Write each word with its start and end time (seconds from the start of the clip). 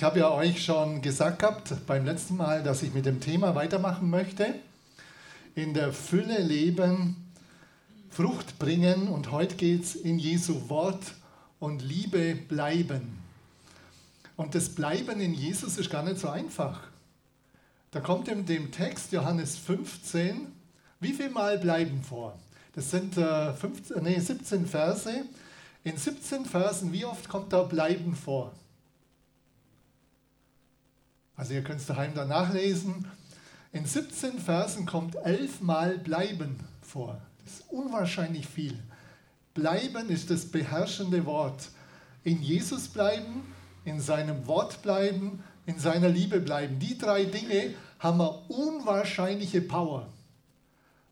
Ich 0.00 0.04
habe 0.04 0.20
ja 0.20 0.30
euch 0.30 0.64
schon 0.64 1.02
gesagt 1.02 1.40
gehabt 1.40 1.74
beim 1.86 2.06
letzten 2.06 2.38
Mal, 2.38 2.62
dass 2.62 2.82
ich 2.82 2.94
mit 2.94 3.04
dem 3.04 3.20
Thema 3.20 3.54
weitermachen 3.54 4.08
möchte. 4.08 4.54
In 5.54 5.74
der 5.74 5.92
Fülle 5.92 6.38
leben, 6.38 7.30
Frucht 8.08 8.58
bringen 8.58 9.08
und 9.08 9.30
heute 9.30 9.56
geht 9.56 9.82
es 9.82 9.94
in 9.94 10.18
Jesu 10.18 10.70
Wort 10.70 11.12
und 11.58 11.82
Liebe 11.82 12.34
bleiben. 12.34 13.18
Und 14.36 14.54
das 14.54 14.70
Bleiben 14.70 15.20
in 15.20 15.34
Jesus 15.34 15.76
ist 15.76 15.90
gar 15.90 16.02
nicht 16.02 16.18
so 16.18 16.30
einfach. 16.30 16.80
Da 17.90 18.00
kommt 18.00 18.28
in 18.28 18.46
dem 18.46 18.72
Text 18.72 19.12
Johannes 19.12 19.58
15, 19.58 20.46
wie 21.00 21.12
viel 21.12 21.28
Mal 21.28 21.58
bleiben 21.58 22.02
vor? 22.02 22.38
Das 22.74 22.90
sind 22.90 23.18
äh, 23.18 23.52
15, 23.52 24.02
nee, 24.02 24.18
17 24.18 24.64
Verse. 24.64 25.26
In 25.84 25.98
17 25.98 26.46
Versen, 26.46 26.90
wie 26.90 27.04
oft 27.04 27.28
kommt 27.28 27.52
da 27.52 27.64
bleiben 27.64 28.16
vor? 28.16 28.54
Also 31.40 31.54
ihr 31.54 31.64
könnt 31.64 31.80
es 31.80 31.86
daheim 31.86 32.12
dann 32.14 32.28
nachlesen. 32.28 33.06
In 33.72 33.86
17 33.86 34.38
Versen 34.38 34.84
kommt 34.84 35.14
elfmal 35.24 35.96
bleiben 35.96 36.60
vor. 36.82 37.18
Das 37.42 37.54
ist 37.54 37.70
unwahrscheinlich 37.70 38.46
viel. 38.46 38.78
Bleiben 39.54 40.10
ist 40.10 40.28
das 40.28 40.44
beherrschende 40.44 41.24
Wort. 41.24 41.70
In 42.24 42.42
Jesus 42.42 42.88
bleiben, 42.88 43.50
in 43.86 44.02
seinem 44.02 44.46
Wort 44.46 44.82
bleiben, 44.82 45.42
in 45.64 45.78
seiner 45.78 46.10
Liebe 46.10 46.40
bleiben. 46.40 46.78
Die 46.78 46.98
drei 46.98 47.24
Dinge 47.24 47.72
haben 48.00 48.20
eine 48.20 48.32
unwahrscheinliche 48.48 49.62
Power. 49.62 50.08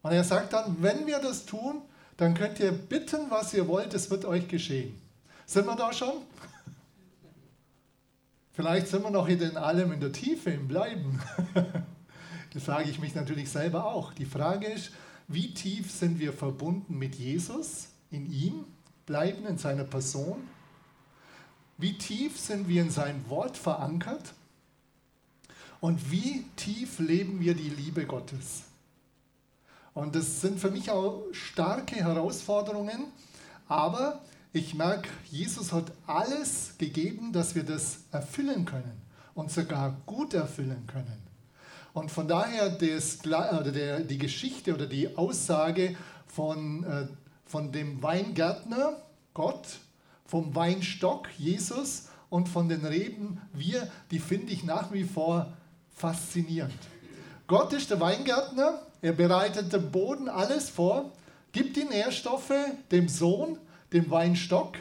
Und 0.02 0.12
er 0.12 0.24
sagt 0.24 0.52
dann, 0.52 0.76
wenn 0.82 1.06
wir 1.06 1.20
das 1.20 1.46
tun, 1.46 1.80
dann 2.18 2.34
könnt 2.34 2.60
ihr 2.60 2.72
bitten, 2.72 3.30
was 3.30 3.54
ihr 3.54 3.66
wollt, 3.66 3.94
es 3.94 4.10
wird 4.10 4.26
euch 4.26 4.46
geschehen. 4.46 4.94
Sind 5.46 5.64
wir 5.64 5.74
da 5.74 5.90
schon? 5.90 6.18
Vielleicht 8.58 8.88
sind 8.88 9.04
wir 9.04 9.10
noch 9.12 9.28
in 9.28 9.56
allem 9.56 9.92
in 9.92 10.00
der 10.00 10.10
Tiefe, 10.10 10.50
im 10.50 10.66
Bleiben. 10.66 11.20
Das 12.54 12.64
frage 12.64 12.90
ich 12.90 12.98
mich 12.98 13.14
natürlich 13.14 13.50
selber 13.50 13.84
auch. 13.84 14.12
Die 14.14 14.24
Frage 14.24 14.66
ist, 14.66 14.90
wie 15.28 15.54
tief 15.54 15.92
sind 15.92 16.18
wir 16.18 16.32
verbunden 16.32 16.98
mit 16.98 17.14
Jesus, 17.14 17.88
in 18.10 18.32
ihm, 18.32 18.64
bleiben 19.06 19.46
in 19.46 19.58
seiner 19.58 19.84
Person? 19.84 20.38
Wie 21.76 21.98
tief 21.98 22.36
sind 22.36 22.66
wir 22.66 22.82
in 22.82 22.90
sein 22.90 23.28
Wort 23.28 23.56
verankert? 23.56 24.32
Und 25.80 26.10
wie 26.10 26.44
tief 26.56 26.98
leben 26.98 27.38
wir 27.38 27.54
die 27.54 27.68
Liebe 27.68 28.06
Gottes? 28.06 28.62
Und 29.94 30.16
das 30.16 30.40
sind 30.40 30.58
für 30.58 30.72
mich 30.72 30.90
auch 30.90 31.22
starke 31.30 31.96
Herausforderungen, 31.96 33.04
aber 33.68 34.20
ich 34.58 34.74
merke, 34.74 35.08
Jesus 35.30 35.72
hat 35.72 35.92
alles 36.06 36.74
gegeben, 36.78 37.32
dass 37.32 37.54
wir 37.54 37.64
das 37.64 37.98
erfüllen 38.10 38.64
können 38.64 39.00
und 39.34 39.50
sogar 39.50 39.96
gut 40.06 40.34
erfüllen 40.34 40.86
können. 40.86 41.22
Und 41.92 42.10
von 42.10 42.28
daher 42.28 42.68
das, 42.70 43.24
oder 43.24 43.72
der, 43.72 44.00
die 44.00 44.18
Geschichte 44.18 44.74
oder 44.74 44.86
die 44.86 45.16
Aussage 45.16 45.96
von, 46.26 46.84
äh, 46.84 47.06
von 47.44 47.72
dem 47.72 48.02
Weingärtner, 48.02 48.96
Gott, 49.34 49.66
vom 50.24 50.54
Weinstock, 50.54 51.28
Jesus, 51.38 52.08
und 52.30 52.48
von 52.48 52.68
den 52.68 52.84
Reben, 52.84 53.40
wir, 53.52 53.90
die 54.10 54.18
finde 54.18 54.52
ich 54.52 54.64
nach 54.64 54.92
wie 54.92 55.04
vor 55.04 55.52
faszinierend. 55.94 56.74
Gott 57.46 57.72
ist 57.72 57.90
der 57.90 58.00
Weingärtner, 58.00 58.82
er 59.00 59.12
bereitet 59.12 59.72
dem 59.72 59.90
Boden 59.90 60.28
alles 60.28 60.68
vor, 60.68 61.12
gibt 61.52 61.76
die 61.76 61.84
Nährstoffe 61.84 62.52
dem 62.90 63.08
Sohn, 63.08 63.58
dem 63.92 64.10
Weinstock. 64.10 64.76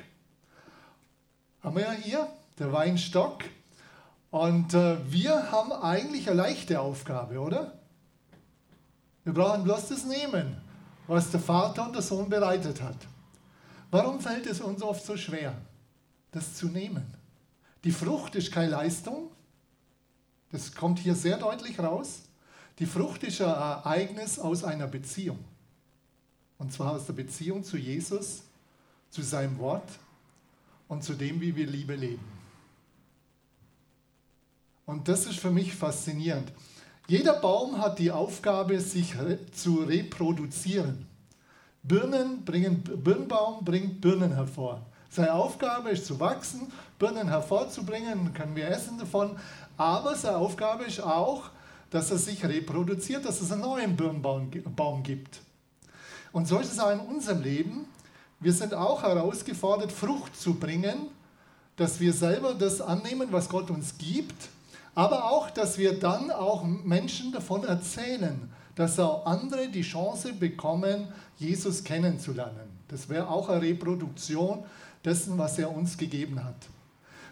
Haben 1.61 1.75
wir 1.75 1.83
ja 1.83 1.91
hier, 1.91 2.27
der 2.59 2.71
Weinstock. 2.71 3.43
Und 4.31 4.73
äh, 4.73 4.97
wir 5.11 5.51
haben 5.51 5.71
eigentlich 5.71 6.27
eine 6.27 6.37
leichte 6.37 6.79
Aufgabe, 6.79 7.39
oder? 7.39 7.73
Wir 9.23 9.33
brauchen 9.33 9.63
bloß 9.63 9.89
das 9.89 10.05
nehmen, 10.05 10.57
was 11.07 11.31
der 11.31 11.39
Vater 11.39 11.85
und 11.85 11.93
der 11.93 12.01
Sohn 12.01 12.29
bereitet 12.29 12.81
hat. 12.81 12.97
Warum 13.91 14.19
fällt 14.19 14.45
es 14.45 14.61
uns 14.61 14.81
oft 14.81 15.05
so 15.05 15.15
schwer, 15.17 15.53
das 16.31 16.55
zu 16.55 16.67
nehmen? 16.67 17.05
Die 17.83 17.91
Frucht 17.91 18.35
ist 18.35 18.51
keine 18.51 18.71
Leistung, 18.71 19.31
das 20.51 20.73
kommt 20.73 20.99
hier 20.99 21.15
sehr 21.15 21.37
deutlich 21.37 21.79
raus. 21.79 22.23
Die 22.79 22.85
Frucht 22.85 23.23
ist 23.23 23.41
ein 23.41 23.47
Ereignis 23.49 24.39
aus 24.39 24.63
einer 24.63 24.87
Beziehung. 24.87 25.43
Und 26.57 26.71
zwar 26.71 26.93
aus 26.93 27.05
der 27.05 27.13
Beziehung 27.13 27.63
zu 27.63 27.77
Jesus, 27.77 28.43
zu 29.09 29.21
seinem 29.21 29.57
Wort 29.59 29.89
und 30.87 31.03
zu 31.03 31.13
dem, 31.13 31.41
wie 31.41 31.55
wir 31.55 31.67
Liebe 31.67 31.95
leben. 31.95 32.25
Und 34.85 35.07
das 35.07 35.25
ist 35.25 35.39
für 35.39 35.51
mich 35.51 35.75
faszinierend. 35.75 36.51
Jeder 37.07 37.33
Baum 37.33 37.79
hat 37.79 37.99
die 37.99 38.11
Aufgabe, 38.11 38.79
sich 38.79 39.15
zu 39.53 39.83
reproduzieren. 39.83 41.05
Birnen 41.83 42.43
bringen, 42.43 42.83
Birnbaum 42.83 43.63
bringt 43.63 44.01
Birnen 44.01 44.33
hervor. 44.33 44.85
Seine 45.09 45.33
Aufgabe 45.33 45.89
ist 45.89 46.05
zu 46.05 46.19
wachsen, 46.19 46.71
Birnen 46.99 47.29
hervorzubringen, 47.29 48.33
können 48.33 48.55
wir 48.55 48.67
essen 48.67 48.97
davon. 48.97 49.37
Aber 49.77 50.15
seine 50.15 50.37
Aufgabe 50.37 50.83
ist 50.83 50.99
auch, 50.99 51.49
dass 51.89 52.11
er 52.11 52.17
sich 52.17 52.43
reproduziert, 52.43 53.25
dass 53.25 53.41
es 53.41 53.51
einen 53.51 53.61
neuen 53.61 53.95
Birnbaum 53.95 55.03
gibt. 55.03 55.39
Und 56.33 56.47
so 56.47 56.59
ist 56.59 56.73
es 56.73 56.79
auch 56.79 56.91
in 56.91 56.99
unserem 56.99 57.41
Leben. 57.41 57.85
Wir 58.39 58.53
sind 58.53 58.73
auch 58.73 59.01
herausgefordert, 59.01 59.91
Frucht 59.91 60.35
zu 60.39 60.53
bringen, 60.53 61.07
dass 61.75 61.99
wir 61.99 62.13
selber 62.13 62.53
das 62.53 62.81
annehmen, 62.81 63.29
was 63.31 63.49
Gott 63.49 63.71
uns 63.71 63.97
gibt, 63.97 64.49
aber 64.93 65.31
auch, 65.31 65.49
dass 65.49 65.77
wir 65.77 65.99
dann 65.99 66.29
auch 66.31 66.63
Menschen 66.63 67.31
davon 67.31 67.63
erzählen, 67.63 68.51
dass 68.75 68.99
auch 68.99 69.25
andere 69.25 69.69
die 69.69 69.81
Chance 69.81 70.33
bekommen, 70.33 71.07
Jesus 71.37 71.83
kennenzulernen. 71.83 72.77
Das 72.87 73.09
wäre 73.09 73.27
auch 73.27 73.49
eine 73.49 73.61
Reproduktion 73.61 74.63
dessen, 75.03 75.37
was 75.37 75.57
er 75.57 75.75
uns 75.75 75.97
gegeben 75.97 76.43
hat. 76.43 76.55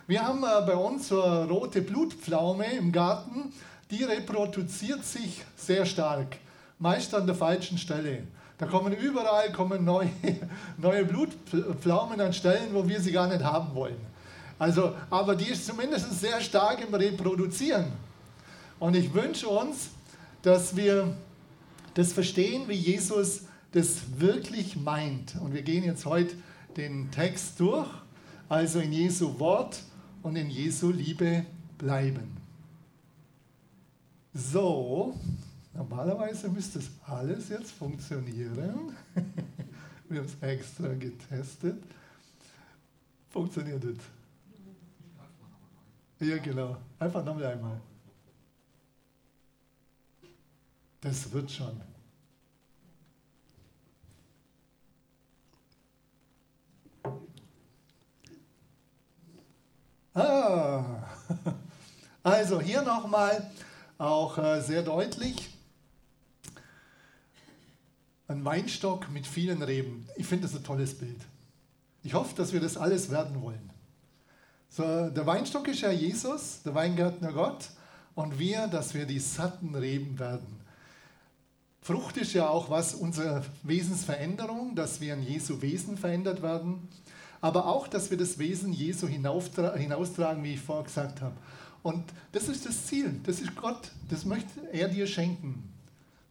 Wir 0.07 0.25
haben 0.25 0.43
äh, 0.43 0.65
bei 0.65 0.75
uns 0.75 1.07
so 1.07 1.21
eine 1.21 1.45
rote 1.45 1.81
Blutpflaume 1.81 2.65
im 2.73 2.91
Garten, 2.91 3.51
die 3.91 4.03
reproduziert 4.03 5.05
sich 5.05 5.43
sehr 5.55 5.85
stark, 5.85 6.37
meist 6.79 7.13
an 7.13 7.25
der 7.25 7.35
falschen 7.35 7.77
Stelle. 7.77 8.23
Da 8.57 8.65
kommen 8.65 8.93
überall 8.93 9.51
kommen 9.51 9.83
neue, 9.83 10.09
neue 10.77 11.05
Blutpflaumen 11.05 12.19
an 12.21 12.33
Stellen, 12.33 12.73
wo 12.73 12.87
wir 12.87 13.01
sie 13.01 13.11
gar 13.11 13.27
nicht 13.27 13.43
haben 13.43 13.75
wollen. 13.75 13.97
Also, 14.57 14.93
aber 15.09 15.35
die 15.35 15.49
ist 15.49 15.65
zumindest 15.65 16.19
sehr 16.19 16.39
stark 16.39 16.81
im 16.87 16.93
Reproduzieren. 16.93 17.91
Und 18.79 18.95
ich 18.95 19.13
wünsche 19.13 19.49
uns, 19.49 19.89
dass 20.41 20.75
wir 20.75 21.13
das 21.93 22.13
verstehen, 22.13 22.67
wie 22.67 22.75
Jesus 22.75 23.41
das 23.71 24.01
wirklich 24.17 24.77
meint. 24.77 25.35
Und 25.41 25.53
wir 25.53 25.61
gehen 25.61 25.83
jetzt 25.83 26.05
heute 26.05 26.35
den 26.77 27.11
Text 27.11 27.59
durch, 27.59 27.89
also 28.47 28.79
in 28.79 28.93
Jesu 28.93 29.39
Wort 29.39 29.81
und 30.23 30.37
in 30.37 30.49
Jesu 30.49 30.91
Liebe 30.91 31.45
bleiben. 31.77 32.37
So, 34.33 35.13
normalerweise 35.75 36.49
müsste 36.49 36.79
das 36.79 36.89
alles 37.05 37.49
jetzt 37.49 37.71
funktionieren. 37.71 38.95
Wir 40.09 40.19
haben 40.19 40.27
es 40.27 40.35
extra 40.41 40.93
getestet. 40.93 41.83
Funktioniert 43.29 43.83
das? 43.83 43.97
Ja, 46.27 46.37
genau. 46.37 46.77
Einfach 46.99 47.23
nochmal 47.23 47.45
einmal. 47.45 47.81
Das 51.01 51.31
wird 51.31 51.51
schon. 51.51 51.81
Ah, 60.13 61.03
also 62.23 62.61
hier 62.61 62.81
nochmal 62.81 63.51
auch 63.97 64.37
äh, 64.37 64.61
sehr 64.61 64.81
deutlich. 64.81 65.54
Ein 68.35 68.43
Weinstock 68.43 69.09
mit 69.13 69.25
vielen 69.25 69.63
Reben. 69.63 70.09
Ich 70.17 70.25
finde 70.25 70.45
das 70.47 70.57
ein 70.57 70.63
tolles 70.63 70.93
Bild. 70.93 71.21
Ich 72.03 72.13
hoffe, 72.13 72.35
dass 72.35 72.51
wir 72.51 72.59
das 72.59 72.75
alles 72.75 73.09
werden 73.09 73.41
wollen. 73.41 73.69
So, 74.67 74.83
der 74.83 75.25
Weinstock 75.25 75.69
ist 75.69 75.79
ja 75.79 75.89
Jesus, 75.89 76.61
der 76.65 76.75
Weingärtner 76.75 77.31
Gott, 77.31 77.69
und 78.13 78.37
wir, 78.37 78.67
dass 78.67 78.93
wir 78.93 79.05
die 79.05 79.19
satten 79.19 79.73
Reben 79.73 80.19
werden. 80.19 80.59
Frucht 81.81 82.17
ist 82.17 82.33
ja 82.33 82.49
auch 82.49 82.69
was 82.69 82.93
unserer 82.93 83.41
Wesensveränderung, 83.63 84.75
dass 84.75 84.99
wir 84.99 85.13
in 85.13 85.23
Jesu 85.23 85.61
Wesen 85.61 85.97
verändert 85.97 86.41
werden, 86.41 86.89
aber 87.39 87.67
auch, 87.67 87.87
dass 87.87 88.11
wir 88.11 88.17
das 88.17 88.37
Wesen 88.37 88.73
Jesu 88.73 89.07
hinaustragen, 89.07 90.43
wie 90.43 90.55
ich 90.55 90.59
vorher 90.59 90.83
gesagt 90.83 91.21
habe. 91.21 91.37
Und 91.83 92.03
das 92.33 92.49
ist 92.49 92.65
das 92.65 92.85
Ziel, 92.85 93.17
das 93.23 93.39
ist 93.39 93.55
Gott, 93.55 93.91
das 94.09 94.25
möchte 94.25 94.59
er 94.73 94.89
dir 94.89 95.07
schenken. 95.07 95.71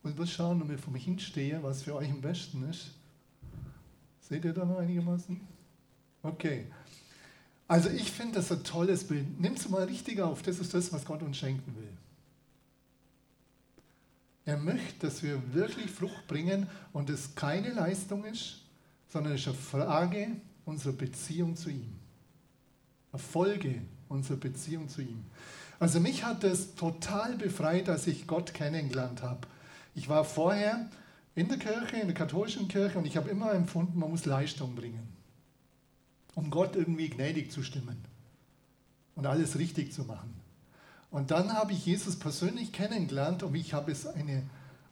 Und 0.05 0.19
wir 0.19 0.27
schauen, 0.27 0.63
ob 0.63 0.71
ich 0.71 0.87
mich 0.87 1.05
hinstehe, 1.05 1.61
was 1.63 1.83
für 1.83 1.95
euch 1.95 2.11
am 2.11 2.21
besten 2.21 2.69
ist. 2.69 2.91
Seht 4.21 4.45
ihr 4.45 4.53
da 4.53 4.65
noch 4.65 4.79
einigermaßen? 4.79 5.41
Okay. 6.23 6.67
Also 7.67 7.89
ich 7.89 8.13
finde 8.13 8.35
das 8.35 8.53
ein 8.53 8.63
tolles 8.63 9.05
Bild. 9.05 9.41
Nimm 9.41 9.55
es 9.55 9.69
mal 9.69 9.85
richtig 9.85 10.21
auf. 10.21 10.43
Das 10.43 10.59
ist 10.59 10.75
das, 10.75 10.93
was 10.93 11.05
Gott 11.07 11.23
uns 11.23 11.39
schenken 11.39 11.75
will. 11.75 11.89
Er 14.45 14.59
möchte, 14.59 15.07
dass 15.07 15.23
wir 15.23 15.41
wirklich 15.55 15.91
Frucht 15.91 16.27
bringen 16.27 16.69
und 16.93 17.09
es 17.09 17.35
keine 17.35 17.71
Leistung 17.71 18.27
ist, 18.27 18.61
sondern 19.09 19.33
es 19.33 19.41
ist 19.41 19.49
eine 19.49 19.57
Frage 19.57 20.29
unserer 20.67 20.93
Beziehung 20.93 21.57
zu 21.57 21.71
ihm. 21.71 21.95
Eine 23.11 23.23
Folge 23.23 23.81
unserer 24.11 24.37
Beziehung 24.37 24.91
zu 24.91 25.01
ihm. 25.01 25.25
Also 25.79 25.99
mich 25.99 26.25
hat 26.25 26.45
das 26.45 26.75
total 26.75 27.37
befreit, 27.37 27.89
als 27.89 28.07
ich 28.07 28.27
Gott 28.27 28.53
kennengelernt 28.53 29.23
habe. 29.23 29.49
Ich 29.95 30.09
war 30.09 30.25
vorher 30.25 30.89
in 31.35 31.49
der 31.49 31.59
Kirche, 31.59 31.97
in 31.97 32.07
der 32.07 32.15
katholischen 32.15 32.69
Kirche 32.69 32.99
und 32.99 33.07
ich 33.07 33.17
habe 33.17 33.31
immer 33.31 33.53
empfunden, 33.53 33.99
man 33.99 34.11
muss 34.11 34.25
Leistung 34.25 34.75
bringen, 34.75 35.09
um 36.35 36.51
Gott 36.51 36.77
irgendwie 36.77 37.09
gnädig 37.09 37.51
zu 37.51 37.63
stimmen 37.63 37.97
und 39.15 39.27
alles 39.27 39.59
richtig 39.59 39.93
zu 39.93 40.05
machen. 40.05 40.35
Und 41.11 41.31
dann 41.31 41.53
habe 41.53 41.73
ich 41.73 41.87
Jesus 41.87 42.17
persönlich 42.17 42.73
kennengelernt 42.73 43.45
und 43.45 43.55
ich 43.55 43.73
habe 43.73 43.93
es 43.93 44.07
eine, 44.07 44.43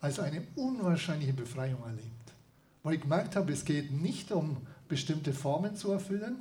als 0.00 0.20
eine 0.20 0.42
unwahrscheinliche 0.54 1.32
Befreiung 1.32 1.82
erlebt. 1.84 2.08
Weil 2.84 2.94
ich 2.94 3.00
gemerkt 3.00 3.34
habe, 3.34 3.52
es 3.52 3.64
geht 3.64 3.90
nicht 3.90 4.30
um 4.30 4.56
bestimmte 4.88 5.32
Formen 5.32 5.76
zu 5.76 5.90
erfüllen, 5.90 6.36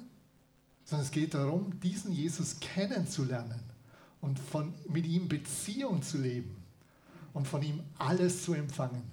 sondern 0.86 1.06
es 1.06 1.12
geht 1.12 1.34
darum, 1.34 1.80
diesen 1.80 2.12
Jesus 2.12 2.60
kennenzulernen 2.60 3.60
und 4.19 4.38
von, 4.38 4.74
mit 4.88 5.06
ihm 5.08 5.28
Beziehung 5.28 6.04
zu 6.04 6.19
leben 6.19 6.61
und 7.33 7.48
von 7.48 7.62
ihm 7.62 7.81
alles 7.98 8.44
zu 8.44 8.54
empfangen. 8.54 9.04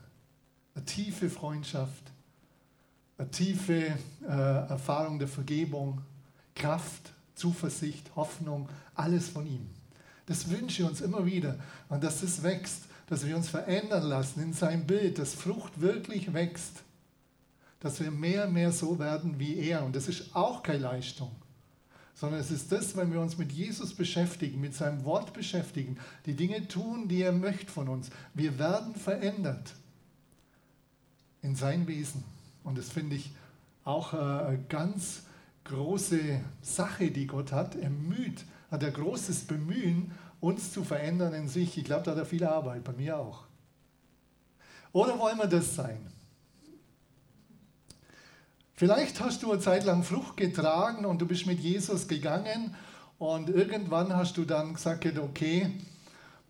Eine 0.74 0.84
tiefe 0.84 1.30
Freundschaft, 1.30 2.02
eine 3.16 3.30
tiefe 3.30 3.96
äh, 4.22 4.68
Erfahrung 4.68 5.18
der 5.18 5.28
Vergebung, 5.28 6.00
Kraft, 6.54 7.12
Zuversicht, 7.34 8.10
Hoffnung, 8.16 8.68
alles 8.94 9.28
von 9.28 9.46
ihm. 9.46 9.68
Das 10.26 10.50
wünsche 10.50 10.82
ich 10.82 10.88
uns 10.88 11.00
immer 11.00 11.24
wieder. 11.24 11.56
Und 11.88 12.04
dass 12.04 12.22
es 12.22 12.42
wächst, 12.42 12.82
dass 13.06 13.26
wir 13.26 13.36
uns 13.36 13.48
verändern 13.48 14.02
lassen 14.02 14.42
in 14.42 14.52
sein 14.52 14.86
Bild, 14.86 15.18
dass 15.18 15.34
Frucht 15.34 15.80
wirklich 15.80 16.34
wächst. 16.34 16.82
Dass 17.80 18.00
wir 18.00 18.10
mehr 18.10 18.46
und 18.46 18.52
mehr 18.52 18.72
so 18.72 18.98
werden 18.98 19.38
wie 19.38 19.56
er. 19.56 19.84
Und 19.84 19.96
das 19.96 20.08
ist 20.08 20.36
auch 20.36 20.62
keine 20.62 20.80
Leistung, 20.80 21.30
sondern 22.18 22.40
es 22.40 22.50
ist 22.50 22.72
das, 22.72 22.96
wenn 22.96 23.12
wir 23.12 23.20
uns 23.20 23.38
mit 23.38 23.52
Jesus 23.52 23.94
beschäftigen, 23.94 24.60
mit 24.60 24.74
seinem 24.74 25.04
Wort 25.04 25.32
beschäftigen, 25.32 25.98
die 26.26 26.34
Dinge 26.34 26.66
tun, 26.66 27.08
die 27.08 27.22
er 27.22 27.32
möchte 27.32 27.70
von 27.70 27.88
uns. 27.88 28.10
Wir 28.34 28.58
werden 28.58 28.94
verändert 28.94 29.74
in 31.42 31.54
sein 31.54 31.86
Wesen. 31.86 32.24
Und 32.64 32.76
das 32.76 32.90
finde 32.90 33.16
ich 33.16 33.30
auch 33.84 34.14
eine 34.14 34.58
ganz 34.68 35.22
große 35.64 36.40
Sache, 36.60 37.10
die 37.10 37.26
Gott 37.26 37.52
hat. 37.52 37.76
Er 37.76 37.90
müht 37.90 38.44
hat 38.70 38.82
er 38.82 38.90
großes 38.90 39.44
Bemühen, 39.44 40.12
uns 40.40 40.72
zu 40.72 40.84
verändern 40.84 41.34
in 41.34 41.48
sich. 41.48 41.76
Ich 41.78 41.84
glaube, 41.84 42.04
da 42.04 42.12
hat 42.12 42.18
er 42.18 42.26
viel 42.26 42.44
Arbeit, 42.44 42.84
bei 42.84 42.92
mir 42.92 43.18
auch. 43.18 43.44
Oder 44.92 45.18
wollen 45.18 45.38
wir 45.38 45.46
das 45.46 45.74
sein? 45.74 45.98
Vielleicht 48.78 49.20
hast 49.20 49.42
du 49.42 49.50
eine 49.50 49.60
Zeit 49.60 49.84
lang 49.84 50.04
Frucht 50.04 50.36
getragen 50.36 51.04
und 51.04 51.20
du 51.20 51.26
bist 51.26 51.48
mit 51.48 51.58
Jesus 51.58 52.06
gegangen 52.06 52.76
und 53.18 53.50
irgendwann 53.50 54.14
hast 54.14 54.36
du 54.36 54.44
dann 54.44 54.74
gesagt, 54.74 55.04
okay, 55.18 55.72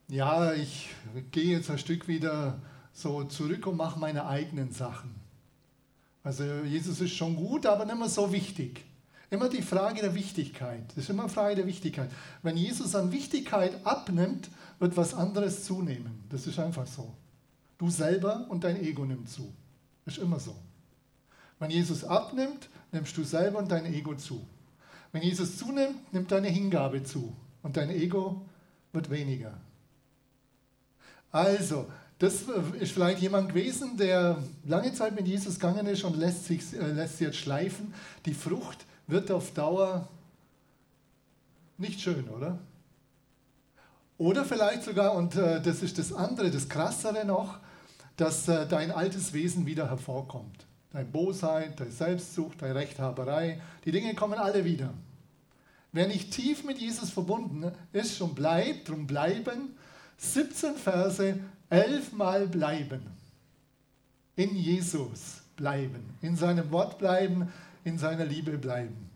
ja, 0.09 0.53
ich 0.53 0.91
gehe 1.31 1.57
jetzt 1.57 1.71
ein 1.71 1.79
Stück 1.79 2.07
wieder 2.07 2.61
so 2.93 3.25
zurück 3.25 3.67
und 3.67 3.79
mache 3.79 3.99
meine 3.99 4.27
eigenen 4.27 4.73
Sachen. 4.73 5.15
Also 6.23 6.45
Jesus 6.67 7.01
ist 7.01 7.15
schon 7.15 7.35
gut, 7.35 7.65
aber 7.65 7.87
nicht 7.87 7.99
mehr 7.99 8.11
so 8.11 8.31
wichtig. 8.31 8.85
Immer 9.31 9.49
die 9.49 9.63
Frage 9.63 10.03
der 10.03 10.15
Wichtigkeit. 10.15 10.85
Das 10.89 11.05
ist 11.05 11.09
immer 11.09 11.23
eine 11.23 11.33
Frage 11.33 11.55
der 11.57 11.67
Wichtigkeit. 11.67 12.11
Wenn 12.43 12.59
Jesus 12.59 12.95
an 12.95 13.11
Wichtigkeit 13.11 13.73
abnimmt, 13.87 14.51
wird 14.81 14.99
was 14.99 15.15
anderes 15.15 15.65
zunehmen. 15.65 16.25
Das 16.29 16.47
ist 16.47 16.59
einfach 16.59 16.87
so. 16.87 17.15
Du 17.79 17.89
selber 17.89 18.45
und 18.51 18.65
dein 18.65 18.85
Ego 18.85 19.07
nimmt 19.07 19.31
zu. 19.31 19.51
Ist 20.05 20.19
immer 20.19 20.39
so. 20.39 20.55
Wenn 21.59 21.71
Jesus 21.71 22.05
abnimmt, 22.05 22.69
nimmst 22.93 23.17
du 23.17 23.25
selber 23.25 23.59
und 23.59 23.71
dein 23.71 23.87
Ego 23.87 24.15
zu. 24.15 24.45
Wenn 25.13 25.23
Jesus 25.23 25.57
zunimmt, 25.57 26.13
nimmt 26.13 26.31
deine 26.31 26.49
Hingabe 26.49 27.03
zu 27.03 27.35
und 27.63 27.77
dein 27.77 27.91
Ego 27.91 28.43
wird 28.93 29.11
weniger. 29.11 29.59
Also, 31.31 31.87
das 32.19 32.43
ist 32.81 32.93
vielleicht 32.93 33.21
jemand 33.21 33.51
gewesen, 33.51 33.97
der 33.97 34.43
lange 34.65 34.93
Zeit 34.93 35.15
mit 35.15 35.29
Jesus 35.29 35.55
gegangen 35.55 35.87
ist 35.87 36.05
und 36.05 36.17
lässt 36.17 36.47
sich, 36.47 36.73
äh, 36.75 36.93
lässt 36.93 37.19
sich 37.19 37.29
jetzt 37.29 37.37
schleifen. 37.37 37.95
Die 38.27 38.35
Frucht 38.35 38.87
wird 39.07 39.31
auf 39.31 39.53
Dauer 39.53 40.09
nicht 41.77 42.01
schön, 42.01 42.29
oder? 42.29 42.59
Oder 44.17 44.45
vielleicht 44.45 44.83
sogar, 44.83 45.15
und 45.15 45.37
äh, 45.37 45.63
das 45.63 45.83
ist 45.83 45.97
das 45.99 46.13
andere, 46.13 46.51
das 46.51 46.69
Krassere 46.69 47.25
noch, 47.25 47.59
dass 48.17 48.49
äh, 48.49 48.67
dein 48.67 48.91
altes 48.91 49.33
Wesen 49.33 49.65
wieder 49.65 49.89
hervorkommt. 49.89 50.67
Deine 50.93 51.05
Bosheit, 51.05 51.79
deine 51.79 51.90
Selbstsucht, 51.90 52.62
deine 52.62 52.75
Rechthaberei, 52.75 53.61
die 53.85 53.93
Dinge 53.93 54.14
kommen 54.14 54.38
alle 54.38 54.64
wieder. 54.64 54.93
Wer 55.93 56.08
nicht 56.08 56.32
tief 56.32 56.64
mit 56.64 56.79
Jesus 56.79 57.11
verbunden 57.11 57.73
ist 57.93 58.20
und 58.20 58.35
bleibt, 58.35 58.88
drum 58.88 59.06
bleiben, 59.06 59.75
17 60.19 60.75
Verse, 60.75 61.38
11 61.70 62.12
Mal 62.12 62.46
bleiben. 62.46 63.02
In 64.37 64.55
Jesus 64.56 65.43
bleiben, 65.56 66.17
in 66.23 66.37
seinem 66.37 66.70
Wort 66.70 66.99
bleiben, 66.99 67.52
in 67.85 67.99
seiner 67.99 68.25
Liebe 68.25 68.58
bleiben. 68.58 69.08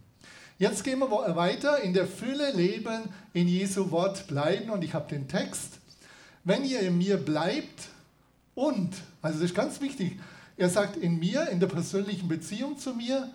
Jetzt 0.58 0.84
gehen 0.84 1.00
wir 1.00 1.10
weiter, 1.10 1.80
in 1.80 1.92
der 1.92 2.06
Fülle 2.06 2.52
leben, 2.52 3.02
in 3.32 3.48
Jesu 3.48 3.90
Wort 3.90 4.28
bleiben. 4.28 4.70
Und 4.70 4.84
ich 4.84 4.94
habe 4.94 5.08
den 5.08 5.26
Text. 5.26 5.78
Wenn 6.44 6.64
ihr 6.64 6.80
in 6.80 6.98
mir 6.98 7.16
bleibt 7.16 7.88
und, 8.54 8.90
also 9.22 9.40
das 9.40 9.50
ist 9.50 9.56
ganz 9.56 9.80
wichtig, 9.80 10.20
er 10.62 10.70
sagt 10.70 10.96
in 10.96 11.18
mir, 11.18 11.48
in 11.48 11.58
der 11.58 11.66
persönlichen 11.66 12.28
Beziehung 12.28 12.78
zu 12.78 12.94
mir 12.94 13.28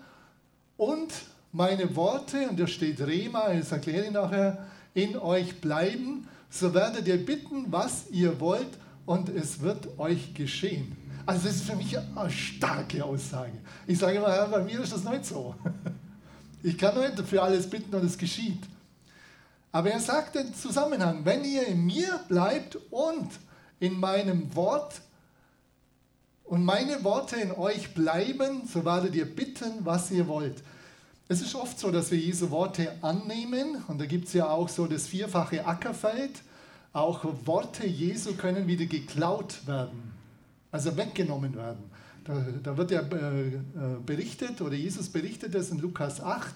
und 0.78 1.12
meine 1.52 1.94
Worte, 1.94 2.48
und 2.48 2.58
da 2.58 2.66
steht 2.66 3.00
Rema, 3.00 3.52
das 3.52 3.70
erkläre 3.70 4.06
ich 4.06 4.12
nachher, 4.12 4.66
in 4.94 5.16
euch 5.18 5.60
bleiben, 5.60 6.26
so 6.48 6.72
werdet 6.72 7.06
ihr 7.06 7.24
bitten, 7.24 7.66
was 7.70 8.08
ihr 8.10 8.40
wollt, 8.40 8.78
und 9.04 9.28
es 9.28 9.60
wird 9.60 9.98
euch 9.98 10.32
geschehen. 10.32 10.96
Also 11.26 11.46
das 11.46 11.56
ist 11.56 11.64
für 11.64 11.76
mich 11.76 11.98
eine 11.98 12.30
starke 12.30 13.04
Aussage. 13.04 13.58
Ich 13.86 13.98
sage 13.98 14.16
immer, 14.16 14.46
bei 14.46 14.62
mir 14.62 14.80
ist 14.80 14.92
das 14.92 15.04
nicht 15.04 15.26
so. 15.26 15.54
Ich 16.60 16.76
kann 16.76 16.98
nicht 16.98 17.20
für 17.20 17.40
alles 17.40 17.70
bitten 17.70 17.94
und 17.94 18.04
es 18.04 18.18
geschieht. 18.18 18.58
Aber 19.70 19.92
er 19.92 20.00
sagt 20.00 20.34
den 20.34 20.52
Zusammenhang, 20.52 21.24
wenn 21.24 21.44
ihr 21.44 21.68
in 21.68 21.86
mir 21.86 22.18
bleibt 22.26 22.76
und 22.90 23.30
in 23.78 24.00
meinem 24.00 24.52
Wort 24.56 25.00
und 26.48 26.64
meine 26.64 27.04
Worte 27.04 27.36
in 27.36 27.52
euch 27.52 27.94
bleiben, 27.94 28.62
so 28.66 28.84
werdet 28.84 29.14
ihr 29.14 29.26
bitten, 29.26 29.84
was 29.84 30.10
ihr 30.10 30.26
wollt. 30.28 30.62
Es 31.28 31.42
ist 31.42 31.54
oft 31.54 31.78
so, 31.78 31.90
dass 31.90 32.10
wir 32.10 32.18
diese 32.18 32.50
Worte 32.50 32.92
annehmen 33.02 33.84
und 33.88 34.00
da 34.00 34.06
gibt 34.06 34.28
es 34.28 34.32
ja 34.32 34.48
auch 34.48 34.68
so 34.68 34.86
das 34.86 35.06
vierfache 35.06 35.66
Ackerfeld. 35.66 36.42
Auch 36.92 37.24
Worte 37.44 37.86
Jesu 37.86 38.34
können 38.34 38.66
wieder 38.66 38.86
geklaut 38.86 39.66
werden 39.66 40.08
also 40.70 40.96
weggenommen 40.96 41.54
werden. 41.56 41.90
Da, 42.24 42.44
da 42.62 42.76
wird 42.76 42.90
ja 42.90 43.00
äh, 43.00 43.46
äh, 43.46 43.60
berichtet, 44.04 44.60
oder 44.60 44.74
Jesus 44.74 45.08
berichtet 45.08 45.54
es 45.54 45.70
in 45.70 45.78
Lukas 45.78 46.20
8, 46.20 46.54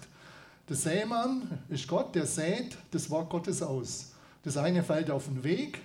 der 0.68 0.76
Sämann 0.76 1.60
ist 1.68 1.88
Gott, 1.88 2.14
der 2.14 2.26
sät 2.26 2.76
das 2.90 3.10
Wort 3.10 3.30
Gottes 3.30 3.62
aus. 3.62 4.12
Das 4.44 4.56
eine 4.56 4.82
fällt 4.82 5.10
auf 5.10 5.26
den 5.26 5.42
Weg 5.44 5.80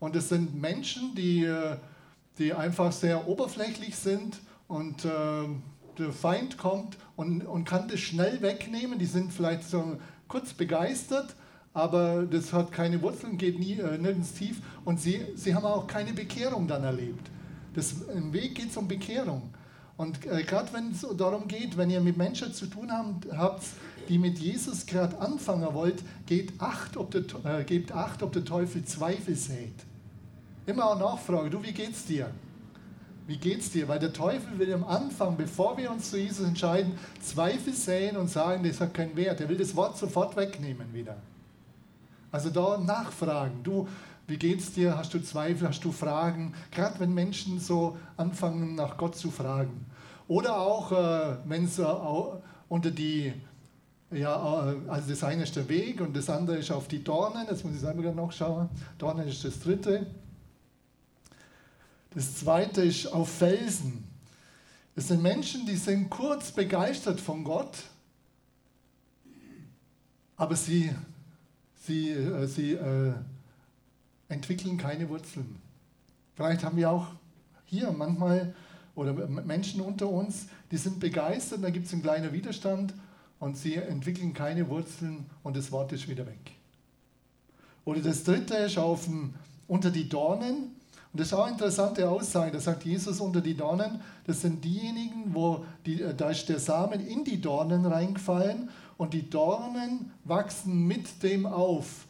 und 0.00 0.16
es 0.16 0.28
sind 0.28 0.60
Menschen, 0.60 1.14
die, 1.14 1.44
äh, 1.44 1.76
die 2.38 2.54
einfach 2.54 2.92
sehr 2.92 3.28
oberflächlich 3.28 3.96
sind 3.96 4.38
und 4.68 5.04
äh, 5.04 5.08
der 5.98 6.12
Feind 6.12 6.58
kommt 6.58 6.96
und, 7.16 7.42
und 7.42 7.64
kann 7.64 7.88
das 7.88 8.00
schnell 8.00 8.40
wegnehmen. 8.42 8.98
Die 8.98 9.06
sind 9.06 9.32
vielleicht 9.32 9.64
so 9.64 9.98
kurz 10.28 10.52
begeistert, 10.52 11.34
aber 11.74 12.24
das 12.24 12.52
hat 12.52 12.72
keine 12.72 13.02
Wurzeln, 13.02 13.38
geht 13.38 13.58
nie, 13.58 13.78
äh, 13.78 13.98
nirgends 13.98 14.34
tief 14.34 14.60
und 14.84 15.00
sie, 15.00 15.26
sie 15.34 15.54
haben 15.54 15.64
auch 15.64 15.86
keine 15.86 16.12
Bekehrung 16.12 16.68
dann 16.68 16.84
erlebt. 16.84 17.30
Das, 17.74 17.94
Im 18.14 18.32
Weg 18.32 18.54
geht 18.54 18.70
es 18.70 18.76
um 18.76 18.88
Bekehrung. 18.88 19.50
Und 19.96 20.24
äh, 20.26 20.44
gerade 20.44 20.72
wenn 20.72 20.92
es 20.92 21.04
darum 21.16 21.48
geht, 21.48 21.76
wenn 21.76 21.90
ihr 21.90 22.00
mit 22.00 22.16
Menschen 22.16 22.52
zu 22.52 22.66
tun 22.66 22.90
habt, 22.92 23.30
habt 23.36 23.64
die 24.08 24.18
mit 24.18 24.38
Jesus 24.38 24.86
gerade 24.86 25.18
anfangen 25.18 25.74
wollt, 25.74 26.02
geht 26.26 26.52
acht, 26.58 26.96
ob 26.96 27.10
der, 27.10 27.22
äh, 27.44 27.64
gebt 27.64 27.92
acht, 27.92 28.22
ob 28.22 28.32
der 28.32 28.44
Teufel 28.44 28.84
Zweifel 28.84 29.34
sät. 29.34 29.74
Immer 30.68 30.84
auch 30.84 30.98
nachfragen, 30.98 31.50
du, 31.50 31.62
wie 31.62 31.72
geht's 31.72 32.04
dir? 32.04 32.30
Wie 33.26 33.38
geht's 33.38 33.70
dir? 33.70 33.88
Weil 33.88 34.00
der 34.00 34.12
Teufel 34.12 34.58
will 34.58 34.70
am 34.74 34.84
Anfang, 34.84 35.34
bevor 35.34 35.78
wir 35.78 35.90
uns 35.90 36.10
zu 36.10 36.18
Jesus 36.18 36.46
entscheiden, 36.46 36.92
Zweifel 37.22 37.72
säen 37.72 38.18
und 38.18 38.28
sagen, 38.28 38.64
das 38.64 38.78
hat 38.78 38.92
keinen 38.92 39.16
Wert. 39.16 39.40
Er 39.40 39.48
will 39.48 39.56
das 39.56 39.74
Wort 39.76 39.96
sofort 39.96 40.36
wegnehmen 40.36 40.92
wieder. 40.92 41.16
Also 42.30 42.50
da 42.50 42.76
nachfragen. 42.76 43.62
Du, 43.62 43.88
wie 44.26 44.36
geht's 44.36 44.70
dir? 44.72 44.98
Hast 44.98 45.14
du 45.14 45.20
Zweifel? 45.20 45.68
Hast 45.68 45.82
du 45.82 45.90
Fragen? 45.90 46.52
Gerade 46.70 47.00
wenn 47.00 47.14
Menschen 47.14 47.58
so 47.60 47.96
anfangen, 48.18 48.74
nach 48.74 48.98
Gott 48.98 49.16
zu 49.16 49.30
fragen. 49.30 49.86
Oder 50.26 50.60
auch, 50.60 50.92
äh, 50.92 51.36
wenn 51.46 51.64
es 51.64 51.78
äh, 51.78 51.86
unter 52.68 52.90
die 52.90 53.32
Ja, 54.10 54.70
äh, 54.70 54.76
also 54.86 55.08
das 55.08 55.24
eine 55.24 55.44
ist 55.44 55.56
der 55.56 55.66
Weg 55.70 56.02
und 56.02 56.14
das 56.14 56.28
andere 56.28 56.58
ist 56.58 56.70
auf 56.70 56.88
die 56.88 57.02
Dornen. 57.02 57.46
Jetzt 57.48 57.64
muss 57.64 57.72
ich 57.72 57.80
selber 57.80 58.12
noch 58.12 58.32
schauen. 58.32 58.68
Dornen 58.98 59.26
ist 59.28 59.42
das 59.42 59.60
dritte. 59.60 60.06
Das 62.14 62.36
zweite 62.36 62.82
ist 62.82 63.06
auf 63.06 63.28
Felsen. 63.30 64.04
Das 64.94 65.08
sind 65.08 65.22
Menschen, 65.22 65.66
die 65.66 65.76
sind 65.76 66.10
kurz 66.10 66.50
begeistert 66.50 67.20
von 67.20 67.44
Gott, 67.44 67.84
aber 70.36 70.56
sie, 70.56 70.92
sie, 71.86 72.10
äh, 72.10 72.46
sie 72.46 72.72
äh, 72.72 73.12
entwickeln 74.28 74.76
keine 74.76 75.08
Wurzeln. 75.08 75.60
Vielleicht 76.34 76.64
haben 76.64 76.76
wir 76.76 76.90
auch 76.90 77.06
hier 77.66 77.92
manchmal 77.92 78.54
oder 78.94 79.12
Menschen 79.28 79.80
unter 79.80 80.08
uns, 80.08 80.46
die 80.70 80.76
sind 80.76 80.98
begeistert, 80.98 81.62
da 81.62 81.70
gibt 81.70 81.86
es 81.86 81.92
einen 81.92 82.02
kleinen 82.02 82.32
Widerstand 82.32 82.92
und 83.38 83.56
sie 83.56 83.76
entwickeln 83.76 84.34
keine 84.34 84.68
Wurzeln 84.68 85.26
und 85.44 85.56
das 85.56 85.70
Wort 85.70 85.92
ist 85.92 86.08
wieder 86.08 86.26
weg. 86.26 86.52
Oder 87.84 88.00
das 88.00 88.24
dritte 88.24 88.54
ist 88.54 88.76
auf 88.76 89.04
dem, 89.04 89.34
unter 89.66 89.90
die 89.90 90.08
Dornen. 90.08 90.72
Und 91.18 91.22
das 91.22 91.32
ist 91.32 91.34
auch 91.34 91.46
eine 91.46 91.54
interessante 91.54 92.08
Aussage. 92.08 92.52
Da 92.52 92.60
sagt 92.60 92.84
Jesus 92.84 93.20
unter 93.20 93.40
die 93.40 93.56
Dornen, 93.56 94.00
das 94.24 94.40
sind 94.40 94.64
diejenigen, 94.64 95.34
wo 95.34 95.64
die, 95.84 96.04
da 96.16 96.30
ist 96.30 96.48
der 96.48 96.60
Samen 96.60 97.04
in 97.04 97.24
die 97.24 97.40
Dornen 97.40 97.86
reingefallen 97.86 98.70
und 98.98 99.14
die 99.14 99.28
Dornen 99.28 100.12
wachsen 100.22 100.86
mit 100.86 101.24
dem 101.24 101.44
auf. 101.44 102.06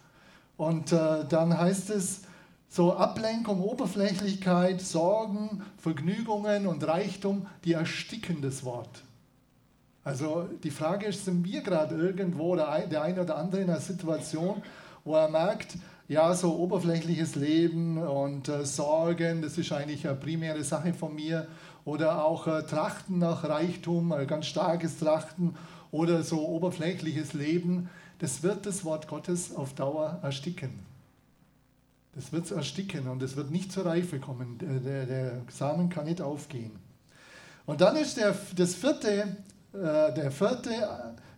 Und 0.59 0.93
äh, 0.93 1.25
dann 1.27 1.57
heißt 1.57 1.89
es, 1.89 2.21
so 2.69 2.93
Ablenkung, 2.97 3.63
Oberflächlichkeit, 3.63 4.83
Sorgen, 4.83 5.63
Vergnügungen 5.79 6.67
und 6.67 6.87
Reichtum, 6.87 7.47
die 7.65 7.73
ersticken 7.73 8.43
das 8.43 8.63
Wort. 8.63 9.05
Also 10.05 10.51
die 10.63 10.71
Frage 10.71 11.07
ist, 11.07 11.25
sind 11.25 11.47
wir 11.47 11.63
gerade 11.63 11.95
irgendwo, 11.95 12.57
der 12.57 12.69
eine 12.69 13.23
oder 13.23 13.39
andere 13.39 13.63
in 13.63 13.71
einer 13.71 13.81
Situation, 13.81 14.63
wo 15.03 15.15
er 15.15 15.31
merkt, 15.31 15.79
ja, 16.09 16.35
so 16.35 16.57
oberflächliches 16.57 17.35
Leben 17.35 17.99
und 17.99 18.49
äh, 18.49 18.65
Sorgen, 18.65 19.43
das 19.43 19.59
ist 19.59 19.71
eigentlich 19.73 20.09
eine 20.09 20.17
primäre 20.17 20.65
Sache 20.65 20.95
von 20.95 21.15
mir. 21.15 21.47
Oder 21.85 22.25
auch 22.25 22.47
äh, 22.47 22.63
Trachten 22.63 23.19
nach 23.19 23.45
Reichtum, 23.45 24.13
ein 24.13 24.27
ganz 24.27 24.47
starkes 24.47 24.99
Trachten 24.99 25.55
oder 25.91 26.23
so 26.23 26.47
oberflächliches 26.47 27.35
Leben, 27.35 27.89
das 28.19 28.43
wird 28.43 28.67
das 28.67 28.85
Wort 28.85 29.07
Gottes 29.07 29.55
auf 29.55 29.75
Dauer 29.75 30.19
ersticken. 30.23 30.71
Das 32.15 32.33
wird 32.33 32.51
ersticken 32.51 33.07
und 33.07 33.23
es 33.23 33.37
wird 33.37 33.51
nicht 33.51 33.71
zur 33.71 33.87
Reife 33.87 34.19
kommen. 34.19 34.59
Der, 34.59 34.81
der, 34.81 35.07
der 35.07 35.43
Samen 35.51 35.89
kann 35.89 36.07
nicht 36.07 36.21
aufgehen. 36.21 36.73
Und 37.65 37.81
dann 37.81 37.97
ist 37.97 38.17
der, 38.17 38.35
das 38.57 38.75
vierte 38.75 39.37
äh, 39.73 40.13
der 40.15 40.31
vierte 40.31 40.71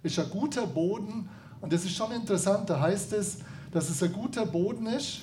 ist 0.03 0.19
ein 0.19 0.31
guter 0.31 0.67
Boden. 0.67 1.29
Und 1.61 1.73
das 1.73 1.85
ist 1.85 1.95
schon 1.95 2.12
interessant. 2.12 2.71
Da 2.71 2.81
heißt 2.81 3.12
es, 3.12 3.39
dass 3.71 3.89
es 3.91 4.03
ein 4.03 4.12
guter 4.12 4.47
Boden 4.47 4.87
ist. 4.87 5.21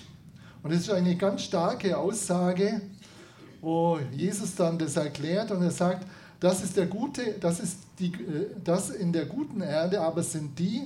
Und 0.64 0.74
das 0.74 0.82
ist 0.82 0.90
eine 0.90 1.16
ganz 1.16 1.44
starke 1.44 1.98
Aussage, 1.98 2.82
wo 3.62 4.00
Jesus 4.12 4.56
dann 4.56 4.78
das 4.78 4.96
erklärt 4.96 5.52
und 5.52 5.62
er 5.62 5.72
sagt, 5.72 6.06
das 6.40 6.64
ist 6.64 6.78
der 6.78 6.86
gute, 6.86 7.36
das 7.40 7.60
ist 7.60 7.80
die, 8.00 8.14
äh, 8.14 8.52
das 8.64 8.90
in 8.92 9.12
der 9.12 9.26
guten 9.26 9.62
Erde, 9.62 10.02
aber 10.02 10.24
sind 10.24 10.58
die, 10.60 10.84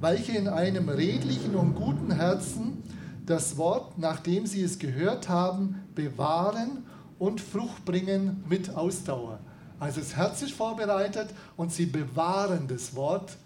welche 0.00 0.32
in 0.32 0.48
einem 0.48 0.88
redlichen 0.88 1.54
und 1.54 1.74
guten 1.74 2.10
Herzen 2.10 2.82
das 3.24 3.56
Wort, 3.56 3.98
nachdem 3.98 4.46
sie 4.46 4.62
es 4.62 4.78
gehört 4.78 5.28
haben, 5.28 5.82
bewahren 5.94 6.84
und 7.18 7.40
Frucht 7.40 7.84
bringen 7.84 8.44
mit 8.48 8.74
Ausdauer. 8.74 9.38
Also 9.80 10.00
das 10.00 10.16
Herz 10.16 10.42
ist 10.42 10.52
vorbereitet 10.52 11.28
und 11.56 11.72
sie 11.72 11.86
bewahren 11.86 12.68
das 12.68 12.94
Wort 12.94 13.36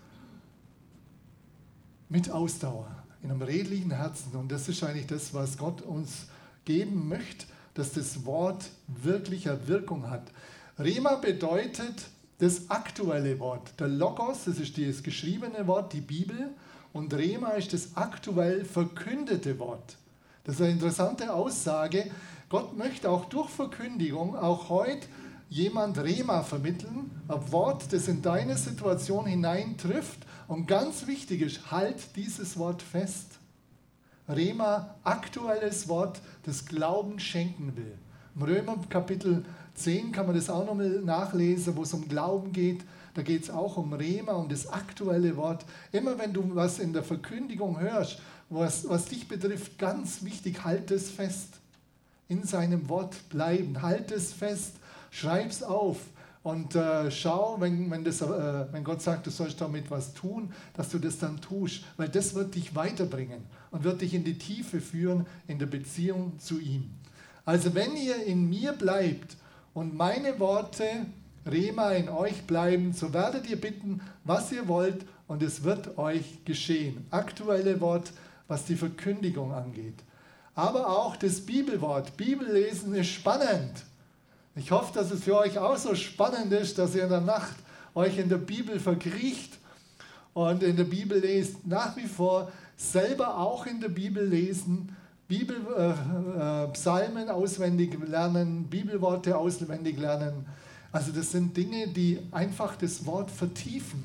mit 2.09 2.31
Ausdauer, 2.31 2.89
in 3.23 3.31
einem 3.31 3.43
redlichen 3.43 3.91
Herzen. 3.91 4.37
Und 4.37 4.53
das 4.53 4.69
ist 4.69 4.83
eigentlich 4.83 5.07
das, 5.07 5.35
was 5.35 5.59
Gott 5.59 5.83
uns 5.83 6.27
geben 6.65 7.09
möchte, 7.09 7.47
dass 7.75 7.93
das 7.93 8.25
Wort 8.25 8.71
wirklich 8.87 9.49
eine 9.49 9.67
Wirkung 9.69 10.11
hat. 10.11 10.31
Rema 10.79 11.17
bedeutet 11.17 12.09
das 12.39 12.71
aktuelle 12.71 13.39
Wort. 13.41 13.73
Der 13.81 13.89
Logos, 13.89 14.45
das 14.45 14.59
ist 14.59 14.79
das 14.79 15.03
geschriebene 15.03 15.67
Wort, 15.67 15.93
die 15.93 16.01
Bibel. 16.01 16.51
Und 16.93 17.13
Rema 17.15 17.51
ist 17.51 17.73
das 17.73 17.97
aktuell 17.97 18.65
verkündete 18.65 19.59
Wort. 19.59 19.97
Das 20.45 20.57
ist 20.57 20.63
eine 20.63 20.73
interessante 20.73 21.33
Aussage. 21.33 22.11
Gott 22.49 22.77
möchte 22.77 23.11
auch 23.11 23.27
durch 23.27 23.51
Verkündigung, 23.51 24.35
auch 24.37 24.69
heute, 24.71 25.07
jemand 25.51 25.99
Rema 25.99 26.43
vermitteln, 26.43 27.11
ein 27.29 27.53
Wort, 27.53 27.93
das 27.93 28.09
in 28.09 28.23
deine 28.23 28.57
Situation 28.57 29.27
hineintrifft. 29.27 30.21
Und 30.49 30.67
ganz 30.67 31.07
wichtig 31.07 31.43
ist, 31.43 31.71
halt 31.71 32.17
dieses 32.17 32.59
Wort 32.59 32.83
fest. 32.83 33.39
Rema, 34.29 34.97
aktuelles 35.05 35.89
Wort, 35.89 36.21
das 36.43 36.67
Glauben 36.67 37.21
schenken 37.21 37.77
will. 37.77 37.97
Im 38.35 38.43
Römer 38.43 38.77
Kapitel 38.89 39.45
10 39.75 40.11
kann 40.11 40.27
man 40.27 40.35
das 40.35 40.51
auch 40.51 40.67
nochmal 40.67 41.01
nachlesen, 41.05 41.77
wo 41.77 41.83
es 41.83 41.95
um 41.95 42.09
Glauben 42.09 42.53
geht. 42.53 42.85
Da 43.15 43.23
geht 43.23 43.45
es 43.45 43.51
auch 43.51 43.77
um 43.77 43.93
Rema, 43.93 44.33
um 44.33 44.49
das 44.49 44.69
aktuelle 44.69 45.37
Wort. 45.37 45.65
Immer 45.93 46.19
wenn 46.19 46.33
du 46.33 46.55
was 46.55 46.81
in 46.81 46.93
der 46.93 47.05
Verkündigung 47.05 47.79
hörst, 47.79 48.19
was, 48.51 48.89
was 48.89 49.05
dich 49.07 49.29
betrifft, 49.29 49.79
ganz 49.79 50.25
wichtig, 50.25 50.65
halt 50.65 50.91
es 50.91 51.11
fest. 51.11 51.61
In 52.29 52.43
seinem 52.43 52.89
Wort 52.89 53.29
bleiben, 53.29 53.81
halt 53.81 54.11
es 54.11 54.33
fest 54.33 54.73
Schreib 55.11 55.51
es 55.51 55.63
auf 55.63 55.99
und 56.49 56.75
äh, 56.77 57.11
schau, 57.11 57.57
wenn, 57.59 57.91
wenn, 57.91 58.05
das, 58.05 58.23
äh, 58.23 58.73
wenn 58.73 58.83
Gott 58.83 59.03
sagt, 59.03 59.27
du 59.27 59.31
sollst 59.31 59.61
damit 59.61 59.91
was 59.91 60.15
tun, 60.15 60.51
dass 60.73 60.89
du 60.89 60.99
das 60.99 61.19
dann 61.19 61.39
tust, 61.43 61.85
weil 61.99 62.09
das 62.09 62.35
wird 62.35 62.55
dich 62.55 62.75
weiterbringen 62.75 63.45
und 63.71 63.85
wird 63.85 64.01
dich 64.01 64.15
in 64.15 64.25
die 64.25 64.39
Tiefe 64.39 64.81
führen 64.81 65.27
in 65.47 65.59
der 65.59 65.67
Beziehung 65.67 66.39
zu 66.39 66.59
ihm. 66.59 66.89
Also 67.45 67.75
wenn 67.75 67.95
ihr 67.97 68.25
in 68.25 68.49
mir 68.49 68.73
bleibt 68.73 69.37
und 69.75 69.95
meine 69.95 70.41
Worte, 70.41 70.87
Rema, 71.45 71.91
in 71.91 72.09
euch 72.09 72.47
bleiben, 72.47 72.95
so 72.95 73.13
werdet 73.13 73.47
ihr 73.51 73.61
bitten, 73.61 74.01
was 74.25 74.51
ihr 74.51 74.69
wollt 74.69 75.05
und 75.27 75.43
es 75.43 75.65
wird 75.65 75.99
euch 75.99 76.47
geschehen. 76.47 77.07
Aktuelle 77.11 77.79
Wort, 77.83 78.11
was 78.47 78.65
die 78.65 78.77
Verkündigung 78.77 79.53
angeht. 79.53 80.03
Aber 80.55 80.89
auch 80.89 81.15
das 81.15 81.43
Bibelwort. 81.43 82.17
Bibellesen 82.17 82.95
ist 82.95 83.09
spannend. 83.09 83.85
Ich 84.59 84.73
hoffe, 84.73 84.93
dass 84.93 85.13
es 85.13 85.23
für 85.23 85.39
euch 85.39 85.57
auch 85.57 85.77
so 85.77 85.95
spannend 85.95 86.53
ist, 86.53 86.79
dass 86.79 86.93
ihr 86.97 87.05
in 87.05 87.11
der 87.11 87.21
Nacht 87.21 87.55
euch 87.95 88.19
in 88.19 88.29
der 88.29 88.39
Bibel 88.39 88.81
verkriecht 88.81 89.57
und 90.35 90.65
in 90.65 90.77
der 90.77 90.85
Bibel 90.85 91.21
lest. 91.21 91.65
Nach 91.65 91.97
wie 91.97 92.09
vor 92.09 92.51
selber 92.77 93.39
auch 93.39 93.67
in 93.67 93.81
der 93.81 93.89
Bibel 93.89 94.27
lesen, 94.27 94.97
Bibel, 95.29 95.57
äh, 95.77 96.65
äh, 96.65 96.69
Psalmen 96.73 97.29
auswendig 97.29 97.97
lernen, 98.05 98.65
Bibelworte 98.65 99.39
auswendig 99.39 99.97
lernen. 99.97 100.45
Also 100.91 101.13
das 101.13 101.31
sind 101.31 101.57
Dinge, 101.57 101.87
die 101.87 102.19
einfach 102.33 102.75
das 102.75 103.07
Wort 103.07 103.31
vertiefen, 103.31 104.03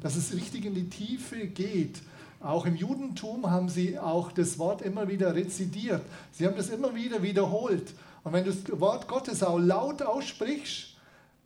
dass 0.00 0.16
es 0.16 0.34
richtig 0.34 0.64
in 0.64 0.74
die 0.74 0.88
Tiefe 0.88 1.48
geht. 1.48 2.00
Auch 2.40 2.64
im 2.64 2.76
Judentum 2.76 3.50
haben 3.50 3.68
sie 3.68 3.98
auch 3.98 4.32
das 4.32 4.58
Wort 4.58 4.80
immer 4.80 5.08
wieder 5.08 5.34
rezidiert. 5.34 6.00
Sie 6.32 6.46
haben 6.46 6.56
das 6.56 6.70
immer 6.70 6.94
wieder 6.94 7.22
wiederholt. 7.22 7.92
Und 8.26 8.32
wenn 8.32 8.44
du 8.44 8.50
das 8.50 8.80
Wort 8.80 9.06
Gottes 9.06 9.44
auch 9.44 9.56
laut 9.56 10.02
aussprichst, 10.02 10.96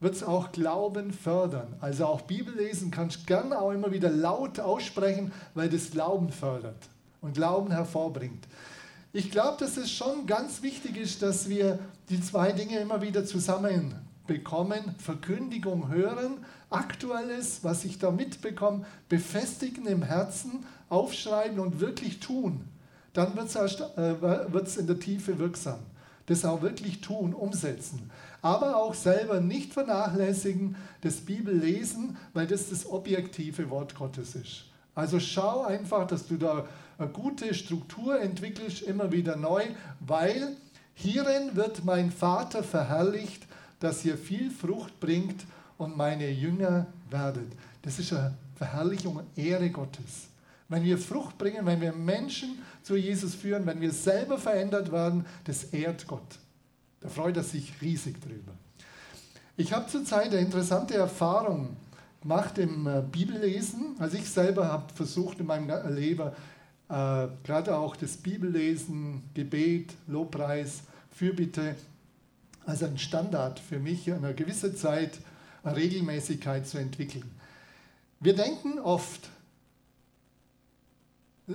wird 0.01 0.15
es 0.15 0.23
auch 0.23 0.51
Glauben 0.51 1.13
fördern. 1.13 1.75
Also 1.83 2.07
auch 2.07 2.23
Bibellesen 2.23 2.91
kannst 2.91 3.21
du 3.21 3.25
gerne 3.27 3.61
auch 3.61 3.73
immer 3.73 3.93
wieder 3.93 4.09
laut 4.09 4.59
aussprechen, 4.59 5.31
weil 5.53 5.69
das 5.69 5.91
Glauben 5.91 6.33
fördert 6.33 6.89
und 7.21 7.35
Glauben 7.35 7.71
hervorbringt. 7.71 8.49
Ich 9.13 9.31
glaube, 9.31 9.59
dass 9.61 9.77
es 9.77 9.93
schon 9.93 10.27
ganz 10.27 10.63
wichtig 10.63 10.97
ist, 10.97 11.21
dass 11.21 11.51
wir 11.51 11.79
die 12.09 12.23
zwei 12.23 12.53
Dinge 12.53 12.79
immer 12.79 13.03
wieder 13.03 13.27
zusammen 13.27 13.95
bekommen. 14.27 14.95
Verkündigung 14.97 15.91
hören, 15.91 16.47
Aktuelles, 16.71 17.63
was 17.63 17.85
ich 17.85 17.99
da 17.99 18.11
mitbekomme, 18.11 18.87
befestigen 19.11 19.87
im 19.87 20.03
Herzen, 20.03 20.65
aufschreiben 20.89 21.61
und 21.61 21.81
wirklich 21.81 22.21
tun. 22.21 22.65
Dann 23.13 23.37
wird 23.37 23.49
es 23.49 24.77
äh, 24.77 24.81
in 24.81 24.87
der 24.87 24.99
Tiefe 24.99 25.39
wirksam 25.39 25.81
das 26.31 26.45
auch 26.45 26.63
wirklich 26.63 27.01
tun, 27.01 27.35
umsetzen. 27.35 28.09
Aber 28.41 28.77
auch 28.77 28.95
selber 28.95 29.41
nicht 29.41 29.73
vernachlässigen, 29.73 30.77
das 31.01 31.17
Bibellesen, 31.17 32.17
weil 32.35 32.47
das 32.47 32.71
das 32.71 32.89
objektive 32.89 33.69
Wort 33.69 33.97
Gottes 33.97 34.37
ist. 34.37 34.67
Also 34.95 35.19
schau 35.19 35.65
einfach, 35.65 36.07
dass 36.07 36.29
du 36.29 36.37
da 36.37 36.67
eine 36.99 37.09
gute 37.09 37.53
Struktur 37.53 38.21
entwickelst, 38.21 38.83
immer 38.83 39.11
wieder 39.11 39.35
neu, 39.35 39.65
weil 39.99 40.57
hierin 40.95 41.57
wird 41.57 41.85
mein 41.85 42.13
Vater 42.13 42.63
verherrlicht, 42.63 43.47
dass 43.81 44.05
ihr 44.05 44.17
viel 44.17 44.53
Frucht 44.53 45.01
bringt 45.01 45.45
und 45.79 45.97
meine 45.97 46.31
Jünger 46.31 46.87
werdet. 47.11 47.51
Das 47.83 47.99
ist 47.99 48.13
eine 48.13 48.37
Verherrlichung, 48.55 49.23
Ehre 49.35 49.71
Gottes. 49.71 50.30
Wenn 50.71 50.85
wir 50.85 50.97
Frucht 50.97 51.37
bringen, 51.37 51.67
wenn 51.67 51.81
wir 51.83 51.93
Menschen 51.93 52.59
zu 52.83 52.97
Jesus 52.97 53.35
führen, 53.35 53.67
wenn 53.67 53.81
wir 53.81 53.93
selber 53.93 54.39
verändert 54.39 54.91
werden, 54.91 55.27
das 55.45 55.65
ehrt 55.65 56.07
Gott. 56.07 56.39
Da 57.00 57.09
freut 57.09 57.37
er 57.37 57.43
sich 57.43 57.75
riesig 57.83 58.21
drüber. 58.23 58.53
Ich 59.57 59.73
habe 59.73 59.89
zurzeit 59.89 60.29
eine 60.29 60.39
interessante 60.41 60.95
Erfahrung 60.95 61.77
gemacht 62.23 62.57
im 62.57 62.87
äh, 62.87 63.03
Bibellesen. 63.03 63.97
Also 63.99 64.17
ich 64.17 64.31
selber 64.31 64.69
habe 64.69 64.93
versucht 64.95 65.41
in 65.41 65.47
meinem 65.47 65.95
Leben 65.95 66.31
äh, 66.89 67.29
gerade 67.45 67.77
auch 67.77 67.97
das 67.97 68.17
Bibellesen, 68.17 69.23
Gebet, 69.35 69.95
Lobpreis, 70.07 70.83
Fürbitte 71.11 71.75
als 72.65 72.83
ein 72.83 72.97
Standard 72.97 73.59
für 73.59 73.79
mich 73.79 74.07
in 74.07 74.15
einer 74.15 74.35
gewissen 74.35 74.77
Zeit 74.77 75.19
eine 75.62 75.77
Regelmäßigkeit 75.77 76.67
zu 76.67 76.79
entwickeln. 76.79 77.31
Wir 78.21 78.37
denken 78.37 78.79
oft 78.79 79.29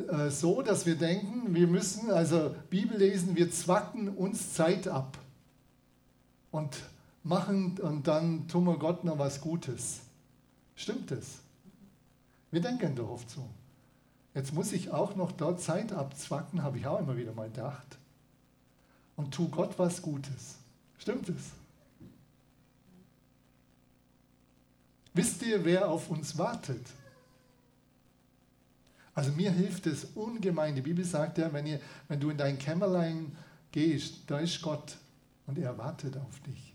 äh, 0.09 0.29
so, 0.29 0.61
dass 0.61 0.85
wir 0.85 0.95
denken, 0.95 1.53
wir 1.53 1.67
müssen 1.67 2.11
also 2.11 2.55
Bibel 2.69 2.97
lesen, 2.97 3.35
wir 3.35 3.51
zwacken 3.51 4.09
uns 4.09 4.53
Zeit 4.53 4.87
ab 4.87 5.17
und 6.51 6.75
machen 7.23 7.77
und 7.79 8.07
dann 8.07 8.47
tun 8.47 8.65
wir 8.65 8.77
Gott 8.77 9.03
noch 9.03 9.17
was 9.17 9.41
Gutes. 9.41 10.01
Stimmt 10.75 11.11
es? 11.11 11.39
Wir 12.51 12.61
denken 12.61 12.95
doch 12.95 13.09
oft 13.09 13.29
so. 13.29 13.47
Jetzt 14.33 14.53
muss 14.53 14.73
ich 14.73 14.91
auch 14.91 15.15
noch 15.15 15.31
dort 15.31 15.61
Zeit 15.61 15.93
abzwacken, 15.93 16.61
habe 16.61 16.77
ich 16.77 16.87
auch 16.87 16.99
immer 16.99 17.15
wieder 17.17 17.33
mal 17.33 17.47
gedacht. 17.47 17.97
Und 19.15 19.33
tu 19.33 19.47
Gott 19.47 19.79
was 19.79 20.01
Gutes. 20.01 20.57
Stimmt 20.97 21.29
es? 21.29 21.51
Wisst 25.13 25.41
ihr, 25.43 25.63
wer 25.63 25.87
auf 25.87 26.09
uns 26.09 26.37
wartet? 26.37 26.85
Also 29.15 29.31
mir 29.31 29.49
hilft 29.51 29.87
es 29.87 30.05
ungemein. 30.13 30.75
Die 30.75 30.81
Bibel 30.81 31.05
sagt 31.05 31.37
ja, 31.37 31.51
wenn, 31.53 31.65
ihr, 31.65 31.79
wenn 32.09 32.19
du 32.19 32.29
in 32.29 32.37
dein 32.37 32.59
Kämmerlein 32.59 33.31
gehst, 33.71 34.23
da 34.27 34.39
ist 34.39 34.61
Gott 34.61 34.97
und 35.47 35.57
er 35.57 35.77
wartet 35.77 36.17
auf 36.17 36.39
dich. 36.41 36.73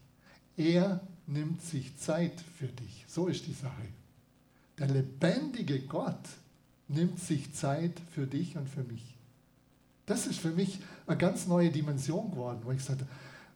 Er 0.56 1.00
nimmt 1.26 1.62
sich 1.62 1.96
Zeit 1.98 2.40
für 2.58 2.66
dich. 2.66 3.04
So 3.06 3.28
ist 3.28 3.46
die 3.46 3.52
Sache. 3.52 3.88
Der 4.78 4.88
lebendige 4.88 5.80
Gott 5.80 6.28
nimmt 6.88 7.20
sich 7.20 7.52
Zeit 7.52 8.00
für 8.10 8.26
dich 8.26 8.56
und 8.56 8.68
für 8.68 8.82
mich. 8.82 9.16
Das 10.06 10.26
ist 10.26 10.40
für 10.40 10.50
mich 10.50 10.80
eine 11.06 11.18
ganz 11.18 11.46
neue 11.46 11.70
Dimension 11.70 12.30
geworden, 12.30 12.60
wo 12.64 12.72
ich 12.72 12.82
sagte, 12.82 13.06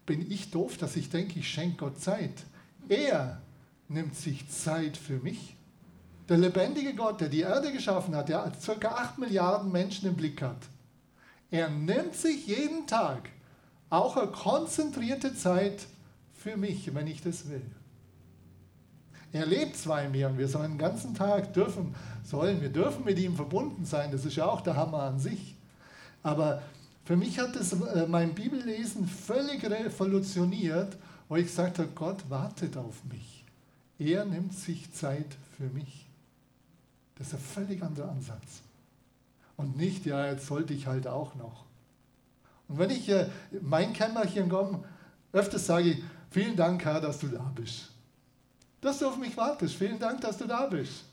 bin 0.07 0.31
ich 0.31 0.50
doof, 0.50 0.76
dass 0.76 0.95
ich 0.97 1.11
denke, 1.11 1.38
ich 1.38 1.49
schenke 1.49 1.79
Gott 1.79 2.00
Zeit. 2.00 2.45
Er 2.88 3.41
nimmt 3.88 4.14
sich 4.14 4.49
Zeit 4.50 4.97
für 4.97 5.19
mich. 5.19 5.57
Der 6.28 6.38
lebendige 6.38 6.95
Gott, 6.95 7.21
der 7.21 7.28
die 7.28 7.40
Erde 7.40 7.73
geschaffen 7.73 8.16
hat, 8.16 8.28
der 8.28 8.50
ca. 8.81 8.88
8 8.88 9.19
Milliarden 9.19 9.71
Menschen 9.71 10.09
im 10.09 10.16
Blick 10.16 10.40
hat, 10.40 10.62
er 11.50 11.69
nimmt 11.69 12.14
sich 12.14 12.47
jeden 12.47 12.87
Tag 12.87 13.28
auch 13.90 14.16
eine 14.16 14.31
konzentrierte 14.31 15.37
Zeit 15.37 15.87
für 16.33 16.57
mich, 16.57 16.95
wenn 16.95 17.07
ich 17.07 17.23
das 17.23 17.49
will. 17.49 17.62
Er 19.33 19.47
lebt 19.47 19.76
zwar 19.76 20.02
in 20.02 20.12
mir 20.12 20.28
und 20.28 20.38
wir 20.38 20.49
sollen 20.49 20.73
den 20.73 20.78
ganzen 20.78 21.14
Tag 21.14 21.52
dürfen, 21.54 21.95
sollen, 22.25 22.61
wir 22.61 22.71
dürfen 22.71 23.04
mit 23.04 23.19
ihm 23.19 23.37
verbunden 23.37 23.85
sein, 23.85 24.12
das 24.12 24.25
ist 24.25 24.37
ja 24.37 24.47
auch 24.47 24.61
der 24.61 24.76
Hammer 24.76 25.02
an 25.02 25.19
sich. 25.19 25.57
Aber 26.23 26.62
für 27.04 27.16
mich 27.16 27.38
hat 27.38 27.54
das 27.54 27.73
äh, 27.73 28.07
mein 28.09 28.35
Bibellesen 28.35 29.07
völlig 29.07 29.64
revolutioniert, 29.64 30.97
wo 31.28 31.37
ich 31.37 31.47
gesagt 31.47 31.78
habe, 31.78 31.88
Gott 31.95 32.31
wartet 32.31 32.76
auf 32.76 33.04
mich. 33.04 33.45
Er 33.99 34.25
nimmt 34.25 34.54
sich 34.54 34.93
Zeit 34.93 35.37
für 35.57 35.64
mich. 35.64 36.03
Das 37.16 37.28
ist 37.28 37.35
ein 37.35 37.40
völlig 37.40 37.83
anderer 37.83 38.11
Ansatz. 38.11 38.62
Und 39.56 39.76
nicht, 39.76 40.04
ja, 40.06 40.26
jetzt 40.26 40.47
sollte 40.47 40.75
ich 40.75 40.87
halt 40.87 41.06
auch 41.06 41.35
noch. 41.37 41.64
Und 42.68 42.78
wenn 42.78 42.90
ich 42.90 43.09
äh, 43.09 43.28
mein 43.61 43.92
Kämmerchen 43.92 44.49
komme, 44.49 44.83
öfters 45.33 45.66
sage 45.66 45.90
ich, 45.90 46.04
vielen 46.30 46.56
Dank, 46.56 46.85
Herr, 46.85 47.00
dass 47.00 47.18
du 47.18 47.28
da 47.28 47.52
bist. 47.54 47.90
Dass 48.80 48.99
du 48.99 49.09
auf 49.09 49.16
mich 49.16 49.37
wartest. 49.37 49.76
Vielen 49.76 49.99
Dank, 49.99 50.21
dass 50.21 50.38
du 50.38 50.47
da 50.47 50.66
bist. 50.66 51.04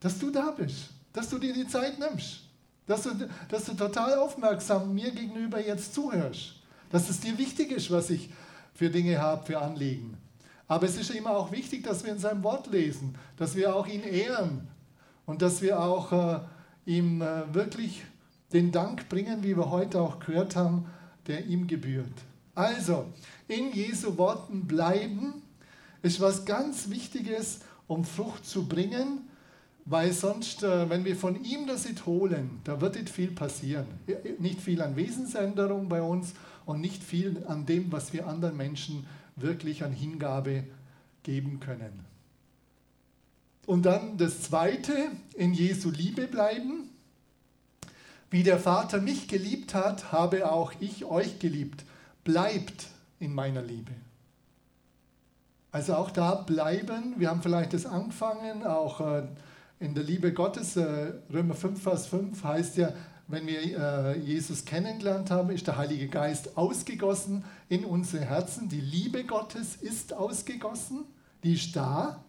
Dass 0.00 0.18
du 0.18 0.30
da 0.30 0.50
bist. 0.50 0.90
Dass 1.12 1.28
du 1.28 1.38
dir 1.38 1.52
die 1.52 1.66
Zeit 1.66 1.98
nimmst. 1.98 2.42
Dass 2.86 3.02
du, 3.02 3.28
dass 3.48 3.64
du 3.64 3.74
total 3.74 4.14
aufmerksam 4.18 4.94
mir 4.94 5.10
gegenüber 5.10 5.64
jetzt 5.64 5.94
zuhörst. 5.94 6.54
Dass 6.90 7.08
es 7.08 7.20
dir 7.20 7.36
wichtig 7.38 7.70
ist, 7.70 7.90
was 7.90 8.10
ich 8.10 8.30
für 8.74 8.90
Dinge 8.90 9.18
habe, 9.18 9.44
für 9.46 9.58
Anliegen. 9.58 10.16
Aber 10.68 10.86
es 10.86 10.96
ist 10.96 11.10
immer 11.10 11.30
auch 11.30 11.50
wichtig, 11.50 11.82
dass 11.82 12.04
wir 12.04 12.12
in 12.12 12.18
seinem 12.18 12.44
Wort 12.44 12.68
lesen, 12.68 13.16
dass 13.36 13.56
wir 13.56 13.74
auch 13.74 13.86
ihn 13.86 14.02
ehren 14.02 14.68
und 15.30 15.42
dass 15.42 15.62
wir 15.62 15.80
auch 15.80 16.10
äh, 16.10 16.40
ihm 16.86 17.22
äh, 17.22 17.54
wirklich 17.54 18.02
den 18.52 18.72
Dank 18.72 19.08
bringen, 19.08 19.44
wie 19.44 19.56
wir 19.56 19.70
heute 19.70 20.00
auch 20.00 20.18
gehört 20.18 20.56
haben, 20.56 20.86
der 21.28 21.46
ihm 21.46 21.68
gebührt. 21.68 22.12
Also, 22.56 23.06
in 23.46 23.72
Jesu 23.72 24.18
Worten 24.18 24.66
bleiben 24.66 25.34
ist 26.02 26.20
was 26.20 26.44
ganz 26.44 26.90
Wichtiges, 26.90 27.60
um 27.86 28.04
Frucht 28.04 28.44
zu 28.44 28.66
bringen, 28.66 29.20
weil 29.84 30.12
sonst, 30.12 30.64
äh, 30.64 30.90
wenn 30.90 31.04
wir 31.04 31.14
von 31.14 31.40
ihm 31.44 31.68
das 31.68 31.88
nicht 31.88 32.06
holen, 32.06 32.60
da 32.64 32.80
wird 32.80 32.96
nicht 32.96 33.08
viel 33.08 33.30
passieren. 33.30 33.86
Nicht 34.40 34.60
viel 34.60 34.82
an 34.82 34.96
Wesensänderung 34.96 35.88
bei 35.88 36.02
uns 36.02 36.34
und 36.66 36.80
nicht 36.80 37.04
viel 37.04 37.44
an 37.46 37.66
dem, 37.66 37.92
was 37.92 38.12
wir 38.12 38.26
anderen 38.26 38.56
Menschen 38.56 39.06
wirklich 39.36 39.84
an 39.84 39.92
Hingabe 39.92 40.64
geben 41.22 41.60
können. 41.60 42.09
Und 43.66 43.86
dann 43.86 44.16
das 44.16 44.42
Zweite, 44.42 45.10
in 45.34 45.54
Jesu 45.54 45.90
Liebe 45.90 46.26
bleiben. 46.26 46.90
Wie 48.30 48.42
der 48.42 48.58
Vater 48.58 49.00
mich 49.00 49.28
geliebt 49.28 49.74
hat, 49.74 50.12
habe 50.12 50.50
auch 50.50 50.72
ich 50.80 51.04
euch 51.04 51.38
geliebt. 51.38 51.84
Bleibt 52.24 52.86
in 53.18 53.34
meiner 53.34 53.62
Liebe. 53.62 53.92
Also 55.72 55.94
auch 55.94 56.10
da 56.10 56.34
bleiben. 56.34 57.14
Wir 57.18 57.30
haben 57.30 57.42
vielleicht 57.42 57.72
das 57.72 57.86
angefangen, 57.86 58.64
auch 58.64 59.00
äh, 59.00 59.22
in 59.78 59.94
der 59.94 60.04
Liebe 60.04 60.32
Gottes. 60.32 60.76
Äh, 60.76 61.12
Römer 61.32 61.54
5, 61.54 61.82
Vers 61.82 62.06
5 62.06 62.42
heißt 62.42 62.76
ja, 62.76 62.92
wenn 63.28 63.46
wir 63.46 63.60
äh, 63.60 64.18
Jesus 64.18 64.64
kennengelernt 64.64 65.30
haben, 65.30 65.50
ist 65.50 65.66
der 65.68 65.76
Heilige 65.76 66.08
Geist 66.08 66.56
ausgegossen 66.56 67.44
in 67.68 67.84
unsere 67.84 68.24
Herzen. 68.24 68.68
Die 68.68 68.80
Liebe 68.80 69.22
Gottes 69.22 69.76
ist 69.76 70.12
ausgegossen, 70.12 71.04
die 71.44 71.54
ist 71.54 71.76
da, 71.76 72.24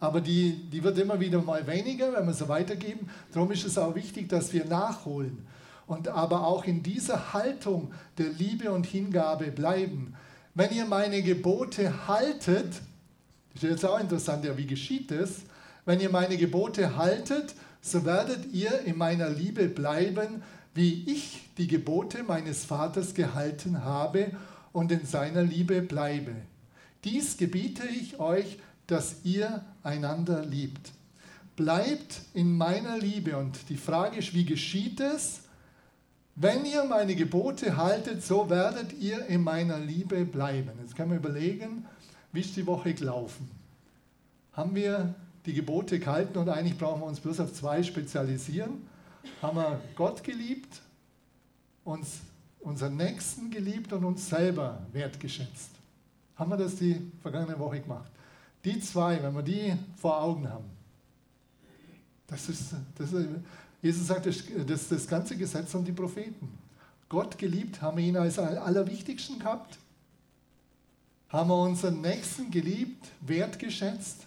aber 0.00 0.20
die, 0.20 0.68
die 0.70 0.82
wird 0.82 0.98
immer 0.98 1.20
wieder 1.20 1.40
mal 1.40 1.66
weniger, 1.66 2.12
wenn 2.12 2.26
wir 2.26 2.34
sie 2.34 2.48
weitergeben. 2.48 3.08
Darum 3.32 3.50
ist 3.52 3.64
es 3.64 3.78
auch 3.78 3.94
wichtig, 3.94 4.28
dass 4.28 4.52
wir 4.52 4.64
nachholen 4.64 5.46
und 5.86 6.08
aber 6.08 6.46
auch 6.46 6.64
in 6.64 6.82
dieser 6.82 7.32
Haltung 7.32 7.92
der 8.18 8.28
Liebe 8.28 8.70
und 8.72 8.86
Hingabe 8.86 9.50
bleiben. 9.50 10.14
Wenn 10.54 10.72
ihr 10.72 10.86
meine 10.86 11.22
Gebote 11.22 12.06
haltet, 12.06 12.80
ist 13.54 13.62
jetzt 13.62 13.84
auch 13.84 14.00
interessant, 14.00 14.44
ja, 14.44 14.56
wie 14.56 14.66
geschieht 14.66 15.10
das? 15.10 15.42
Wenn 15.84 16.00
ihr 16.00 16.10
meine 16.10 16.36
Gebote 16.36 16.96
haltet, 16.96 17.54
so 17.80 18.04
werdet 18.04 18.52
ihr 18.52 18.80
in 18.80 18.96
meiner 18.96 19.28
Liebe 19.28 19.68
bleiben, 19.68 20.42
wie 20.74 21.04
ich 21.06 21.42
die 21.58 21.66
Gebote 21.66 22.22
meines 22.22 22.64
Vaters 22.64 23.14
gehalten 23.14 23.84
habe 23.84 24.30
und 24.72 24.90
in 24.90 25.06
seiner 25.06 25.42
Liebe 25.42 25.82
bleibe. 25.82 26.32
Dies 27.04 27.36
gebiete 27.36 27.86
ich 27.86 28.18
euch, 28.18 28.58
dass 28.86 29.16
ihr 29.24 29.64
einander 29.84 30.44
liebt. 30.44 30.92
Bleibt 31.54 32.22
in 32.34 32.56
meiner 32.56 32.98
Liebe. 32.98 33.36
Und 33.36 33.68
die 33.68 33.76
Frage 33.76 34.18
ist, 34.18 34.34
wie 34.34 34.44
geschieht 34.44 34.98
es? 34.98 35.42
Wenn 36.36 36.64
ihr 36.64 36.82
meine 36.84 37.14
Gebote 37.14 37.76
haltet, 37.76 38.24
so 38.24 38.50
werdet 38.50 38.92
ihr 38.94 39.26
in 39.26 39.44
meiner 39.44 39.78
Liebe 39.78 40.24
bleiben. 40.24 40.72
Jetzt 40.82 40.96
können 40.96 41.10
wir 41.10 41.18
überlegen, 41.18 41.86
wie 42.32 42.40
ist 42.40 42.56
die 42.56 42.66
Woche 42.66 42.92
gelaufen? 42.92 43.48
Haben 44.52 44.74
wir 44.74 45.14
die 45.46 45.52
Gebote 45.52 46.00
gehalten 46.00 46.38
und 46.38 46.48
eigentlich 46.48 46.76
brauchen 46.76 47.02
wir 47.02 47.06
uns 47.06 47.20
bloß 47.20 47.38
auf 47.38 47.52
zwei 47.52 47.84
spezialisieren? 47.84 48.82
Haben 49.40 49.58
wir 49.58 49.80
Gott 49.94 50.24
geliebt, 50.24 50.80
uns, 51.84 52.18
unseren 52.60 52.96
Nächsten 52.96 53.50
geliebt 53.50 53.92
und 53.92 54.04
uns 54.04 54.28
selber 54.28 54.84
wertgeschätzt? 54.92 55.70
Haben 56.34 56.50
wir 56.50 56.56
das 56.56 56.74
die 56.76 57.12
vergangene 57.22 57.58
Woche 57.58 57.80
gemacht? 57.80 58.10
Die 58.64 58.80
zwei, 58.80 59.22
wenn 59.22 59.34
wir 59.34 59.42
die 59.42 59.76
vor 59.96 60.22
Augen 60.22 60.48
haben, 60.48 60.64
das 62.26 62.48
ist, 62.48 62.74
das 62.96 63.12
ist 63.12 63.28
Jesus 63.84 64.06
sagt, 64.06 64.24
das 64.24 64.36
ist 64.36 64.92
das 64.92 65.06
ganze 65.06 65.36
Gesetz 65.36 65.74
und 65.74 65.84
die 65.84 65.92
Propheten. 65.92 66.48
Gott 67.10 67.36
geliebt, 67.36 67.82
haben 67.82 67.98
wir 67.98 68.04
ihn 68.04 68.16
als 68.16 68.38
allerwichtigsten 68.38 69.38
gehabt, 69.38 69.78
haben 71.28 71.50
wir 71.50 71.62
unseren 71.62 72.00
Nächsten 72.00 72.50
geliebt, 72.50 73.06
wertgeschätzt 73.20 74.26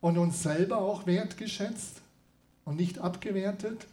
und 0.00 0.16
uns 0.16 0.42
selber 0.42 0.78
auch 0.78 1.06
wertgeschätzt 1.06 2.00
und 2.64 2.76
nicht 2.76 2.98
abgewertet. 2.98 3.86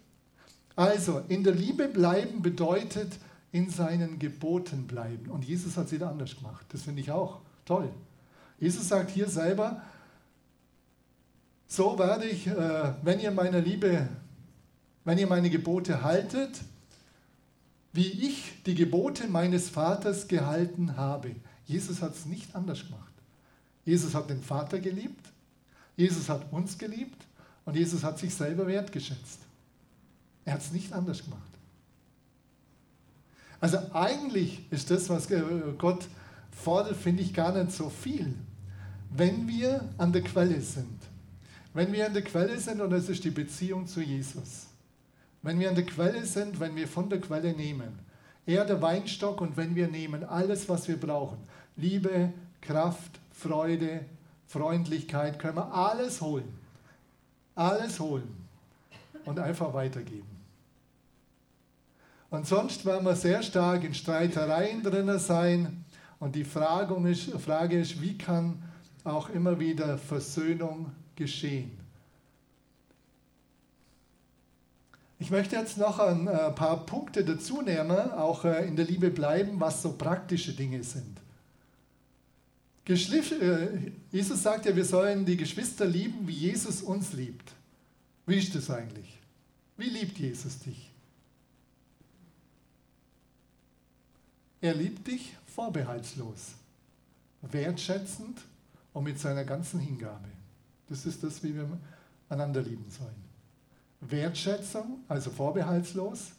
Also, 0.77 1.21
in 1.27 1.43
der 1.43 1.53
Liebe 1.53 1.89
bleiben 1.89 2.41
bedeutet 2.41 3.19
in 3.51 3.69
seinen 3.69 4.17
Geboten 4.17 4.87
bleiben. 4.87 5.29
Und 5.29 5.43
Jesus 5.43 5.75
hat 5.75 5.87
es 5.87 5.91
wieder 5.91 6.09
anders 6.09 6.37
gemacht. 6.37 6.65
Das 6.69 6.83
finde 6.83 7.01
ich 7.01 7.11
auch 7.11 7.41
toll. 7.65 7.91
Jesus 8.61 8.87
sagt 8.87 9.09
hier 9.09 9.27
selber, 9.27 9.81
so 11.67 11.97
werde 11.97 12.25
ich, 12.25 12.45
äh, 12.45 12.93
wenn 13.01 13.19
ihr 13.19 13.31
meine 13.31 13.59
Liebe, 13.59 14.07
wenn 15.03 15.17
ihr 15.17 15.27
meine 15.27 15.49
Gebote 15.49 16.03
haltet, 16.03 16.61
wie 17.91 18.07
ich 18.07 18.61
die 18.65 18.75
Gebote 18.75 19.27
meines 19.27 19.67
Vaters 19.69 20.27
gehalten 20.27 20.95
habe. 20.95 21.35
Jesus 21.65 22.03
hat 22.03 22.13
es 22.13 22.25
nicht 22.25 22.55
anders 22.55 22.85
gemacht. 22.85 23.11
Jesus 23.83 24.13
hat 24.13 24.29
den 24.29 24.43
Vater 24.43 24.79
geliebt, 24.79 25.25
Jesus 25.97 26.29
hat 26.29 26.53
uns 26.53 26.77
geliebt 26.77 27.25
und 27.65 27.75
Jesus 27.75 28.03
hat 28.03 28.19
sich 28.19 28.33
selber 28.33 28.67
wertgeschätzt. 28.67 29.39
Er 30.45 30.53
hat 30.53 30.61
es 30.61 30.71
nicht 30.71 30.93
anders 30.93 31.23
gemacht. 31.23 31.41
Also 33.59 33.79
eigentlich 33.93 34.71
ist 34.71 34.91
das, 34.91 35.09
was 35.09 35.27
Gott 35.79 36.07
fordert, 36.51 36.95
finde 36.95 37.23
ich 37.23 37.33
gar 37.33 37.51
nicht 37.51 37.75
so 37.75 37.89
viel. 37.89 38.35
Wenn 39.13 39.47
wir 39.47 39.89
an 39.97 40.13
der 40.13 40.21
Quelle 40.21 40.61
sind, 40.61 40.99
wenn 41.73 41.91
wir 41.91 42.05
an 42.05 42.13
der 42.13 42.23
Quelle 42.23 42.59
sind 42.59 42.81
und 42.81 42.89
das 42.89 43.09
ist 43.09 43.23
die 43.23 43.31
Beziehung 43.31 43.87
zu 43.87 44.01
Jesus, 44.01 44.67
wenn 45.41 45.59
wir 45.59 45.69
an 45.69 45.75
der 45.75 45.85
Quelle 45.85 46.25
sind, 46.25 46.59
wenn 46.59 46.75
wir 46.75 46.87
von 46.87 47.09
der 47.09 47.19
Quelle 47.19 47.53
nehmen, 47.53 47.99
er 48.45 48.65
der 48.65 48.81
Weinstock 48.81 49.41
und 49.41 49.57
wenn 49.57 49.75
wir 49.75 49.87
nehmen 49.87 50.23
alles, 50.23 50.67
was 50.69 50.87
wir 50.87 50.97
brauchen, 50.97 51.37
Liebe, 51.75 52.31
Kraft, 52.61 53.19
Freude, 53.31 54.05
Freundlichkeit, 54.47 55.39
können 55.39 55.57
wir 55.57 55.73
alles 55.73 56.21
holen. 56.21 56.53
Alles 57.55 57.99
holen 57.99 58.41
und 59.25 59.39
einfach 59.39 59.73
weitergeben. 59.73 60.27
Und 62.29 62.47
sonst 62.47 62.85
werden 62.85 63.05
wir 63.05 63.15
sehr 63.15 63.43
stark 63.43 63.83
in 63.83 63.93
Streitereien 63.93 64.83
drin 64.83 65.19
sein. 65.19 65.83
Und 66.19 66.35
die 66.35 66.45
Frage 66.45 66.95
ist, 67.09 68.01
wie 68.01 68.17
kann 68.17 68.63
auch 69.03 69.29
immer 69.29 69.59
wieder 69.59 69.97
Versöhnung 69.97 70.91
geschehen? 71.15 71.81
Ich 75.21 75.29
möchte 75.29 75.55
jetzt 75.55 75.77
noch 75.77 75.99
ein 75.99 76.27
äh, 76.27 76.49
paar 76.51 76.83
Punkte 76.85 77.23
dazu 77.23 77.61
nehmen, 77.61 78.11
auch 78.11 78.43
äh, 78.43 78.67
in 78.67 78.75
der 78.75 78.85
Liebe 78.85 79.11
bleiben, 79.11 79.59
was 79.59 79.83
so 79.83 79.93
praktische 79.93 80.53
Dinge 80.53 80.83
sind. 80.83 81.19
Äh, 82.87 83.91
Jesus 84.11 84.41
sagt 84.41 84.65
ja, 84.65 84.75
wir 84.75 84.83
sollen 84.83 85.23
die 85.23 85.37
Geschwister 85.37 85.85
lieben, 85.85 86.27
wie 86.27 86.33
Jesus 86.33 86.81
uns 86.81 87.13
liebt. 87.13 87.53
Wie 88.25 88.37
ist 88.37 88.55
das 88.55 88.71
eigentlich? 88.71 89.19
Wie 89.77 89.89
liebt 89.89 90.17
Jesus 90.17 90.57
dich? 90.57 90.89
Er 94.59 94.73
liebt 94.73 95.07
dich 95.07 95.35
vorbehaltslos, 95.45 96.53
wertschätzend 97.43 98.39
und 98.93 99.03
mit 99.03 99.19
seiner 99.19 99.43
ganzen 99.43 99.79
Hingabe. 99.79 100.27
Das 100.89 101.05
ist 101.05 101.23
das, 101.23 101.43
wie 101.43 101.55
wir 101.55 101.67
einander 102.29 102.61
lieben 102.61 102.85
sollen. 102.89 103.31
Wertschätzung, 104.01 104.99
also 105.07 105.29
vorbehaltslos, 105.29 106.31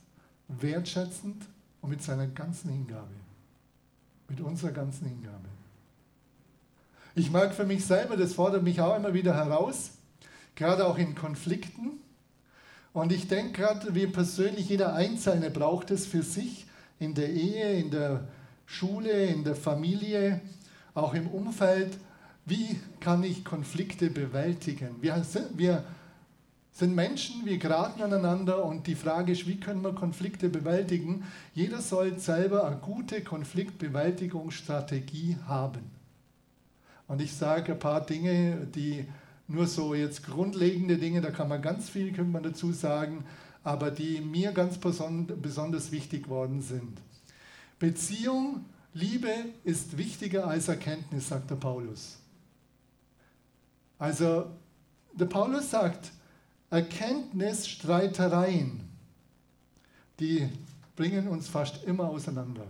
wertschätzend 0.48 1.44
und 1.80 1.90
mit 1.90 2.02
seiner 2.02 2.26
ganzen 2.26 2.70
Hingabe. 2.70 3.14
Mit 4.28 4.40
unserer 4.40 4.72
ganzen 4.72 5.06
Hingabe. 5.06 5.48
Ich 7.14 7.30
mag 7.30 7.54
für 7.54 7.64
mich 7.64 7.84
selber, 7.84 8.16
das 8.16 8.34
fordert 8.34 8.62
mich 8.62 8.80
auch 8.80 8.96
immer 8.96 9.12
wieder 9.12 9.34
heraus, 9.34 9.90
gerade 10.54 10.86
auch 10.86 10.96
in 10.96 11.14
Konflikten. 11.14 12.00
Und 12.92 13.12
ich 13.12 13.28
denke 13.28 13.52
gerade, 13.52 13.94
wie 13.94 14.06
persönlich 14.06 14.68
jeder 14.68 14.94
Einzelne 14.94 15.50
braucht 15.50 15.90
es 15.90 16.06
für 16.06 16.22
sich, 16.22 16.66
in 16.98 17.14
der 17.14 17.30
Ehe, 17.30 17.72
in 17.80 17.90
der 17.90 18.28
Schule, 18.64 19.26
in 19.26 19.44
der 19.44 19.56
Familie, 19.56 20.40
auch 20.94 21.14
im 21.14 21.26
Umfeld. 21.28 21.96
Wie 22.44 22.80
kann 23.00 23.22
ich 23.22 23.44
Konflikte 23.44 24.10
bewältigen? 24.10 24.96
Wir 25.00 25.22
sind, 25.22 25.56
wir 25.56 25.84
sind 26.72 26.92
Menschen, 26.94 27.44
wir 27.44 27.58
geraten 27.58 28.02
aneinander 28.02 28.64
und 28.64 28.86
die 28.86 28.94
Frage 28.94 29.32
ist, 29.32 29.46
wie 29.46 29.60
können 29.60 29.82
wir 29.82 29.92
Konflikte 29.92 30.48
bewältigen? 30.48 31.24
Jeder 31.54 31.82
soll 31.82 32.18
selber 32.18 32.66
eine 32.66 32.76
gute 32.76 33.22
Konfliktbewältigungsstrategie 33.22 35.36
haben. 35.46 35.82
Und 37.06 37.20
ich 37.20 37.34
sage 37.34 37.72
ein 37.72 37.78
paar 37.78 38.06
Dinge, 38.06 38.66
die 38.74 39.04
nur 39.46 39.66
so 39.66 39.94
jetzt 39.94 40.24
grundlegende 40.24 40.96
Dinge, 40.96 41.20
da 41.20 41.30
kann 41.30 41.48
man 41.48 41.60
ganz 41.60 41.90
viel 41.90 42.10
könnte 42.12 42.32
man 42.32 42.42
dazu 42.42 42.72
sagen, 42.72 43.26
aber 43.62 43.90
die 43.90 44.18
mir 44.20 44.52
ganz 44.52 44.78
besonders 44.78 45.92
wichtig 45.92 46.28
worden 46.28 46.62
sind. 46.62 46.98
Beziehung, 47.78 48.64
Liebe 48.94 49.32
ist 49.64 49.98
wichtiger 49.98 50.46
als 50.46 50.68
Erkenntnis, 50.68 51.28
sagt 51.28 51.50
der 51.50 51.56
Paulus. 51.56 52.21
Also 54.02 54.46
der 55.12 55.26
Paulus 55.26 55.70
sagt, 55.70 56.10
Erkenntnis, 56.70 57.68
Streitereien, 57.68 58.80
die 60.18 60.48
bringen 60.96 61.28
uns 61.28 61.46
fast 61.46 61.84
immer 61.84 62.08
auseinander. 62.08 62.66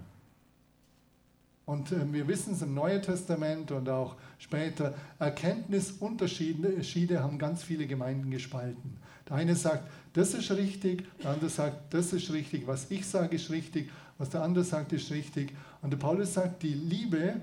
Und 1.65 1.91
äh, 1.91 2.13
wir 2.13 2.29
wissen 2.29 2.53
es 2.53 2.61
im 2.61 2.75
Neuen 2.75 3.01
Testament 3.01 3.71
und 3.71 3.89
auch 3.89 4.17
später, 4.39 4.93
Erkenntnisunterschiede 5.19 7.23
haben 7.23 7.39
ganz 7.39 7.63
viele 7.63 7.87
Gemeinden 7.87 8.31
gespalten. 8.31 8.99
Der 9.27 9.37
eine 9.37 9.57
sagt, 9.57 9.89
das 10.13 10.35
ist 10.35 10.51
richtig, 10.51 11.03
der 11.23 11.31
andere 11.31 11.49
sagt, 11.49 11.95
das 11.95 12.13
ist 12.13 12.31
richtig, 12.31 12.67
was 12.67 12.91
ich 12.91 13.07
sage 13.07 13.37
ist 13.37 13.49
richtig, 13.49 13.91
was 14.19 14.29
der 14.29 14.43
andere 14.43 14.65
sagt 14.65 14.93
ist 14.93 15.11
richtig. 15.11 15.55
Und 15.81 15.95
der 15.95 15.97
Paulus 15.97 16.35
sagt, 16.35 16.63
die 16.63 16.75
Liebe 16.75 17.41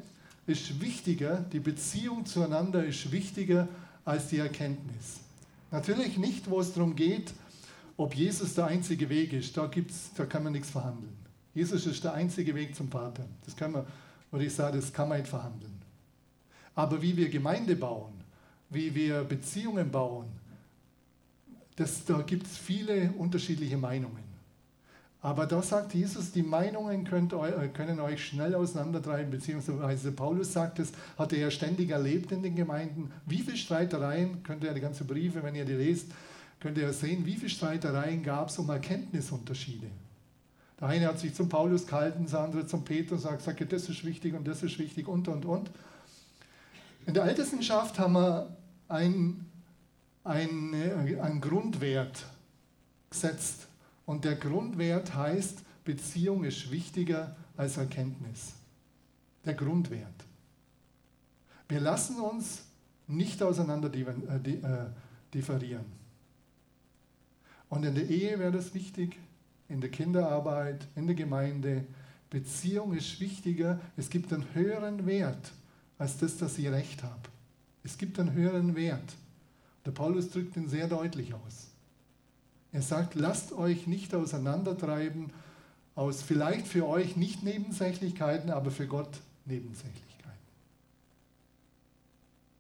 ist 0.50 0.82
wichtiger, 0.82 1.46
die 1.54 1.60
Beziehung 1.60 2.26
zueinander 2.26 2.84
ist 2.84 3.12
wichtiger 3.12 3.68
als 4.04 4.28
die 4.30 4.40
Erkenntnis. 4.40 5.20
Natürlich 5.72 6.18
nicht, 6.18 6.50
wo 6.50 6.60
es 6.60 6.74
darum 6.74 6.96
geht, 6.96 7.34
ob 7.96 8.16
Jesus 8.16 8.56
der 8.56 8.66
einzige 8.66 9.10
Weg 9.10 9.34
ist. 9.34 9.56
Da, 9.56 9.68
gibt's, 9.68 10.12
da 10.16 10.26
kann 10.26 10.44
man 10.44 10.54
nichts 10.54 10.72
verhandeln. 10.72 11.14
Jesus 11.54 11.86
ist 11.86 12.04
der 12.04 12.14
einzige 12.14 12.56
Weg 12.56 12.76
zum 12.76 12.90
Vater. 12.90 13.26
Das 13.46 13.56
kann 13.56 13.72
man, 13.72 13.86
würde 14.32 14.46
ich 14.46 14.54
sagen, 14.54 14.78
das 14.78 14.92
kann 14.92 15.10
man 15.10 15.20
nicht 15.20 15.30
verhandeln. 15.30 15.80
Aber 16.76 17.02
wie 17.02 17.16
wir 17.16 17.30
Gemeinde 17.30 17.76
bauen, 17.76 18.14
wie 18.70 18.94
wir 18.96 19.24
Beziehungen 19.24 19.92
bauen, 19.92 20.28
das, 21.76 22.06
da 22.06 22.22
gibt 22.22 22.48
es 22.48 22.58
viele 22.58 23.12
unterschiedliche 23.18 23.78
Meinungen. 23.78 24.29
Aber 25.22 25.46
da 25.46 25.62
sagt 25.62 25.94
Jesus, 25.94 26.32
die 26.32 26.44
Meinungen 26.44 27.04
könnt, 27.04 27.34
äh, 27.34 27.68
können 27.74 28.00
euch 28.00 28.26
schnell 28.26 28.56
auseinandertreiben, 28.56 29.32
beziehungsweise 29.32 30.12
Paulus 30.14 30.54
sagt 30.54 30.80
es, 30.80 30.94
hat 31.18 31.34
er 31.34 31.40
ja 31.40 31.52
ständig 31.52 31.90
erlebt 31.90 32.32
in 32.32 32.42
den 32.42 32.56
Gemeinden. 32.56 33.12
Wie 33.26 33.40
viele 33.40 33.58
Streitereien, 33.58 34.44
könnt 34.44 34.64
ihr 34.64 34.74
die 34.74 34.80
ganzen 34.80 35.08
Briefe, 35.08 35.44
wenn 35.44 35.56
ihr 35.56 35.66
die 35.66 35.74
lest, 35.74 36.08
könnt 36.62 36.78
ihr 36.78 36.84
ja 36.84 36.94
sehen, 36.94 37.26
wie 37.26 37.36
viele 37.36 37.50
Streitereien 37.50 38.24
gab 38.24 38.50
es 38.50 38.58
um 38.60 38.70
Erkenntnisunterschiede. 38.70 39.88
Der 40.80 40.88
eine 40.88 41.08
hat 41.08 41.20
sich 41.20 41.34
zum 41.34 41.50
Paulus 41.50 41.86
gehalten, 41.86 42.26
der 42.26 42.40
andere 42.40 42.66
zum 42.66 42.86
Petrus, 42.86 43.24
sagt, 43.24 43.42
sagt, 43.42 43.74
das 43.74 43.90
ist 43.90 44.06
wichtig 44.06 44.34
und 44.34 44.48
das 44.48 44.64
ist 44.64 44.80
wichtig 44.80 45.08
und, 45.10 45.28
und, 45.28 45.44
und. 45.46 45.70
In 47.06 47.14
der 47.14 47.26
Ältestenschaft 47.26 48.00
haben 48.00 48.14
wir 48.14 48.56
ein 48.88 49.50
ein, 50.24 51.20
ein 51.22 51.42
Grundwert 51.42 52.26
gesetzt. 53.10 53.68
Und 54.10 54.26
der 54.26 54.38
Grundwert 54.38 55.14
heißt, 55.14 55.60
Beziehung 55.86 56.44
ist 56.44 56.72
wichtiger 56.72 57.36
als 57.56 57.78
Erkenntnis. 57.78 58.54
Der 59.46 59.54
Grundwert. 59.54 60.26
Wir 61.68 61.80
lassen 61.80 62.20
uns 62.20 62.64
nicht 63.06 63.44
auseinander 63.44 63.94
äh, 63.94 64.52
äh, 64.52 64.88
differieren. 65.32 65.86
Und 67.70 67.86
in 67.86 67.94
der 67.94 68.10
Ehe 68.10 68.40
wäre 68.40 68.52
das 68.52 68.74
wichtig, 68.74 69.16
in 69.68 69.80
der 69.80 69.92
Kinderarbeit, 69.92 70.88
in 70.96 71.06
der 71.06 71.16
Gemeinde. 71.16 71.86
Beziehung 72.32 72.96
ist 72.96 73.20
wichtiger. 73.20 73.80
Es 73.96 74.10
gibt 74.10 74.34
einen 74.34 74.56
höheren 74.56 75.06
Wert 75.06 75.52
als 76.00 76.18
das, 76.18 76.36
dass 76.38 76.58
ich 76.58 76.68
recht 76.70 77.04
habe. 77.04 77.30
Es 77.84 77.96
gibt 77.96 78.20
einen 78.20 78.34
höheren 78.34 78.76
Wert. 78.76 79.14
Der 79.86 79.92
Paulus 79.92 80.32
drückt 80.32 80.58
ihn 80.58 80.68
sehr 80.68 80.88
deutlich 80.88 81.32
aus. 81.36 81.69
Er 82.72 82.82
sagt, 82.82 83.16
lasst 83.16 83.52
euch 83.52 83.88
nicht 83.88 84.14
auseinandertreiben 84.14 85.32
aus 85.96 86.22
vielleicht 86.22 86.68
für 86.68 86.88
euch 86.88 87.18
nicht 87.18 87.44
Nebensächlichkeiten, 87.44 88.52
aber 88.52 88.72
für 88.72 88.88
Gott 88.88 89.10
Nebensächlichkeiten. 89.46 90.10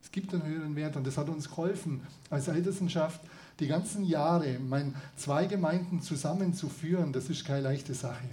Es 0.01 0.11
gibt 0.11 0.33
einen 0.33 0.43
höheren 0.43 0.75
Wert 0.75 0.95
und 0.95 1.05
das 1.05 1.17
hat 1.17 1.29
uns 1.29 1.47
geholfen 1.47 2.01
als 2.29 2.47
Ältestenschaft 2.47 3.21
die 3.59 3.67
ganzen 3.67 4.03
Jahre, 4.05 4.57
mein, 4.59 4.95
zwei 5.15 5.45
Gemeinden 5.45 6.01
zusammenzuführen, 6.01 7.13
das 7.13 7.29
ist 7.29 7.45
keine 7.45 7.61
leichte 7.61 7.93
Sache. 7.93 8.27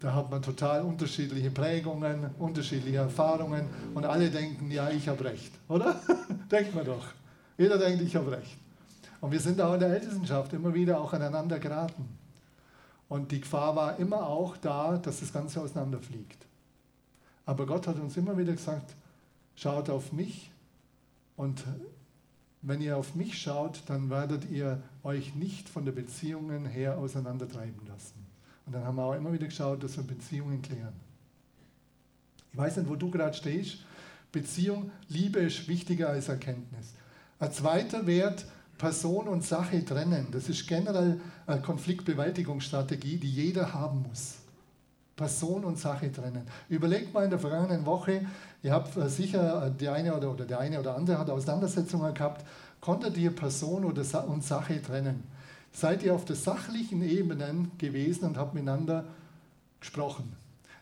Da 0.00 0.14
hat 0.14 0.30
man 0.30 0.42
total 0.42 0.82
unterschiedliche 0.82 1.50
Prägungen, 1.50 2.30
unterschiedliche 2.38 2.98
Erfahrungen 2.98 3.68
und 3.94 4.04
alle 4.04 4.30
denken, 4.30 4.70
ja, 4.70 4.90
ich 4.90 5.08
habe 5.08 5.24
recht, 5.24 5.52
oder? 5.68 6.00
Denkt 6.50 6.74
man 6.74 6.84
doch. 6.84 7.06
Jeder 7.56 7.78
denkt, 7.78 8.02
ich 8.02 8.16
habe 8.16 8.32
recht. 8.32 8.56
Und 9.24 9.30
wir 9.30 9.40
sind 9.40 9.58
auch 9.58 9.72
in 9.72 9.80
der 9.80 9.88
Ältestenschaft 9.88 10.52
immer 10.52 10.74
wieder 10.74 11.00
auch 11.00 11.14
aneinander 11.14 11.58
geraten. 11.58 12.06
Und 13.08 13.32
die 13.32 13.40
Gefahr 13.40 13.74
war 13.74 13.98
immer 13.98 14.26
auch 14.26 14.58
da, 14.58 14.98
dass 14.98 15.20
das 15.20 15.32
Ganze 15.32 15.62
auseinanderfliegt. 15.62 16.44
Aber 17.46 17.64
Gott 17.64 17.86
hat 17.86 17.98
uns 17.98 18.18
immer 18.18 18.36
wieder 18.36 18.52
gesagt, 18.52 18.94
schaut 19.56 19.88
auf 19.88 20.12
mich 20.12 20.50
und 21.36 21.64
wenn 22.60 22.82
ihr 22.82 22.98
auf 22.98 23.14
mich 23.14 23.40
schaut, 23.40 23.84
dann 23.86 24.10
werdet 24.10 24.50
ihr 24.50 24.82
euch 25.02 25.34
nicht 25.34 25.70
von 25.70 25.86
der 25.86 25.92
Beziehungen 25.92 26.66
her 26.66 26.98
auseinandertreiben 26.98 27.86
lassen. 27.86 28.26
Und 28.66 28.74
dann 28.74 28.84
haben 28.84 28.96
wir 28.96 29.04
auch 29.04 29.14
immer 29.14 29.32
wieder 29.32 29.46
geschaut, 29.46 29.82
dass 29.82 29.96
wir 29.96 30.04
Beziehungen 30.04 30.60
klären. 30.60 30.92
Ich 32.52 32.58
weiß 32.58 32.76
nicht, 32.76 32.90
wo 32.90 32.96
du 32.96 33.10
gerade 33.10 33.32
stehst. 33.32 33.78
Beziehung, 34.32 34.90
Liebe 35.08 35.38
ist 35.38 35.66
wichtiger 35.66 36.10
als 36.10 36.28
Erkenntnis. 36.28 36.92
Ein 37.38 37.52
zweiter 37.52 38.06
Wert, 38.06 38.44
Person 38.78 39.28
und 39.28 39.44
Sache 39.44 39.84
trennen. 39.84 40.28
Das 40.32 40.48
ist 40.48 40.66
generell 40.66 41.20
eine 41.46 41.60
Konfliktbewältigungsstrategie, 41.60 43.18
die 43.18 43.30
jeder 43.30 43.72
haben 43.72 44.04
muss. 44.08 44.36
Person 45.16 45.64
und 45.64 45.78
Sache 45.78 46.10
trennen. 46.10 46.42
Überlegt 46.68 47.14
mal 47.14 47.24
in 47.24 47.30
der 47.30 47.38
vergangenen 47.38 47.86
Woche, 47.86 48.26
ihr 48.62 48.72
habt 48.72 48.96
äh, 48.96 49.08
sicher, 49.08 49.66
äh, 49.66 49.70
die 49.70 49.88
eine 49.88 50.16
oder, 50.16 50.32
oder 50.32 50.44
der 50.44 50.58
eine 50.58 50.80
oder 50.80 50.96
andere 50.96 51.18
hat 51.18 51.30
Auseinandersetzungen 51.30 52.12
gehabt, 52.14 52.44
konntet 52.80 53.16
ihr 53.16 53.30
Person 53.30 53.84
oder 53.84 54.02
Sa 54.02 54.20
und 54.20 54.42
Sache 54.42 54.82
trennen? 54.82 55.22
Seid 55.72 56.02
ihr 56.02 56.14
auf 56.14 56.24
der 56.24 56.36
sachlichen 56.36 57.02
Ebene 57.02 57.68
gewesen 57.78 58.26
und 58.26 58.36
habt 58.36 58.54
miteinander 58.54 59.04
gesprochen? 59.80 60.34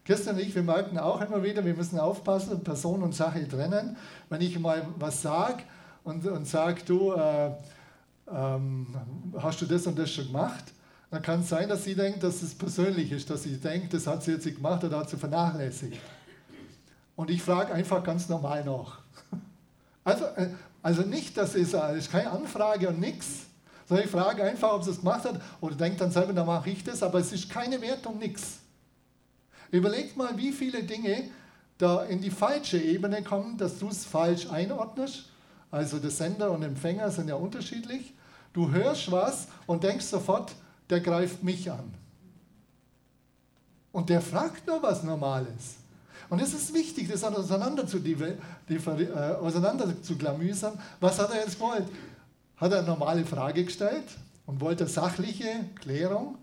Christian 0.05 0.37
und 0.37 0.43
ich, 0.43 0.55
wir 0.55 0.63
merken 0.63 0.99
auch 0.99 1.21
immer 1.21 1.43
wieder, 1.43 1.65
wir 1.65 1.75
müssen 1.75 1.99
aufpassen, 1.99 2.65
Person 2.65 3.03
und 3.03 3.15
Sache 3.15 3.47
trennen. 3.47 3.97
Wenn 4.29 4.41
ich 4.41 4.59
mal 4.59 4.87
was 4.99 5.23
sage 5.23 5.63
und, 6.05 6.27
und 6.27 6.47
sage, 6.47 6.83
du, 6.85 7.13
äh, 7.13 7.53
ähm, 8.31 8.87
hast 9.39 9.61
du 9.61 9.67
das 9.67 9.87
und 9.87 9.99
das 9.99 10.11
schon 10.11 10.27
gemacht? 10.27 10.65
Dann 11.11 11.23
kann 11.23 11.41
es 11.41 11.49
sein, 11.49 11.69
dass 11.69 11.85
sie 11.85 11.95
denkt, 11.95 12.23
dass 12.23 12.43
es 12.43 12.55
persönlich 12.55 13.13
ist, 13.13 13.29
dass 13.29 13.43
sie 13.43 13.57
denkt, 13.59 13.93
das 13.93 14.07
hat 14.07 14.23
sie 14.23 14.33
jetzt 14.33 14.47
nicht 14.47 14.57
gemacht 14.57 14.83
oder 14.83 14.99
hat 14.99 15.11
sie 15.11 15.17
vernachlässigt. 15.17 16.01
Und 17.17 17.31
ich 17.31 17.43
frage 17.43 17.73
einfach 17.73 18.03
ganz 18.03 18.29
normal 18.29 18.65
nach. 18.65 19.01
Also, 20.05 20.25
äh, 20.25 20.49
also 20.83 21.03
nicht, 21.03 21.37
dass 21.37 21.55
es 21.55 21.75
äh, 21.75 21.97
ist 21.97 22.11
keine 22.11 22.33
Anfrage 22.33 22.89
und 22.89 22.99
nichts, 22.99 23.43
sondern 23.87 24.05
ich 24.05 24.11
frage 24.11 24.43
einfach, 24.43 24.73
ob 24.73 24.83
sie 24.83 24.91
es 24.91 24.99
gemacht 24.99 25.25
hat 25.25 25.41
oder 25.61 25.77
denkt 25.77 26.01
dann 26.01 26.11
selber, 26.11 26.33
dann 26.33 26.47
mache 26.47 26.71
ich 26.71 26.83
das, 26.83 27.05
aber 27.05 27.21
es 27.21 27.33
ist 27.33 27.49
keine 27.49 27.81
Wertung, 27.81 28.19
nichts. 28.19 28.59
Überlegt 29.71 30.17
mal, 30.17 30.37
wie 30.37 30.51
viele 30.51 30.83
Dinge 30.83 31.31
da 31.79 32.03
in 32.05 32.21
die 32.21 32.31
falsche 32.31 32.79
Ebene 32.79 33.23
kommen, 33.23 33.57
dass 33.59 33.79
du 33.79 33.89
es 33.89 34.05
falsch 34.05 34.51
einordnest. 34.51 35.32
Also 35.73 35.99
der 35.99 36.11
Sender 36.11 36.51
und 36.51 36.63
Empfänger 36.63 37.11
sind 37.11 37.29
ja 37.29 37.35
unterschiedlich. 37.35 38.13
Du 38.53 38.71
hörst 38.71 39.11
was 39.11 39.49
und 39.67 39.83
denkst 39.83 40.05
sofort, 40.05 40.55
der 40.91 41.01
greift 41.01 41.43
mich 41.43 41.71
an. 41.71 41.95
Und 43.91 44.11
der 44.11 44.21
fragt 44.21 44.67
nur 44.67 44.83
was 44.83 45.03
Normales. 45.03 45.77
Und 46.29 46.41
es 46.41 46.53
ist 46.53 46.73
wichtig, 46.75 47.09
das 47.11 47.25
auseinander 47.25 47.87
zu, 47.87 47.99
äh, 47.99 48.37
auseinander 49.41 50.03
zu 50.03 50.17
klamüsern. 50.17 50.79
Was 51.01 51.19
hat 51.19 51.31
er 51.31 51.41
jetzt 51.41 51.59
gewollt? 51.59 51.89
Hat 52.57 52.73
er 52.73 52.79
eine 52.79 52.87
normale 52.87 53.25
Frage 53.25 53.65
gestellt 53.65 54.05
und 54.45 54.61
wollte 54.61 54.87
sachliche 54.87 55.65
Klärung? 55.81 56.37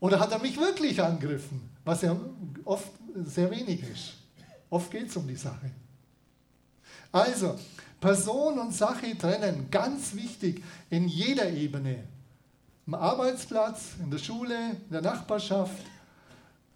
Oder 0.00 0.18
hat 0.18 0.32
er 0.32 0.40
mich 0.40 0.58
wirklich 0.58 1.00
angegriffen? 1.00 1.70
Was 1.84 2.02
ja 2.02 2.16
oft 2.64 2.90
sehr 3.24 3.50
wenig 3.50 3.82
ist. 3.82 4.14
Oft 4.70 4.90
geht 4.90 5.08
es 5.08 5.16
um 5.16 5.26
die 5.26 5.36
Sache. 5.36 5.70
Also, 7.12 7.56
Person 8.00 8.58
und 8.58 8.74
Sache 8.74 9.16
trennen, 9.16 9.68
ganz 9.70 10.14
wichtig 10.14 10.62
in 10.90 11.08
jeder 11.08 11.50
Ebene. 11.50 12.04
Am 12.86 12.94
Arbeitsplatz, 12.94 13.94
in 14.02 14.10
der 14.10 14.18
Schule, 14.18 14.54
in 14.54 14.92
der 14.92 15.02
Nachbarschaft, 15.02 15.82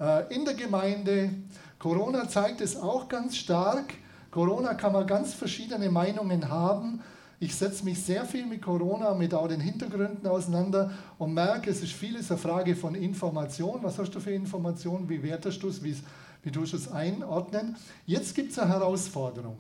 äh, 0.01 0.35
in 0.35 0.45
der 0.45 0.55
Gemeinde. 0.55 1.31
Corona 1.79 2.29
zeigt 2.29 2.61
es 2.61 2.77
auch 2.77 3.09
ganz 3.09 3.37
stark. 3.37 3.95
Corona 4.31 4.75
kann 4.75 4.93
man 4.93 5.07
ganz 5.07 5.35
verschiedene 5.35 5.91
Meinungen 5.91 6.49
haben. 6.49 7.01
Ich 7.39 7.55
setze 7.55 7.85
mich 7.85 8.03
sehr 8.03 8.25
viel 8.25 8.45
mit 8.45 8.63
Corona, 8.63 9.15
mit 9.15 9.33
auch 9.33 9.49
den 9.49 9.61
Hintergründen 9.61 10.27
auseinander 10.27 10.91
und 11.19 11.33
merke, 11.33 11.71
es 11.71 11.83
ist 11.83 11.93
vieles 11.93 12.31
eine 12.31 12.39
Frage 12.39 12.77
von 12.77 12.95
Information. 12.95 13.83
Was 13.83 13.99
hast 13.99 14.11
du 14.11 14.21
für 14.21 14.33
Informationen? 14.33 15.09
Wie 15.09 15.23
wertest 15.23 15.63
du 15.63 15.69
es? 15.69 15.83
Wie, 15.83 15.97
wie 16.43 16.51
tust 16.51 16.73
du 16.73 16.77
es 16.77 16.91
einordnen? 16.91 17.77
Jetzt 18.05 18.35
gibt 18.35 18.53
es 18.53 18.59
eine 18.59 18.73
Herausforderung. 18.73 19.57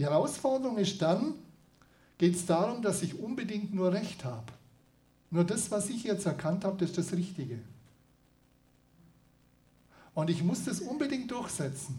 Die 0.00 0.06
Herausforderung 0.06 0.78
ist 0.78 1.02
dann, 1.02 1.34
geht 2.16 2.34
es 2.34 2.46
darum, 2.46 2.80
dass 2.80 3.02
ich 3.02 3.18
unbedingt 3.18 3.74
nur 3.74 3.92
Recht 3.92 4.24
habe. 4.24 4.50
Nur 5.30 5.44
das, 5.44 5.70
was 5.70 5.90
ich 5.90 6.04
jetzt 6.04 6.24
erkannt 6.24 6.64
habe, 6.64 6.78
das 6.78 6.88
ist 6.88 6.96
das 6.96 7.12
Richtige. 7.12 7.58
Und 10.14 10.30
ich 10.30 10.42
muss 10.42 10.64
das 10.64 10.80
unbedingt 10.80 11.30
durchsetzen. 11.30 11.98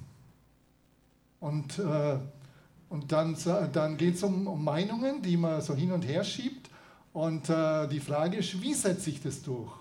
Und 1.40 1.78
äh, 1.78 2.18
und 2.90 3.12
dann, 3.12 3.38
dann 3.72 3.98
geht 3.98 4.16
es 4.16 4.24
um, 4.24 4.48
um, 4.48 4.64
Meinungen, 4.64 5.22
die 5.22 5.38
man 5.38 5.62
so 5.62 5.76
hin 5.76 5.92
und 5.92 6.02
her 6.02 6.24
schiebt. 6.24 6.72
Und 7.14 7.50
äh, 7.50 7.88
die 7.88 8.00
Frage 8.00 8.38
ist, 8.38 8.60
wie 8.64 8.74
setze 8.74 9.12
ich 9.12 9.22
das 9.22 9.44
durch? 9.44 9.72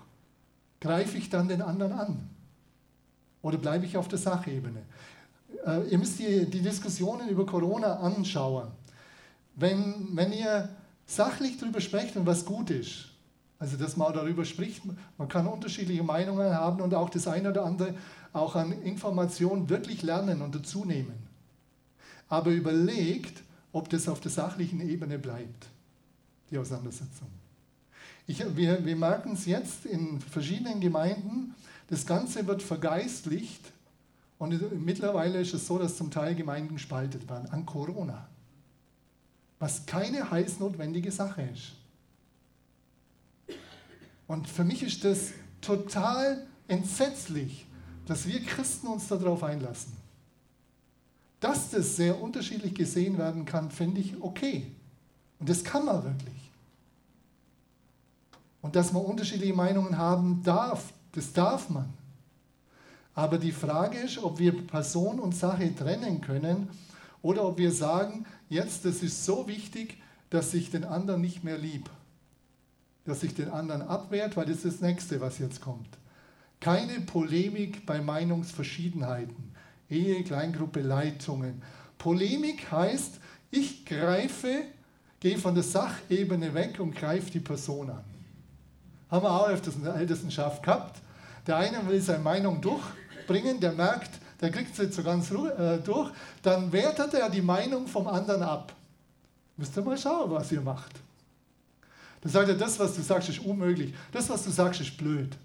Greife 0.79 1.17
ich 1.17 1.31
dann 1.31 1.47
den 1.47 1.63
anderen 1.63 1.91
an? 1.91 2.29
Oder 3.41 3.57
bleibe 3.57 3.85
ich 3.85 3.97
auf 3.97 4.07
der 4.07 4.19
Sachebene? 4.19 4.83
Äh, 5.65 5.89
ihr 5.89 5.97
müsst 5.97 6.19
die, 6.19 6.45
die 6.45 6.61
Diskussionen 6.61 7.29
über 7.29 7.45
Corona 7.45 7.99
anschauen. 7.99 8.69
Wenn, 9.55 10.09
wenn 10.13 10.31
ihr 10.33 10.69
sachlich 11.05 11.57
darüber 11.57 11.81
sprecht 11.81 12.15
und 12.15 12.25
was 12.25 12.45
gut 12.45 12.69
ist, 12.69 13.07
also 13.59 13.77
dass 13.77 13.97
man 13.97 14.13
darüber 14.13 14.45
spricht, 14.45 14.81
man 15.17 15.27
kann 15.27 15.45
unterschiedliche 15.47 16.03
Meinungen 16.03 16.53
haben 16.53 16.81
und 16.81 16.93
auch 16.93 17.09
das 17.09 17.27
eine 17.27 17.49
oder 17.49 17.65
andere 17.65 17.93
auch 18.33 18.55
an 18.55 18.71
Informationen 18.83 19.69
wirklich 19.69 20.01
lernen 20.01 20.41
und 20.41 20.55
dazunehmen 20.55 21.31
aber 22.31 22.51
überlegt, 22.51 23.43
ob 23.73 23.89
das 23.89 24.07
auf 24.07 24.21
der 24.21 24.31
sachlichen 24.31 24.79
Ebene 24.79 25.19
bleibt, 25.19 25.67
die 26.49 26.57
Auseinandersetzung. 26.57 27.27
Ich, 28.25 28.39
wir, 28.55 28.85
wir 28.85 28.95
merken 28.95 29.33
es 29.33 29.45
jetzt 29.45 29.85
in 29.85 30.21
verschiedenen 30.21 30.79
Gemeinden, 30.79 31.53
das 31.89 32.05
Ganze 32.05 32.47
wird 32.47 32.63
vergeistlicht 32.63 33.73
und 34.41 34.83
mittlerweile 34.83 35.39
ist 35.39 35.53
es 35.53 35.67
so, 35.67 35.77
dass 35.77 35.97
zum 35.97 36.09
Teil 36.09 36.33
Gemeinden 36.33 36.73
gespaltet 36.73 37.29
werden 37.29 37.47
an 37.51 37.63
Corona, 37.63 38.27
was 39.59 39.85
keine 39.85 40.31
heiß 40.31 40.59
notwendige 40.59 41.11
Sache 41.11 41.43
ist. 41.43 41.73
Und 44.25 44.49
für 44.49 44.63
mich 44.63 44.81
ist 44.81 45.05
das 45.05 45.33
total 45.61 46.47
entsetzlich, 46.67 47.67
dass 48.07 48.25
wir 48.25 48.43
Christen 48.43 48.87
uns 48.87 49.07
darauf 49.07 49.43
einlassen. 49.43 49.93
Dass 51.39 51.69
das 51.69 51.95
sehr 51.95 52.19
unterschiedlich 52.19 52.73
gesehen 52.73 53.19
werden 53.19 53.45
kann, 53.45 53.69
finde 53.69 54.01
ich 54.01 54.19
okay. 54.23 54.71
Und 55.39 55.49
das 55.49 55.63
kann 55.63 55.85
man 55.85 56.03
wirklich. 56.03 56.49
Und 58.63 58.75
dass 58.75 58.91
man 58.91 59.05
unterschiedliche 59.05 59.53
Meinungen 59.53 59.99
haben 59.99 60.41
darf, 60.41 60.93
das 61.11 61.31
darf 61.31 61.69
man. 61.69 61.93
Aber 63.13 63.37
die 63.37 63.51
Frage 63.51 63.97
ist, 63.97 64.17
ob 64.19 64.39
wir 64.39 64.65
Person 64.65 65.19
und 65.19 65.35
Sache 65.35 65.75
trennen 65.75 66.21
können 66.21 66.69
oder 67.21 67.45
ob 67.45 67.57
wir 67.57 67.71
sagen, 67.71 68.25
jetzt, 68.49 68.85
das 68.85 69.03
ist 69.03 69.25
so 69.25 69.47
wichtig, 69.47 69.97
dass 70.29 70.53
ich 70.53 70.71
den 70.71 70.85
anderen 70.85 71.21
nicht 71.21 71.43
mehr 71.43 71.57
lieb. 71.57 71.89
Dass 73.05 73.23
ich 73.23 73.33
den 73.33 73.49
anderen 73.49 73.81
abwehrt, 73.81 74.37
weil 74.37 74.45
das 74.45 74.57
ist 74.57 74.65
das 74.65 74.81
Nächste, 74.81 75.19
was 75.19 75.39
jetzt 75.39 75.61
kommt. 75.61 75.89
Keine 76.59 77.01
Polemik 77.01 77.85
bei 77.85 77.99
Meinungsverschiedenheiten. 78.01 79.51
Ehe, 79.89 80.23
Kleingruppe, 80.23 80.81
Leitungen. 80.81 81.61
Polemik 81.97 82.71
heißt, 82.71 83.19
ich 83.49 83.85
greife, 83.85 84.63
gehe 85.19 85.37
von 85.37 85.53
der 85.53 85.63
Sachebene 85.63 86.53
weg 86.53 86.79
und 86.79 86.95
greife 86.95 87.29
die 87.29 87.39
Person 87.39 87.89
an. 87.89 88.03
Haben 89.09 89.25
wir 89.25 89.31
auch 89.31 89.49
öfters 89.49 89.75
in 89.75 89.83
der 89.83 89.95
Ältestenschaft 89.95 90.63
gehabt. 90.63 91.01
Der 91.45 91.57
eine 91.57 91.85
will 91.87 91.99
seine 91.99 92.23
Meinung 92.23 92.61
durchbringen, 93.21 93.59
der 93.59 93.71
merkt, 93.73 94.11
der 94.39 94.51
kriegt 94.51 94.75
sie 94.75 94.91
so 94.91 95.03
ganz 95.03 95.31
äh, 95.31 95.77
durch, 95.79 96.11
dann 96.41 96.71
wertet 96.71 97.13
er 97.13 97.29
die 97.29 97.41
Meinung 97.41 97.87
vom 97.87 98.07
anderen 98.07 98.43
ab. 98.43 98.73
Müsst 99.57 99.77
ihr 99.77 99.83
mal 99.83 99.97
schauen, 99.97 100.31
was 100.31 100.51
ihr 100.51 100.61
macht. 100.61 100.91
Dann 102.21 102.31
sagt 102.31 102.49
er, 102.49 102.55
das, 102.55 102.79
was 102.79 102.95
du 102.95 103.01
sagst, 103.01 103.29
ist 103.29 103.39
unmöglich. 103.39 103.93
Das, 104.11 104.29
was 104.29 104.43
du 104.43 104.51
sagst, 104.51 104.81
ist 104.81 104.97
blöd. 104.97 105.35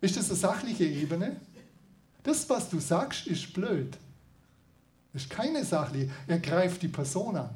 Ist 0.00 0.16
das 0.16 0.28
eine 0.28 0.38
sachliche 0.38 0.84
Ebene? 0.84 1.36
Das, 2.22 2.48
was 2.48 2.68
du 2.68 2.78
sagst, 2.78 3.26
ist 3.26 3.52
blöd. 3.52 3.96
Das 5.12 5.22
ist 5.22 5.30
keine 5.30 5.64
Sache. 5.64 6.08
Er 6.26 6.38
greift 6.38 6.82
die 6.82 6.88
Person 6.88 7.36
an. 7.36 7.50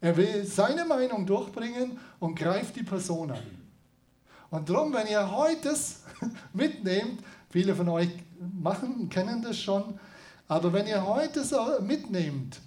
Er 0.00 0.16
will 0.16 0.44
seine 0.44 0.84
Meinung 0.84 1.26
durchbringen 1.26 1.98
und 2.18 2.34
greift 2.34 2.74
die 2.74 2.82
Person 2.82 3.30
an. 3.30 3.42
Und 4.50 4.68
darum, 4.68 4.92
wenn 4.92 5.06
ihr 5.06 5.30
heute 5.30 5.70
das 5.70 6.00
mitnehmt, 6.52 7.22
viele 7.52 7.76
von 7.76 7.88
euch 7.90 8.08
machen, 8.60 9.08
kennen 9.10 9.42
das 9.42 9.58
schon, 9.58 10.00
aber 10.48 10.72
wenn 10.72 10.86
ihr 10.86 11.06
heute 11.06 11.40
es 11.40 11.54
mitnehmt 11.80 12.60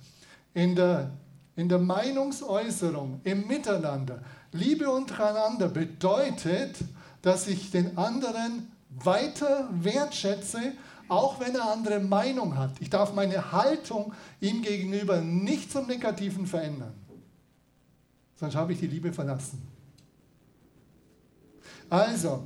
in 0.54 0.76
der, 0.76 1.12
in 1.56 1.68
der 1.68 1.80
Meinungsäußerung, 1.80 3.20
im 3.24 3.48
Miteinander, 3.48 4.22
Liebe 4.52 4.90
untereinander 4.90 5.68
bedeutet, 5.68 6.78
dass 7.22 7.48
ich 7.48 7.72
den 7.72 7.98
anderen 7.98 8.72
weiter 8.90 9.68
wertschätze, 9.72 10.74
auch 11.08 11.40
wenn 11.40 11.56
er 11.56 11.72
andere 11.72 12.00
Meinung 12.00 12.58
hat. 12.58 12.72
Ich 12.80 12.90
darf 12.90 13.14
meine 13.14 13.52
Haltung 13.52 14.14
ihm 14.40 14.62
gegenüber 14.62 15.20
nicht 15.22 15.72
zum 15.72 15.88
Negativen 15.88 16.48
verändern. 16.48 16.94
Sonst 18.36 18.56
habe 18.56 18.74
ich 18.74 18.80
die 18.80 18.88
Liebe 18.88 19.12
verlassen. 19.12 19.62
Also, 21.90 22.44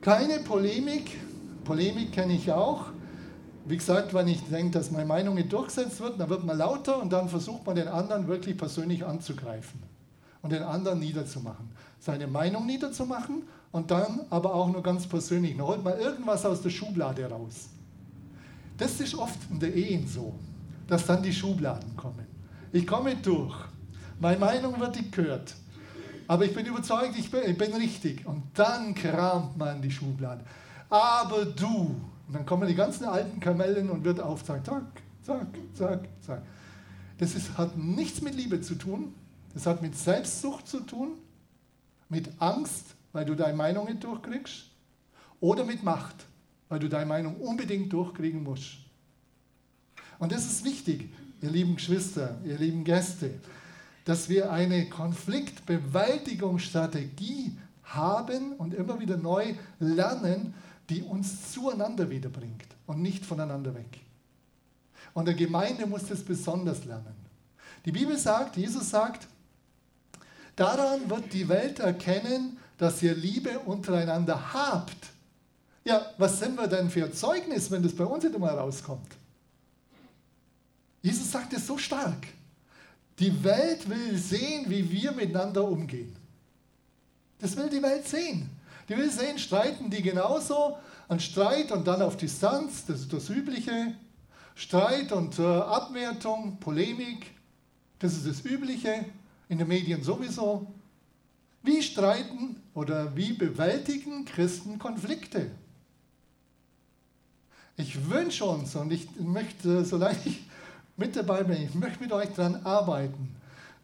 keine 0.00 0.38
Polemik. 0.40 1.25
Polemik 1.66 2.12
kenne 2.12 2.32
ich 2.32 2.50
auch. 2.52 2.86
Wie 3.64 3.76
gesagt, 3.76 4.14
wenn 4.14 4.28
ich 4.28 4.40
denke, 4.44 4.78
dass 4.78 4.92
meine 4.92 5.04
Meinung 5.04 5.34
nicht 5.34 5.52
durchgesetzt 5.52 6.00
wird, 6.00 6.20
dann 6.20 6.30
wird 6.30 6.44
man 6.44 6.56
lauter 6.56 7.02
und 7.02 7.12
dann 7.12 7.28
versucht 7.28 7.66
man 7.66 7.74
den 7.74 7.88
anderen 7.88 8.28
wirklich 8.28 8.56
persönlich 8.56 9.04
anzugreifen 9.04 9.82
und 10.42 10.52
den 10.52 10.62
anderen 10.62 11.00
niederzumachen. 11.00 11.68
Seine 11.98 12.28
Meinung 12.28 12.66
niederzumachen 12.66 13.42
und 13.72 13.90
dann 13.90 14.20
aber 14.30 14.54
auch 14.54 14.68
nur 14.68 14.80
ganz 14.80 15.08
persönlich. 15.08 15.56
Dann 15.56 15.66
holt 15.66 15.82
man 15.82 15.98
irgendwas 15.98 16.46
aus 16.46 16.62
der 16.62 16.70
Schublade 16.70 17.28
raus. 17.28 17.68
Das 18.78 19.00
ist 19.00 19.16
oft 19.16 19.38
in 19.50 19.58
der 19.58 19.74
Ehe 19.74 20.06
so, 20.06 20.34
dass 20.86 21.04
dann 21.04 21.20
die 21.20 21.32
Schubladen 21.32 21.96
kommen. 21.96 22.26
Ich 22.72 22.86
komme 22.86 23.16
durch. 23.16 23.56
Meine 24.20 24.38
Meinung 24.38 24.78
wird 24.78 24.94
nicht 24.94 25.10
gehört. 25.10 25.52
Aber 26.28 26.44
ich 26.44 26.54
bin 26.54 26.64
überzeugt, 26.66 27.18
ich 27.18 27.28
bin, 27.28 27.40
ich 27.44 27.58
bin 27.58 27.72
richtig. 27.74 28.24
Und 28.24 28.44
dann 28.54 28.94
kramt 28.94 29.56
man 29.56 29.82
die 29.82 29.90
Schublade. 29.90 30.44
Aber 30.88 31.44
du, 31.44 32.00
und 32.26 32.34
dann 32.34 32.46
kommen 32.46 32.68
die 32.68 32.74
ganzen 32.74 33.04
alten 33.04 33.40
Kamellen 33.40 33.90
und 33.90 34.04
wird 34.04 34.20
aufzeigen, 34.20 34.64
zack, 34.64 35.02
zack, 35.22 35.46
zack, 35.74 36.08
zack. 36.20 36.42
Das 37.18 37.34
ist, 37.34 37.56
hat 37.56 37.76
nichts 37.76 38.20
mit 38.20 38.34
Liebe 38.34 38.60
zu 38.60 38.74
tun, 38.74 39.14
das 39.54 39.66
hat 39.66 39.82
mit 39.82 39.96
Selbstsucht 39.96 40.68
zu 40.68 40.80
tun, 40.80 41.12
mit 42.08 42.30
Angst, 42.38 42.94
weil 43.12 43.24
du 43.24 43.34
deine 43.34 43.56
Meinung 43.56 43.86
nicht 43.86 44.04
durchkriegst, 44.04 44.66
oder 45.40 45.64
mit 45.64 45.82
Macht, 45.82 46.26
weil 46.68 46.78
du 46.78 46.88
deine 46.88 47.06
Meinung 47.06 47.36
unbedingt 47.36 47.92
durchkriegen 47.92 48.42
musst. 48.42 48.78
Und 50.18 50.32
das 50.32 50.46
ist 50.46 50.64
wichtig, 50.64 51.10
ihr 51.42 51.50
lieben 51.50 51.76
Geschwister, 51.76 52.38
ihr 52.44 52.58
lieben 52.58 52.84
Gäste, 52.84 53.30
dass 54.04 54.28
wir 54.28 54.52
eine 54.52 54.88
Konfliktbewältigungsstrategie 54.88 57.56
haben 57.84 58.52
und 58.52 58.74
immer 58.74 59.00
wieder 59.00 59.16
neu 59.16 59.54
lernen, 59.78 60.54
die 60.88 61.02
uns 61.02 61.52
zueinander 61.52 62.08
wiederbringt 62.10 62.66
und 62.86 63.02
nicht 63.02 63.24
voneinander 63.24 63.74
weg. 63.74 64.00
Und 65.14 65.26
der 65.26 65.34
Gemeinde 65.34 65.86
muss 65.86 66.06
das 66.06 66.22
besonders 66.22 66.84
lernen. 66.84 67.14
Die 67.84 67.92
Bibel 67.92 68.18
sagt, 68.18 68.56
Jesus 68.56 68.90
sagt, 68.90 69.26
daran 70.56 71.08
wird 71.08 71.32
die 71.32 71.48
Welt 71.48 71.78
erkennen, 71.78 72.58
dass 72.78 73.02
ihr 73.02 73.14
Liebe 73.14 73.58
untereinander 73.60 74.52
habt. 74.52 75.06
Ja, 75.84 76.04
was 76.18 76.40
sind 76.40 76.58
wir 76.58 76.66
denn 76.66 76.90
für 76.90 77.10
Zeugnis, 77.12 77.70
wenn 77.70 77.82
das 77.82 77.94
bei 77.94 78.04
uns 78.04 78.24
nicht 78.24 78.34
immer 78.34 78.50
rauskommt? 78.50 79.08
Jesus 81.00 81.30
sagt 81.30 81.52
es 81.52 81.66
so 81.66 81.78
stark. 81.78 82.26
Die 83.18 83.42
Welt 83.44 83.88
will 83.88 84.18
sehen, 84.18 84.68
wie 84.68 84.90
wir 84.90 85.12
miteinander 85.12 85.64
umgehen. 85.64 86.14
Das 87.38 87.56
will 87.56 87.70
die 87.70 87.82
Welt 87.82 88.06
sehen. 88.06 88.50
Die 88.88 88.96
will 88.96 89.10
sehen, 89.10 89.38
streiten 89.38 89.90
die 89.90 90.02
genauso 90.02 90.78
an 91.08 91.20
Streit 91.20 91.72
und 91.72 91.86
dann 91.86 92.02
auf 92.02 92.16
Distanz, 92.16 92.84
das 92.86 93.00
ist 93.00 93.12
das 93.12 93.30
Übliche. 93.30 93.94
Streit 94.54 95.12
und 95.12 95.38
äh, 95.38 95.42
Abwertung, 95.42 96.58
Polemik, 96.58 97.32
das 97.98 98.14
ist 98.14 98.26
das 98.26 98.44
Übliche, 98.44 99.04
in 99.48 99.58
den 99.58 99.68
Medien 99.68 100.02
sowieso. 100.02 100.66
Wie 101.62 101.82
streiten 101.82 102.62
oder 102.74 103.14
wie 103.16 103.32
bewältigen 103.32 104.24
Christen 104.24 104.78
Konflikte? 104.78 105.50
Ich 107.76 108.08
wünsche 108.08 108.44
uns 108.44 108.74
und 108.76 108.92
ich 108.92 109.08
möchte, 109.18 109.84
solange 109.84 110.18
ich 110.24 110.44
mit 110.96 111.14
dabei 111.14 111.42
bin, 111.42 111.62
ich 111.62 111.74
möchte 111.74 112.02
mit 112.02 112.12
euch 112.12 112.30
daran 112.30 112.64
arbeiten, 112.64 113.34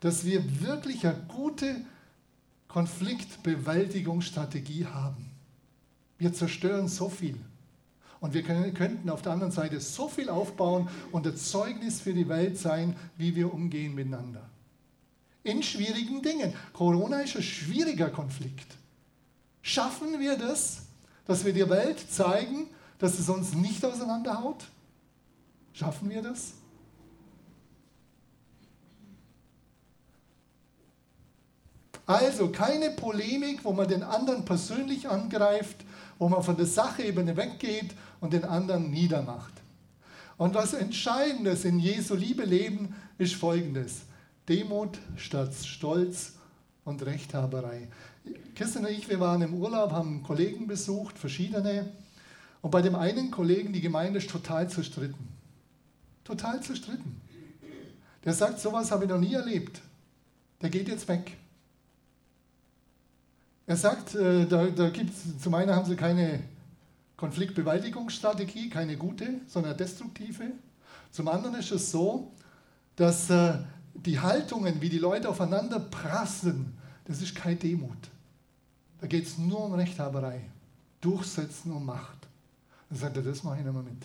dass 0.01 0.25
wir 0.25 0.43
wirklich 0.63 1.07
eine 1.07 1.21
gute 1.29 1.77
Konfliktbewältigungsstrategie 2.73 4.87
haben. 4.87 5.31
Wir 6.17 6.33
zerstören 6.33 6.89
so 6.89 7.11
viel. 7.11 7.39
Und 8.21 8.33
wir 8.33 8.43
können, 8.43 8.73
könnten 8.73 9.11
auf 9.11 9.21
der 9.21 9.33
anderen 9.33 9.53
Seite 9.53 9.79
so 9.81 10.09
viel 10.09 10.31
aufbauen 10.31 10.89
und 11.11 11.27
ein 11.27 11.37
Zeugnis 11.37 12.01
für 12.01 12.15
die 12.15 12.29
Welt 12.29 12.57
sein, 12.57 12.97
wie 13.19 13.37
wir 13.37 13.53
umgehen 13.53 13.95
miteinander. 13.95 14.49
In 15.43 15.63
schwierigen 15.63 16.23
Dingen. 16.23 16.55
Corona 16.73 17.21
ist 17.21 17.37
ein 17.37 17.43
schwieriger 17.43 18.09
Konflikt. 18.09 18.79
Schaffen 19.61 20.19
wir 20.19 20.39
das, 20.39 20.85
dass 21.27 21.45
wir 21.45 21.53
der 21.53 21.69
Welt 21.69 22.11
zeigen, 22.11 22.69
dass 22.99 23.19
es 23.19 23.29
uns 23.29 23.53
nicht 23.53 23.85
auseinanderhaut? 23.85 24.65
Schaffen 25.75 26.09
wir 26.09 26.23
das? 26.23 26.55
Also 32.07 32.49
keine 32.49 32.91
Polemik, 32.91 33.65
wo 33.65 33.73
man 33.73 33.89
den 33.89 34.03
anderen 34.03 34.45
persönlich 34.45 35.09
angreift, 35.09 35.77
wo 36.19 36.29
man 36.29 36.43
von 36.43 36.57
der 36.57 36.67
Sachebene 36.67 37.37
weggeht 37.37 37.95
und 38.21 38.33
den 38.33 38.45
anderen 38.45 38.91
niedermacht. 38.91 39.53
Und 40.37 40.55
was 40.55 40.75
Entscheidendes 40.75 41.65
in 41.65 41.79
Jesu 41.79 42.15
Liebe 42.15 42.45
leben, 42.45 42.95
ist 43.19 43.35
folgendes. 43.35 44.03
Demut 44.49 44.99
statt 45.17 45.55
Stolz 45.55 46.33
und 46.85 47.05
Rechthaberei. 47.05 47.89
Christian 48.55 48.85
und 48.85 48.91
ich, 48.91 49.09
wir 49.09 49.21
waren 49.21 49.43
im 49.43 49.55
Urlaub, 49.55 49.93
haben 49.93 50.23
Kollegen 50.23 50.67
besucht, 50.67 51.19
verschiedene. 51.19 51.91
Und 52.61 52.71
bei 52.71 52.83
dem 52.83 52.95
einen 52.95 53.31
Kollegen, 53.31 53.73
die 53.73 53.81
Gemeinde 53.81 54.19
ist 54.19 54.31
total 54.31 54.69
zerstritten. 54.69 55.29
Total 56.25 56.61
zerstritten. 56.63 57.21
Der 58.25 58.33
sagt, 58.33 58.61
sowas 58.61 58.91
habe 58.91 59.05
ich 59.05 59.11
noch 59.11 59.19
nie 59.19 59.35
erlebt. 59.35 59.81
Der 60.61 60.71
geht 60.71 60.89
jetzt 60.89 61.09
weg. 61.09 61.37
Er 63.73 63.79
sagt, 63.79 64.15
äh, 64.15 64.47
da, 64.47 64.67
da 64.67 64.91
gibt's, 64.91 65.23
zum 65.41 65.55
einen 65.55 65.75
haben 65.75 65.87
sie 65.87 65.97
keine 65.97 66.43
Konfliktbewältigungsstrategie, 67.17 68.69
keine 68.69 68.99
gute, 68.99 69.41
sondern 69.47 69.75
destruktive. 69.79 70.45
Zum 71.11 71.27
anderen 71.27 71.55
ist 71.55 71.71
es 71.71 71.91
so, 71.91 72.35
dass 72.97 73.31
äh, 73.31 73.55
die 73.95 74.21
Haltungen, 74.21 74.83
wie 74.83 74.91
die 74.91 74.99
Leute 74.99 75.27
aufeinander 75.27 75.81
prassen, 75.81 76.75
das 77.07 77.23
ist 77.23 77.35
keine 77.35 77.57
Demut. 77.57 77.97
Da 79.01 79.07
geht 79.07 79.27
es 79.27 79.39
nur 79.39 79.65
um 79.65 79.73
Rechthaberei, 79.73 80.43
Durchsetzen 81.01 81.73
und 81.73 81.87
Macht. 81.87 82.29
Dann 82.91 82.99
sagt 82.99 83.17
er, 83.17 83.23
das 83.23 83.43
mache 83.43 83.61
ich 83.61 83.65
nicht 83.65 83.73
mehr 83.73 83.83
mit. 83.83 84.03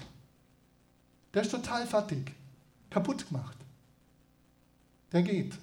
Der 1.33 1.41
ist 1.41 1.51
total 1.51 1.85
fertig, 1.85 2.31
kaputt 2.89 3.27
gemacht. 3.27 3.57
Der 5.11 5.23
geht. 5.23 5.55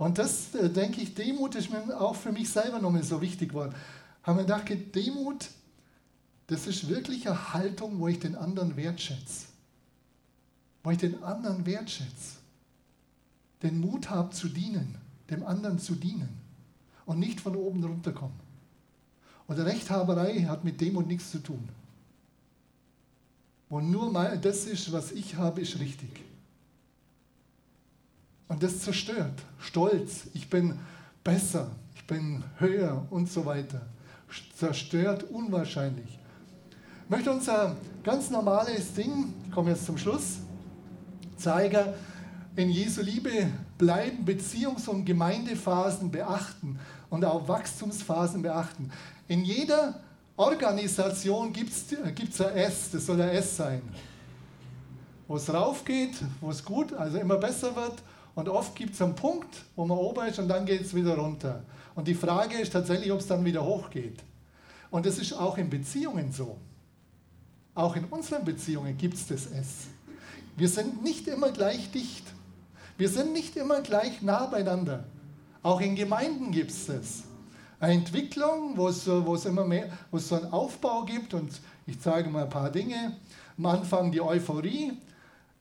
Und 0.00 0.16
das, 0.16 0.54
äh, 0.54 0.70
denke 0.70 1.02
ich, 1.02 1.14
Demut 1.14 1.54
ist 1.56 1.70
mir 1.70 2.00
auch 2.00 2.16
für 2.16 2.32
mich 2.32 2.48
selber 2.48 2.78
nochmal 2.78 3.02
so 3.02 3.20
wichtig 3.20 3.50
geworden. 3.50 3.74
Haben 4.22 4.38
wir 4.38 4.44
gedacht, 4.44 4.94
Demut, 4.94 5.50
das 6.46 6.66
ist 6.66 6.88
wirklich 6.88 7.28
eine 7.28 7.52
Haltung, 7.52 8.00
wo 8.00 8.08
ich 8.08 8.18
den 8.18 8.34
anderen 8.34 8.78
wertschätze. 8.78 9.48
Wo 10.82 10.90
ich 10.90 10.96
den 10.96 11.22
anderen 11.22 11.66
wertschätze. 11.66 12.36
Den 13.62 13.78
Mut 13.78 14.08
habe 14.08 14.30
zu 14.30 14.48
dienen, 14.48 14.94
dem 15.28 15.44
anderen 15.44 15.78
zu 15.78 15.94
dienen 15.94 16.30
und 17.04 17.18
nicht 17.18 17.38
von 17.38 17.54
oben 17.54 17.84
runterkommen. 17.84 18.40
Und 19.48 19.58
Rechthaberei 19.58 20.44
hat 20.44 20.64
mit 20.64 20.80
Demut 20.80 21.08
nichts 21.08 21.30
zu 21.30 21.40
tun. 21.40 21.68
Wo 23.68 23.82
nur 23.82 24.10
das 24.40 24.64
ist, 24.64 24.92
was 24.92 25.12
ich 25.12 25.36
habe, 25.36 25.60
ist 25.60 25.78
richtig. 25.78 26.29
Und 28.50 28.64
das 28.64 28.80
zerstört. 28.80 29.44
Stolz, 29.60 30.24
ich 30.34 30.50
bin 30.50 30.76
besser, 31.22 31.70
ich 31.94 32.04
bin 32.08 32.42
höher 32.58 33.06
und 33.10 33.30
so 33.30 33.46
weiter. 33.46 33.80
Zerstört 34.56 35.22
unwahrscheinlich. 35.30 36.18
Ich 37.04 37.10
möchte 37.10 37.30
unser 37.30 37.76
ganz 38.02 38.28
normales 38.28 38.92
Ding, 38.92 39.32
ich 39.46 39.52
komme 39.52 39.70
jetzt 39.70 39.86
zum 39.86 39.96
Schluss, 39.96 40.38
zeigen, 41.36 41.94
in 42.56 42.70
Jesu 42.70 43.02
Liebe 43.02 43.46
bleiben, 43.78 44.24
Beziehungs- 44.24 44.88
und 44.88 45.04
Gemeindephasen 45.04 46.10
beachten 46.10 46.80
und 47.08 47.24
auch 47.24 47.46
Wachstumsphasen 47.46 48.42
beachten. 48.42 48.90
In 49.28 49.44
jeder 49.44 50.00
Organisation 50.36 51.52
gibt 51.52 51.70
es 51.70 52.40
ein 52.40 52.56
S, 52.56 52.90
das 52.90 53.06
soll 53.06 53.22
ein 53.22 53.28
S 53.28 53.58
sein. 53.58 53.80
Wo 55.28 55.36
es 55.36 55.54
raufgeht, 55.54 56.16
wo 56.40 56.50
es 56.50 56.64
gut, 56.64 56.92
also 56.92 57.16
immer 57.18 57.36
besser 57.36 57.76
wird 57.76 58.02
und 58.40 58.48
oft 58.48 58.74
gibt 58.74 58.94
es 58.94 59.02
einen 59.02 59.14
Punkt, 59.14 59.64
wo 59.76 59.84
man 59.84 59.98
oben 59.98 60.26
ist 60.26 60.38
und 60.38 60.48
dann 60.48 60.64
geht 60.64 60.80
es 60.80 60.94
wieder 60.94 61.16
runter. 61.16 61.62
Und 61.94 62.08
die 62.08 62.14
Frage 62.14 62.56
ist 62.58 62.72
tatsächlich, 62.72 63.12
ob 63.12 63.20
es 63.20 63.26
dann 63.26 63.44
wieder 63.44 63.62
hochgeht. 63.62 64.18
Und 64.90 65.04
das 65.04 65.18
ist 65.18 65.34
auch 65.34 65.58
in 65.58 65.68
Beziehungen 65.68 66.32
so. 66.32 66.56
Auch 67.74 67.96
in 67.96 68.04
unseren 68.06 68.44
Beziehungen 68.44 68.96
gibt 68.96 69.14
es 69.14 69.26
das 69.26 69.46
S. 69.46 69.88
Wir 70.56 70.70
sind 70.70 71.02
nicht 71.02 71.28
immer 71.28 71.50
gleich 71.50 71.90
dicht. 71.90 72.24
Wir 72.96 73.10
sind 73.10 73.34
nicht 73.34 73.56
immer 73.56 73.82
gleich 73.82 74.22
nah 74.22 74.46
beieinander. 74.46 75.04
Auch 75.62 75.82
in 75.82 75.94
Gemeinden 75.94 76.50
gibt 76.50 76.70
es 76.70 76.86
das. 76.86 77.24
Eine 77.78 77.92
Entwicklung, 77.92 78.76
wo 78.76 78.88
es, 78.88 79.06
wo 79.06 79.34
es 79.34 79.44
immer 79.44 79.66
mehr, 79.66 79.90
wo 80.10 80.16
es 80.16 80.28
so 80.28 80.36
einen 80.36 80.50
Aufbau 80.50 81.04
gibt 81.04 81.34
und 81.34 81.60
ich 81.86 82.00
zeige 82.00 82.30
mal 82.30 82.44
ein 82.44 82.50
paar 82.50 82.70
Dinge. 82.70 83.16
Am 83.58 83.66
Anfang 83.66 84.10
die 84.10 84.22
Euphorie, 84.22 84.92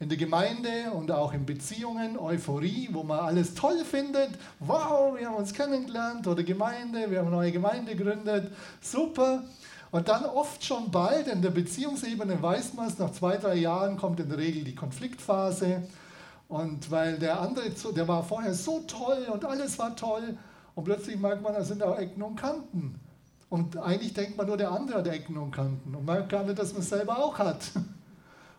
in 0.01 0.07
der 0.07 0.17
Gemeinde 0.17 0.91
und 0.93 1.11
auch 1.11 1.33
in 1.33 1.45
Beziehungen, 1.45 2.17
Euphorie, 2.17 2.87
wo 2.93 3.03
man 3.03 3.19
alles 3.19 3.53
toll 3.53 3.83
findet. 3.83 4.29
Wow, 4.59 5.17
wir 5.17 5.27
haben 5.27 5.35
uns 5.35 5.53
kennengelernt 5.53 6.25
oder 6.25 6.41
Gemeinde, 6.41 7.11
wir 7.11 7.19
haben 7.19 7.27
eine 7.27 7.35
neue 7.35 7.51
Gemeinde 7.51 7.95
gegründet. 7.95 8.49
Super. 8.79 9.43
Und 9.91 10.07
dann 10.07 10.23
oft 10.23 10.63
schon 10.63 10.89
bald 10.89 11.27
in 11.27 11.41
der 11.41 11.49
Beziehungsebene 11.49 12.41
weiß 12.41 12.75
man 12.75 12.87
es, 12.87 12.97
nach 12.97 13.11
zwei, 13.11 13.35
drei 13.35 13.55
Jahren 13.55 13.97
kommt 13.97 14.21
in 14.21 14.29
der 14.29 14.37
Regel 14.37 14.63
die 14.63 14.75
Konfliktphase. 14.75 15.83
Und 16.47 16.89
weil 16.89 17.19
der 17.19 17.41
andere, 17.41 17.69
der 17.69 18.07
war 18.07 18.23
vorher 18.23 18.53
so 18.53 18.79
toll 18.87 19.27
und 19.31 19.43
alles 19.43 19.77
war 19.79 19.95
toll 19.97 20.37
und 20.75 20.83
plötzlich 20.85 21.19
merkt 21.19 21.41
man, 21.41 21.53
da 21.53 21.63
sind 21.63 21.83
auch 21.83 21.97
Ecken 21.97 22.23
und 22.23 22.37
Kanten. 22.37 22.95
Und 23.49 23.75
eigentlich 23.77 24.13
denkt 24.13 24.37
man 24.37 24.47
nur, 24.47 24.55
der 24.55 24.71
andere 24.71 24.99
hat 24.99 25.07
Ecken 25.07 25.37
und 25.37 25.51
Kanten 25.51 25.93
und 25.93 26.05
merkt 26.05 26.29
gar 26.29 26.43
nicht, 26.43 26.57
dass 26.57 26.71
man 26.71 26.83
es 26.83 26.89
selber 26.89 27.17
auch 27.17 27.37
hat. 27.37 27.71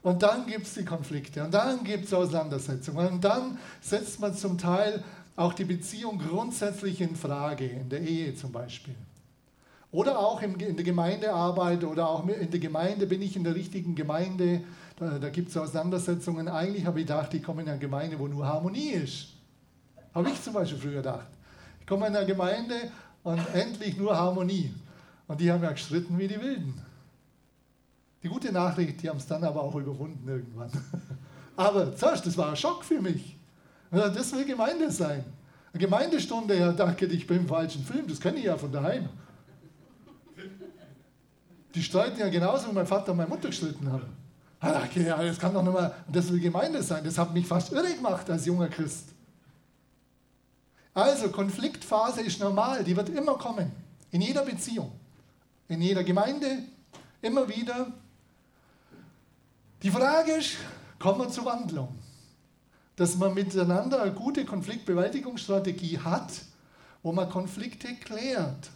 Und 0.03 0.23
dann 0.23 0.47
gibt 0.47 0.67
es 0.67 0.75
die 0.75 0.85
Konflikte 0.85 1.45
und 1.45 1.53
dann 1.53 1.85
gibt 1.85 2.07
es 2.07 2.15
Auseinandersetzungen 2.15 3.07
und 3.09 3.25
dann 3.25 3.59
setzt 3.83 4.19
man 4.19 4.35
zum 4.35 4.57
Teil 4.57 5.03
auch 5.37 5.53
die 5.53 5.65
Beziehung 5.65 6.19
grundsätzlich 6.19 7.01
in 7.01 7.17
Frage, 7.17 7.67
in 7.67 7.89
der 7.89 8.01
Ehe 8.01 8.35
zum 8.35 8.51
Beispiel. 8.51 8.95
Oder 9.93 10.19
auch 10.19 10.41
in 10.41 10.57
der 10.59 10.85
Gemeindearbeit 10.85 11.85
oder 11.85 12.09
auch 12.09 12.27
in 12.27 12.51
der 12.51 12.61
Gemeinde, 12.61 13.07
bin 13.07 13.21
ich 13.23 13.37
in 13.37 13.45
der 13.45 13.55
richtigen 13.55 13.95
Gemeinde, 13.95 14.63
da, 14.97 15.19
da 15.19 15.29
gibt 15.31 15.49
es 15.49 15.57
Auseinandersetzungen. 15.57 16.49
Eigentlich 16.49 16.87
habe 16.87 17.01
ich 17.01 17.07
gedacht, 17.07 17.35
ich 17.35 17.43
komme 17.43 17.63
in 17.63 17.69
eine 17.69 17.79
Gemeinde, 17.79 18.19
wo 18.19 18.29
nur 18.29 18.47
Harmonie 18.47 18.91
ist. 18.91 19.29
Habe 20.15 20.31
ich 20.31 20.43
zum 20.43 20.55
Beispiel 20.55 20.79
früher 20.79 20.97
gedacht. 20.97 21.27
Ich 21.81 21.87
komme 21.87 22.07
in 22.07 22.15
eine 22.15 22.27
Gemeinde 22.27 22.75
und 23.23 23.41
endlich 23.55 23.97
nur 23.97 24.17
Harmonie. 24.17 24.73
Und 25.27 25.41
die 25.41 25.51
haben 25.51 25.63
ja 25.63 25.73
gestritten 25.73 26.19
wie 26.19 26.29
die 26.29 26.41
Wilden. 26.41 26.81
Die 28.23 28.29
gute 28.29 28.53
Nachricht, 28.53 29.03
die 29.03 29.09
haben 29.09 29.17
es 29.17 29.27
dann 29.27 29.43
aber 29.45 29.63
auch 29.63 29.75
überwunden 29.75 30.29
irgendwann. 30.29 30.71
Aber 31.57 31.95
zuerst, 31.95 32.25
das 32.27 32.39
war 32.39 32.51
ein 32.51 32.57
Schock 32.57 32.85
für 32.85 33.03
mich. 33.03 33.37
Das 33.91 34.33
will 34.33 34.47
Gemeinde 34.47 34.91
sein. 34.91 35.25
Eine 35.73 35.81
Gemeindestunde, 35.81 36.59
ja, 36.59 36.73
danke, 36.73 37.07
ich 37.07 37.27
bin 37.27 37.39
im 37.39 37.49
falschen 37.49 37.85
Film, 37.85 38.07
das 38.09 38.19
kenne 38.19 38.39
ich 38.39 38.45
ja 38.45 38.57
von 38.57 38.73
daheim. 38.73 39.09
Die 41.75 41.83
streiten 41.83 42.19
ja 42.19 42.29
genauso, 42.29 42.69
wie 42.69 42.73
mein 42.73 42.87
Vater 42.87 43.13
und 43.13 43.19
meine 43.19 43.29
Mutter 43.29 43.49
gestritten 43.49 43.91
haben. 43.91 44.07
Ah, 44.59 44.83
okay, 44.85 45.07
ja, 45.07 45.23
das 45.23 45.39
kann 45.39 45.55
doch 45.55 45.63
nicht 45.63 45.73
mal, 45.73 45.95
das 46.09 46.31
will 46.33 46.41
Gemeinde 46.41 46.83
sein. 46.83 47.05
Das 47.05 47.17
hat 47.17 47.33
mich 47.33 47.47
fast 47.47 47.73
irre 47.73 47.95
gemacht 47.95 48.29
als 48.29 48.47
junger 48.47 48.69
Christ. 48.69 49.09
Also, 50.93 51.29
Konfliktphase 51.31 52.23
ist 52.23 52.41
normal, 52.41 52.83
die 52.85 52.97
wird 52.97 53.09
immer 53.11 53.35
kommen. 53.35 53.71
In 54.11 54.21
jeder 54.21 54.45
Beziehung, 54.45 54.93
in 55.69 55.81
jeder 55.81 56.03
Gemeinde, 56.03 56.65
immer 57.23 57.49
wieder. 57.49 57.93
Die 59.83 59.91
Frage 59.91 60.33
ist, 60.33 60.57
kommen 60.99 61.21
wir 61.21 61.29
zur 61.31 61.47
Wandlung? 61.47 61.89
Dass 62.97 63.17
man 63.17 63.33
miteinander 63.33 64.03
eine 64.03 64.13
gute 64.13 64.45
Konfliktbewältigungsstrategie 64.45 65.99
hat, 65.99 66.43
wo 67.03 67.13
man 67.13 67.31
Konflikte 67.31 67.89
klärt, 67.95 68.71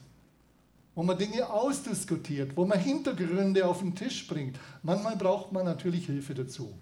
wo 0.95 1.03
man 1.03 1.19
Dinge 1.19 1.51
ausdiskutiert, 1.51 2.57
wo 2.57 2.65
man 2.65 2.79
Hintergründe 2.79 3.67
auf 3.67 3.81
den 3.81 3.95
Tisch 3.95 4.27
bringt. 4.27 4.59
Manchmal 4.83 5.17
braucht 5.17 5.53
man 5.53 5.67
natürlich 5.67 6.07
Hilfe 6.07 6.35
dazu. 6.35 6.73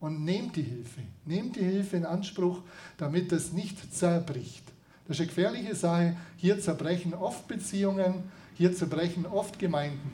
Und 0.00 0.22
nehmt 0.22 0.56
die 0.56 0.62
Hilfe. 0.62 1.00
Nehmt 1.24 1.56
die 1.56 1.64
Hilfe 1.64 1.96
in 1.96 2.04
Anspruch, 2.04 2.60
damit 2.98 3.32
das 3.32 3.52
nicht 3.52 3.94
zerbricht. 3.94 4.64
Das 5.06 5.16
ist 5.16 5.20
eine 5.20 5.28
gefährliche 5.28 5.74
Sache. 5.74 6.16
Hier 6.36 6.60
zerbrechen 6.60 7.14
oft 7.14 7.48
Beziehungen, 7.48 8.24
hier 8.54 8.74
zerbrechen 8.74 9.24
oft 9.24 9.58
Gemeinden. 9.58 10.10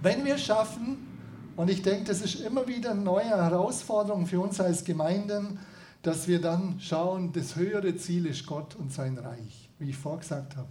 Wenn 0.00 0.24
wir 0.24 0.38
schaffen, 0.38 1.11
und 1.56 1.70
ich 1.70 1.82
denke, 1.82 2.04
das 2.04 2.20
ist 2.22 2.40
immer 2.40 2.66
wieder 2.66 2.92
eine 2.92 3.00
neue 3.00 3.28
Herausforderung 3.28 4.26
für 4.26 4.40
uns 4.40 4.60
als 4.60 4.84
Gemeinden, 4.84 5.58
dass 6.02 6.26
wir 6.26 6.40
dann 6.40 6.80
schauen, 6.80 7.32
das 7.32 7.56
höhere 7.56 7.96
Ziel 7.96 8.26
ist 8.26 8.46
Gott 8.46 8.74
und 8.74 8.92
sein 8.92 9.18
Reich, 9.18 9.68
wie 9.78 9.90
ich 9.90 9.96
vorgesagt 9.96 10.56
habe. 10.56 10.70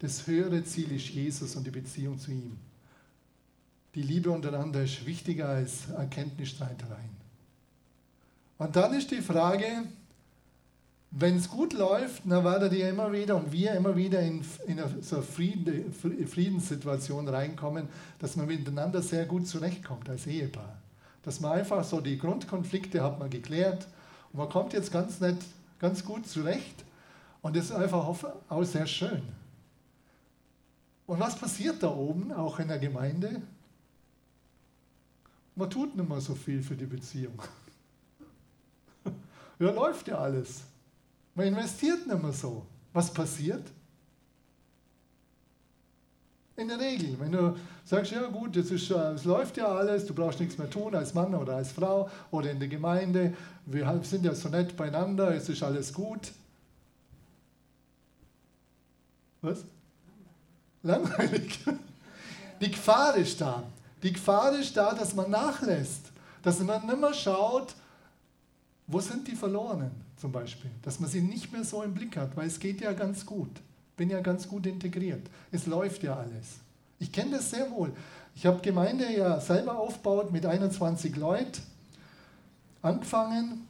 Das 0.00 0.26
höhere 0.26 0.64
Ziel 0.64 0.92
ist 0.92 1.08
Jesus 1.08 1.56
und 1.56 1.66
die 1.66 1.70
Beziehung 1.70 2.18
zu 2.18 2.30
ihm. 2.30 2.58
Die 3.94 4.02
Liebe 4.02 4.30
untereinander 4.30 4.82
ist 4.82 5.04
wichtiger 5.04 5.48
als 5.48 5.90
Erkenntnisstreitereien. 5.90 7.20
Und 8.58 8.76
dann 8.76 8.94
ist 8.94 9.10
die 9.10 9.22
Frage, 9.22 9.66
wenn 11.12 11.36
es 11.36 11.48
gut 11.48 11.72
läuft, 11.72 12.22
dann 12.24 12.44
werdet 12.44 12.72
ihr 12.72 12.88
immer 12.88 13.12
wieder 13.12 13.36
und 13.36 13.50
wir 13.50 13.72
immer 13.72 13.96
wieder 13.96 14.20
in, 14.20 14.44
in 14.66 14.78
eine 14.78 15.02
so 15.02 15.20
Frieden, 15.22 15.92
Friedenssituation 15.92 17.26
reinkommen, 17.26 17.88
dass 18.20 18.36
man 18.36 18.46
miteinander 18.46 19.02
sehr 19.02 19.26
gut 19.26 19.48
zurechtkommt 19.48 20.08
als 20.08 20.26
Ehepaar. 20.26 20.78
Dass 21.22 21.40
man 21.40 21.52
einfach 21.52 21.82
so 21.82 22.00
die 22.00 22.16
Grundkonflikte 22.16 23.02
hat 23.02 23.18
man 23.18 23.28
geklärt 23.28 23.88
und 24.32 24.38
man 24.38 24.48
kommt 24.48 24.72
jetzt 24.72 24.92
ganz 24.92 25.18
nett, 25.20 25.38
ganz 25.80 26.04
gut 26.04 26.28
zurecht 26.28 26.84
und 27.42 27.56
das 27.56 27.66
ist 27.66 27.72
einfach 27.72 28.06
auch 28.48 28.64
sehr 28.64 28.86
schön. 28.86 29.22
Und 31.06 31.18
was 31.18 31.36
passiert 31.36 31.82
da 31.82 31.90
oben, 31.90 32.30
auch 32.32 32.60
in 32.60 32.68
der 32.68 32.78
Gemeinde? 32.78 33.42
Man 35.56 35.68
tut 35.68 35.96
nicht 35.96 36.08
mehr 36.08 36.20
so 36.20 36.36
viel 36.36 36.62
für 36.62 36.76
die 36.76 36.86
Beziehung. 36.86 37.42
Ja, 39.58 39.72
läuft 39.72 40.08
ja 40.08 40.16
alles. 40.16 40.62
Man 41.40 41.48
investiert 41.48 42.06
nicht 42.06 42.22
mehr 42.22 42.34
so. 42.34 42.66
Was 42.92 43.10
passiert? 43.10 43.62
In 46.54 46.68
der 46.68 46.78
Regel, 46.78 47.18
wenn 47.18 47.32
du 47.32 47.56
sagst, 47.82 48.12
ja 48.12 48.26
gut, 48.26 48.54
es, 48.58 48.70
ist, 48.70 48.90
es 48.90 49.24
läuft 49.24 49.56
ja 49.56 49.68
alles, 49.68 50.04
du 50.04 50.12
brauchst 50.12 50.38
nichts 50.38 50.58
mehr 50.58 50.68
tun 50.68 50.94
als 50.94 51.14
Mann 51.14 51.34
oder 51.34 51.56
als 51.56 51.72
Frau 51.72 52.10
oder 52.30 52.50
in 52.50 52.58
der 52.58 52.68
Gemeinde, 52.68 53.32
wir 53.64 54.00
sind 54.02 54.26
ja 54.26 54.34
so 54.34 54.50
nett 54.50 54.76
beieinander, 54.76 55.34
es 55.34 55.48
ist 55.48 55.62
alles 55.62 55.94
gut. 55.94 56.30
Was? 59.40 59.64
Langweilig. 60.82 61.58
Die 62.60 62.70
Gefahr 62.70 63.16
ist 63.16 63.40
da. 63.40 63.62
Die 64.02 64.12
Gefahr 64.12 64.58
ist 64.58 64.76
da, 64.76 64.92
dass 64.92 65.14
man 65.14 65.30
nachlässt. 65.30 66.12
Dass 66.42 66.58
man 66.60 66.84
nicht 66.84 67.00
mehr 67.00 67.14
schaut, 67.14 67.74
wo 68.90 69.00
sind 69.00 69.28
die 69.28 69.36
Verlorenen 69.36 69.92
zum 70.16 70.32
Beispiel. 70.32 70.70
Dass 70.82 71.00
man 71.00 71.08
sie 71.08 71.20
nicht 71.20 71.52
mehr 71.52 71.64
so 71.64 71.82
im 71.82 71.94
Blick 71.94 72.16
hat, 72.16 72.36
weil 72.36 72.46
es 72.46 72.58
geht 72.58 72.80
ja 72.80 72.92
ganz 72.92 73.24
gut. 73.24 73.50
Bin 73.96 74.10
ja 74.10 74.20
ganz 74.20 74.48
gut 74.48 74.66
integriert. 74.66 75.22
Es 75.52 75.66
läuft 75.66 76.02
ja 76.02 76.16
alles. 76.16 76.58
Ich 76.98 77.12
kenne 77.12 77.32
das 77.32 77.50
sehr 77.50 77.70
wohl. 77.70 77.92
Ich 78.34 78.46
habe 78.46 78.60
Gemeinde 78.60 79.10
ja 79.10 79.40
selber 79.40 79.78
aufgebaut 79.78 80.32
mit 80.32 80.46
21 80.46 81.16
Leuten, 81.16 81.62
angefangen 82.82 83.66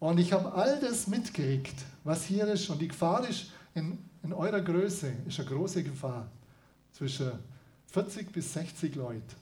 und 0.00 0.18
ich 0.18 0.32
habe 0.32 0.52
all 0.52 0.78
das 0.80 1.06
mitgekriegt, 1.06 1.74
was 2.04 2.24
hier 2.24 2.46
ist. 2.48 2.68
Und 2.70 2.80
die 2.80 2.88
Gefahr 2.88 3.28
ist, 3.28 3.50
in, 3.74 3.98
in 4.22 4.32
eurer 4.32 4.60
Größe 4.60 5.12
ist 5.26 5.40
eine 5.40 5.48
große 5.48 5.82
Gefahr 5.82 6.28
zwischen 6.92 7.32
40 7.88 8.32
bis 8.32 8.52
60 8.52 8.94
Leuten. 8.94 9.34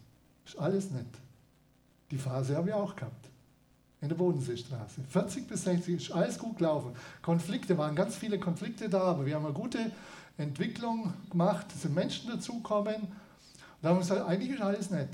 Ist 0.44 0.58
alles 0.58 0.90
nett. 0.90 1.06
Die 2.10 2.18
Phase 2.18 2.56
habe 2.56 2.68
ich 2.68 2.74
auch 2.74 2.94
gehabt. 2.94 3.28
In 4.01 4.09
der 4.09 4.16
Bodenseestraße. 4.16 5.01
40 5.09 5.49
bis 5.49 5.64
60 5.64 5.97
ist 5.97 6.12
alles 6.12 6.38
gut 6.38 6.59
gelaufen. 6.59 6.92
Konflikte 7.22 7.78
waren 7.78 7.97
ganz 7.97 8.16
viele 8.16 8.38
Konflikte 8.38 8.88
da, 8.88 9.03
aber 9.03 9.24
wir 9.24 9.34
haben 9.34 9.47
eine 9.47 9.55
gute 9.55 9.90
Entwicklung 10.36 11.14
gemacht. 11.30 11.66
Es 11.74 11.82
sind 11.82 11.94
Menschen 11.94 12.30
dazugekommen. 12.30 12.97
Und 12.97 13.11
da 13.80 13.88
haben 13.88 13.97
wir 13.97 14.01
gesagt, 14.01 14.28
eigentlich 14.28 14.53
ist 14.53 14.61
alles 14.61 14.90
nett. 14.90 15.11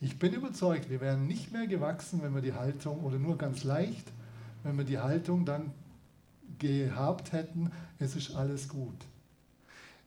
Ich 0.00 0.18
bin 0.18 0.34
überzeugt, 0.34 0.90
wir 0.90 1.00
wären 1.00 1.26
nicht 1.26 1.52
mehr 1.52 1.66
gewachsen, 1.66 2.22
wenn 2.22 2.34
wir 2.34 2.42
die 2.42 2.52
Haltung, 2.52 3.02
oder 3.02 3.18
nur 3.18 3.38
ganz 3.38 3.64
leicht, 3.64 4.06
wenn 4.62 4.76
wir 4.76 4.84
die 4.84 4.98
Haltung 4.98 5.46
dann 5.46 5.72
gehabt 6.58 7.32
hätten, 7.32 7.72
es 7.98 8.14
ist 8.14 8.34
alles 8.34 8.68
gut. 8.68 8.96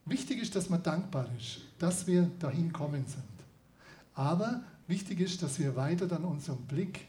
Wichtig 0.05 0.41
ist, 0.41 0.55
dass 0.55 0.69
man 0.69 0.83
dankbar 0.83 1.27
ist, 1.37 1.61
dass 1.79 2.07
wir 2.07 2.29
dahin 2.39 2.71
kommen 2.71 3.05
sind. 3.07 3.23
Aber 4.13 4.61
wichtig 4.89 5.19
ist, 5.21 5.41
dass 5.43 5.59
wir 5.59 5.75
weiter 5.75 6.07
dann 6.07 6.25
unseren 6.25 6.65
Blick 6.65 7.07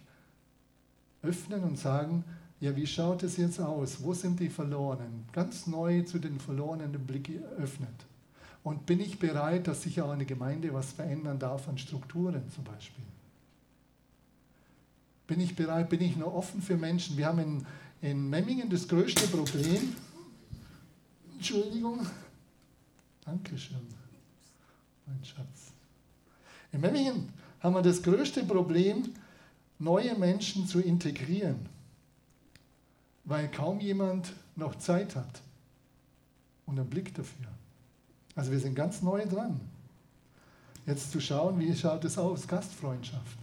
öffnen 1.22 1.64
und 1.64 1.78
sagen, 1.78 2.24
ja, 2.60 2.76
wie 2.76 2.86
schaut 2.86 3.22
es 3.22 3.38
jetzt 3.38 3.58
aus? 3.58 4.02
Wo 4.02 4.12
sind 4.12 4.38
die 4.38 4.50
Verlorenen? 4.50 5.24
Ganz 5.32 5.66
neu 5.66 6.02
zu 6.02 6.18
den 6.18 6.38
Verlorenen 6.38 6.92
den 6.92 7.06
Blick 7.06 7.30
öffnet. 7.58 7.88
Und 8.62 8.84
bin 8.84 9.00
ich 9.00 9.18
bereit, 9.18 9.66
dass 9.66 9.82
sich 9.82 10.02
auch 10.02 10.10
eine 10.10 10.26
Gemeinde 10.26 10.72
was 10.74 10.92
verändern 10.92 11.38
darf 11.38 11.68
an 11.68 11.78
Strukturen 11.78 12.50
zum 12.50 12.64
Beispiel? 12.64 13.04
Bin 15.26 15.40
ich 15.40 15.56
bereit, 15.56 15.88
bin 15.88 16.02
ich 16.02 16.16
nur 16.16 16.34
offen 16.34 16.60
für 16.60 16.76
Menschen? 16.76 17.16
Wir 17.16 17.26
haben 17.26 17.38
in, 17.38 17.66
in 18.02 18.28
Memmingen 18.28 18.68
das 18.68 18.86
größte 18.86 19.26
Problem, 19.28 19.96
Entschuldigung, 21.36 22.06
Dankeschön, 23.24 23.86
mein 25.06 25.24
Schatz. 25.24 25.72
In 26.72 26.80
Memmingen 26.82 27.30
haben 27.60 27.74
wir 27.74 27.82
das 27.82 28.02
größte 28.02 28.44
Problem, 28.44 29.14
neue 29.78 30.14
Menschen 30.16 30.66
zu 30.66 30.80
integrieren, 30.80 31.66
weil 33.24 33.50
kaum 33.50 33.80
jemand 33.80 34.32
noch 34.56 34.76
Zeit 34.76 35.16
hat 35.16 35.40
und 36.66 36.78
einen 36.78 36.88
Blick 36.88 37.14
dafür. 37.14 37.46
Also 38.34 38.50
wir 38.52 38.60
sind 38.60 38.74
ganz 38.74 39.02
neu 39.02 39.26
dran. 39.26 39.60
Jetzt 40.86 41.12
zu 41.12 41.20
schauen, 41.20 41.58
wie 41.58 41.74
schaut 41.76 42.04
es 42.04 42.16
aus, 42.16 42.46
Gastfreundschaft. 42.46 43.38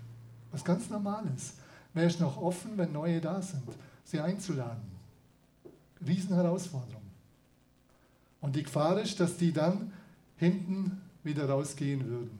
Was 0.51 0.63
ganz 0.63 0.89
Normales. 0.89 1.53
Wer 1.93 2.07
ist 2.07 2.19
noch 2.19 2.37
offen, 2.37 2.77
wenn 2.77 2.91
neue 2.91 3.21
da 3.21 3.41
sind, 3.41 3.63
sie 4.03 4.19
einzuladen? 4.19 4.81
Riesenherausforderung. 6.05 7.01
Und 8.41 8.55
die 8.55 8.63
Gefahr 8.63 8.99
ist, 9.01 9.19
dass 9.19 9.37
die 9.37 9.51
dann 9.51 9.91
hinten 10.37 11.01
wieder 11.23 11.49
rausgehen 11.49 12.05
würden. 12.05 12.39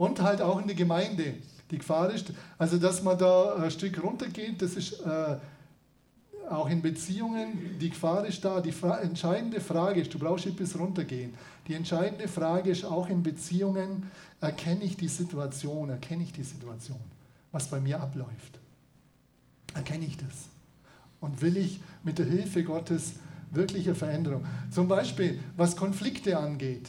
Und 0.00 0.22
halt 0.22 0.40
auch 0.40 0.58
in 0.58 0.66
die 0.66 0.74
Gemeinde. 0.74 1.34
Die 1.70 1.76
Gefahr 1.76 2.10
ist, 2.10 2.32
also 2.56 2.78
dass 2.78 3.02
man 3.02 3.18
da 3.18 3.56
ein 3.56 3.70
Stück 3.70 4.02
runtergeht, 4.02 4.62
das 4.62 4.72
ist 4.72 4.98
äh, 5.02 5.36
auch 6.48 6.70
in 6.70 6.80
Beziehungen, 6.80 7.78
die 7.78 7.90
Gefahr 7.90 8.24
ist 8.24 8.42
da. 8.42 8.62
Die 8.62 8.72
Fra 8.72 9.00
entscheidende 9.00 9.60
Frage 9.60 10.00
ist, 10.00 10.14
du 10.14 10.18
brauchst 10.18 10.46
nicht 10.46 10.56
bis 10.56 10.78
runtergehen. 10.78 11.34
Die 11.68 11.74
entscheidende 11.74 12.28
Frage 12.28 12.70
ist 12.70 12.86
auch 12.86 13.10
in 13.10 13.22
Beziehungen, 13.22 14.10
erkenne 14.40 14.84
ich 14.84 14.96
die 14.96 15.06
Situation, 15.06 15.90
erkenne 15.90 16.22
ich 16.22 16.32
die 16.32 16.44
Situation, 16.44 17.00
was 17.52 17.68
bei 17.68 17.78
mir 17.78 18.00
abläuft. 18.00 18.58
Erkenne 19.74 20.06
ich 20.06 20.16
das? 20.16 20.48
Und 21.20 21.42
will 21.42 21.58
ich 21.58 21.78
mit 22.04 22.18
der 22.18 22.24
Hilfe 22.24 22.64
Gottes 22.64 23.16
wirkliche 23.50 23.94
Veränderung? 23.94 24.46
Zum 24.70 24.88
Beispiel, 24.88 25.40
was 25.58 25.76
Konflikte 25.76 26.38
angeht. 26.38 26.88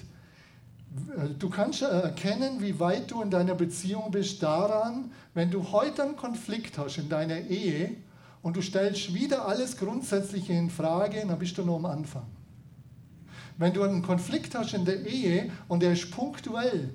Du 1.39 1.49
kannst 1.49 1.81
erkennen, 1.83 2.61
wie 2.61 2.77
weit 2.77 3.11
du 3.11 3.21
in 3.21 3.31
deiner 3.31 3.55
Beziehung 3.55 4.11
bist 4.11 4.43
daran, 4.43 5.11
wenn 5.33 5.49
du 5.49 5.71
heute 5.71 6.03
einen 6.03 6.17
Konflikt 6.17 6.77
hast 6.77 6.97
in 6.97 7.07
deiner 7.07 7.37
Ehe 7.37 7.95
und 8.41 8.57
du 8.57 8.61
stellst 8.61 9.13
wieder 9.13 9.47
alles 9.47 9.77
Grundsätzliche 9.77 10.51
in 10.51 10.69
Frage, 10.69 11.25
dann 11.25 11.39
bist 11.39 11.57
du 11.57 11.63
nur 11.63 11.77
am 11.77 11.85
Anfang. 11.85 12.25
Wenn 13.57 13.73
du 13.73 13.83
einen 13.83 14.01
Konflikt 14.01 14.53
hast 14.53 14.73
in 14.73 14.83
der 14.83 15.05
Ehe 15.05 15.49
und 15.69 15.81
der 15.81 15.93
ist 15.93 16.11
punktuell, 16.11 16.89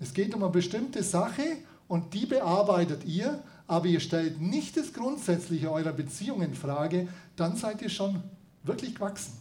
es 0.00 0.12
geht 0.12 0.34
um 0.34 0.42
eine 0.42 0.50
bestimmte 0.50 1.04
Sache 1.04 1.44
und 1.86 2.12
die 2.12 2.26
bearbeitet 2.26 3.04
ihr, 3.04 3.40
aber 3.68 3.86
ihr 3.86 4.00
stellt 4.00 4.40
nicht 4.40 4.76
das 4.76 4.92
Grundsätzliche 4.92 5.70
eurer 5.70 5.92
Beziehung 5.92 6.42
in 6.42 6.54
Frage, 6.54 7.06
dann 7.36 7.56
seid 7.56 7.82
ihr 7.82 7.88
schon 7.88 8.22
wirklich 8.64 8.96
gewachsen. 8.96 9.32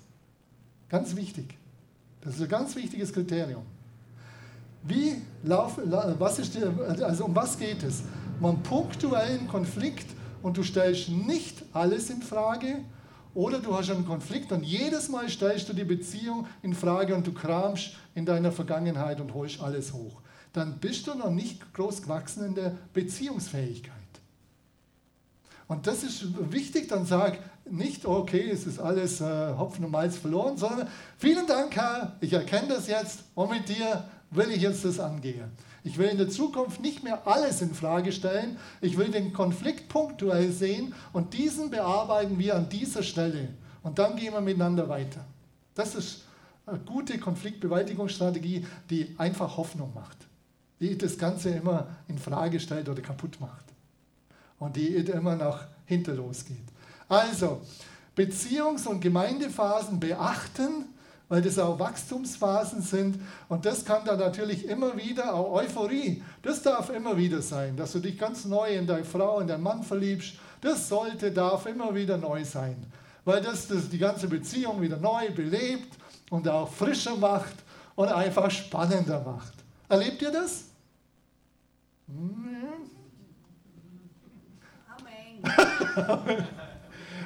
Ganz 0.88 1.16
wichtig. 1.16 1.58
Das 2.26 2.36
ist 2.36 2.42
ein 2.42 2.50
ganz 2.50 2.76
wichtiges 2.76 3.14
Kriterium. 3.14 3.62
Wie 4.84 5.22
laufen, 5.44 5.84
was 6.20 6.40
ist 6.40 6.58
also 7.02 7.26
um 7.26 7.36
was 7.36 7.58
geht 7.58 7.84
es? 7.84 8.04
Einen 8.42 8.62
punktuellen 8.64 9.48
Konflikt 9.48 10.08
und 10.42 10.58
du 10.58 10.64
stellst 10.64 11.10
nicht 11.10 11.64
alles 11.72 12.10
in 12.10 12.22
Frage 12.24 12.80
oder 13.36 13.60
du 13.60 13.76
hast 13.76 13.92
einen 13.92 14.06
Konflikt 14.06 14.52
und 14.52 14.64
jedes 14.64 15.08
Mal 15.10 15.30
stellst 15.30 15.70
du 15.70 15.74
die 15.74 15.84
Beziehung 15.84 16.48
in 16.64 16.74
Frage 16.74 17.16
und 17.16 17.28
du 17.28 17.34
kramst 17.34 17.92
in 18.16 18.26
deiner 18.26 18.52
Vergangenheit 18.52 19.22
und 19.22 19.34
holst 19.34 19.62
alles 19.62 19.94
hoch. 19.94 20.22
Dann 20.52 20.80
bist 20.80 21.06
du 21.06 21.14
noch 21.14 21.32
nicht 21.32 21.74
groß 21.74 22.02
gewachsen 22.02 22.46
in 22.46 22.56
der 22.56 22.76
Beziehungsfähigkeit. 22.94 23.94
Und 25.68 25.88
das 25.88 26.04
ist 26.04 26.52
wichtig, 26.52 26.88
dann 26.88 27.06
sag 27.06 27.40
nicht, 27.70 28.06
okay, 28.06 28.50
es 28.52 28.68
ist 28.68 28.80
alles 28.80 29.22
äh, 29.22 29.54
Hopfen 29.58 29.86
und 29.86 29.92
Malz 29.92 30.18
verloren, 30.18 30.58
sondern 30.58 30.88
vielen 31.18 31.48
Dank, 31.48 31.76
Herr, 31.76 32.16
ich 32.22 32.34
erkenne 32.34 32.68
das 32.70 32.88
jetzt 32.88 33.24
und 33.34 33.50
mit 33.50 33.68
dir 33.68 34.04
will 34.30 34.52
ich 34.52 34.62
jetzt 34.62 34.86
das 34.86 35.00
angehen. 35.00 35.52
Ich 35.84 35.98
will 35.98 36.08
in 36.08 36.18
der 36.18 36.30
Zukunft 36.30 36.82
nicht 36.82 37.04
mehr 37.04 37.28
alles 37.28 37.62
in 37.62 37.74
Frage 37.74 38.12
stellen. 38.12 38.58
Ich 38.82 38.98
will 38.98 39.10
den 39.10 39.34
Konflikt 39.34 39.88
punktuell 39.88 40.52
sehen 40.52 40.94
und 41.14 41.34
diesen 41.34 41.70
bearbeiten 41.70 42.40
wir 42.40 42.56
an 42.56 42.70
dieser 42.70 43.04
Stelle. 43.04 43.50
Und 43.84 44.00
dann 44.00 44.16
gehen 44.16 44.34
wir 44.34 44.42
miteinander 44.42 44.90
weiter. 44.90 45.24
Das 45.76 45.94
ist 45.94 46.24
eine 46.66 46.80
gute 46.80 47.20
Konfliktbewältigungsstrategie, 47.20 48.66
die 48.90 49.14
einfach 49.20 49.58
Hoffnung 49.58 49.94
macht. 49.94 50.18
Die 50.80 50.98
das 50.98 51.18
Ganze 51.18 51.50
immer 51.50 51.88
in 52.08 52.18
Frage 52.18 52.60
stellt 52.60 52.90
oder 52.90 53.02
kaputt 53.02 53.40
macht 53.40 53.75
und 54.60 54.76
die 54.76 54.96
immer 54.96 55.36
nach 55.36 55.68
hinten 55.86 56.18
losgeht. 56.18 56.66
Also, 57.08 57.62
Beziehungs- 58.16 58.88
und 58.88 59.02
Gemeindephasen 59.02 60.00
beachten, 60.00 60.86
weil 61.28 61.42
das 61.42 61.60
auch 61.60 61.80
Wachstumsphasen 61.80 62.82
sind. 62.82 63.20
Und 63.50 63.66
das 63.66 63.84
kann 63.84 64.06
dann 64.06 64.20
natürlich 64.20 64.68
immer 64.68 64.96
wieder, 64.96 65.34
auch 65.34 65.54
Euphorie, 65.54 66.24
das 66.42 66.62
darf 66.62 66.90
immer 66.90 67.18
wieder 67.18 67.42
sein, 67.42 67.76
dass 67.76 67.92
du 67.92 68.00
dich 68.00 68.18
ganz 68.18 68.46
neu 68.46 68.76
in 68.76 68.88
deine 68.88 69.06
Frau, 69.06 69.40
in 69.40 69.48
deinen 69.48 69.64
Mann 69.64 69.84
verliebst. 69.84 70.36
Das 70.62 70.88
sollte, 70.88 71.32
darf 71.32 71.66
immer 71.66 71.94
wieder 71.94 72.18
neu 72.18 72.44
sein, 72.46 72.76
weil 73.24 73.42
das, 73.42 73.68
das 73.68 73.90
die 73.90 73.98
ganze 73.98 74.28
Beziehung 74.28 74.82
wieder 74.82 74.98
neu 74.98 75.32
belebt 75.32 75.98
und 76.30 76.48
auch 76.48 76.72
frischer 76.72 77.16
macht 77.16 77.56
und 77.96 78.08
einfach 78.08 78.50
spannender 78.50 79.22
macht. 79.22 79.54
Erlebt 79.90 80.22
ihr 80.22 80.32
das? 80.32 80.66
Hm? 82.08 82.95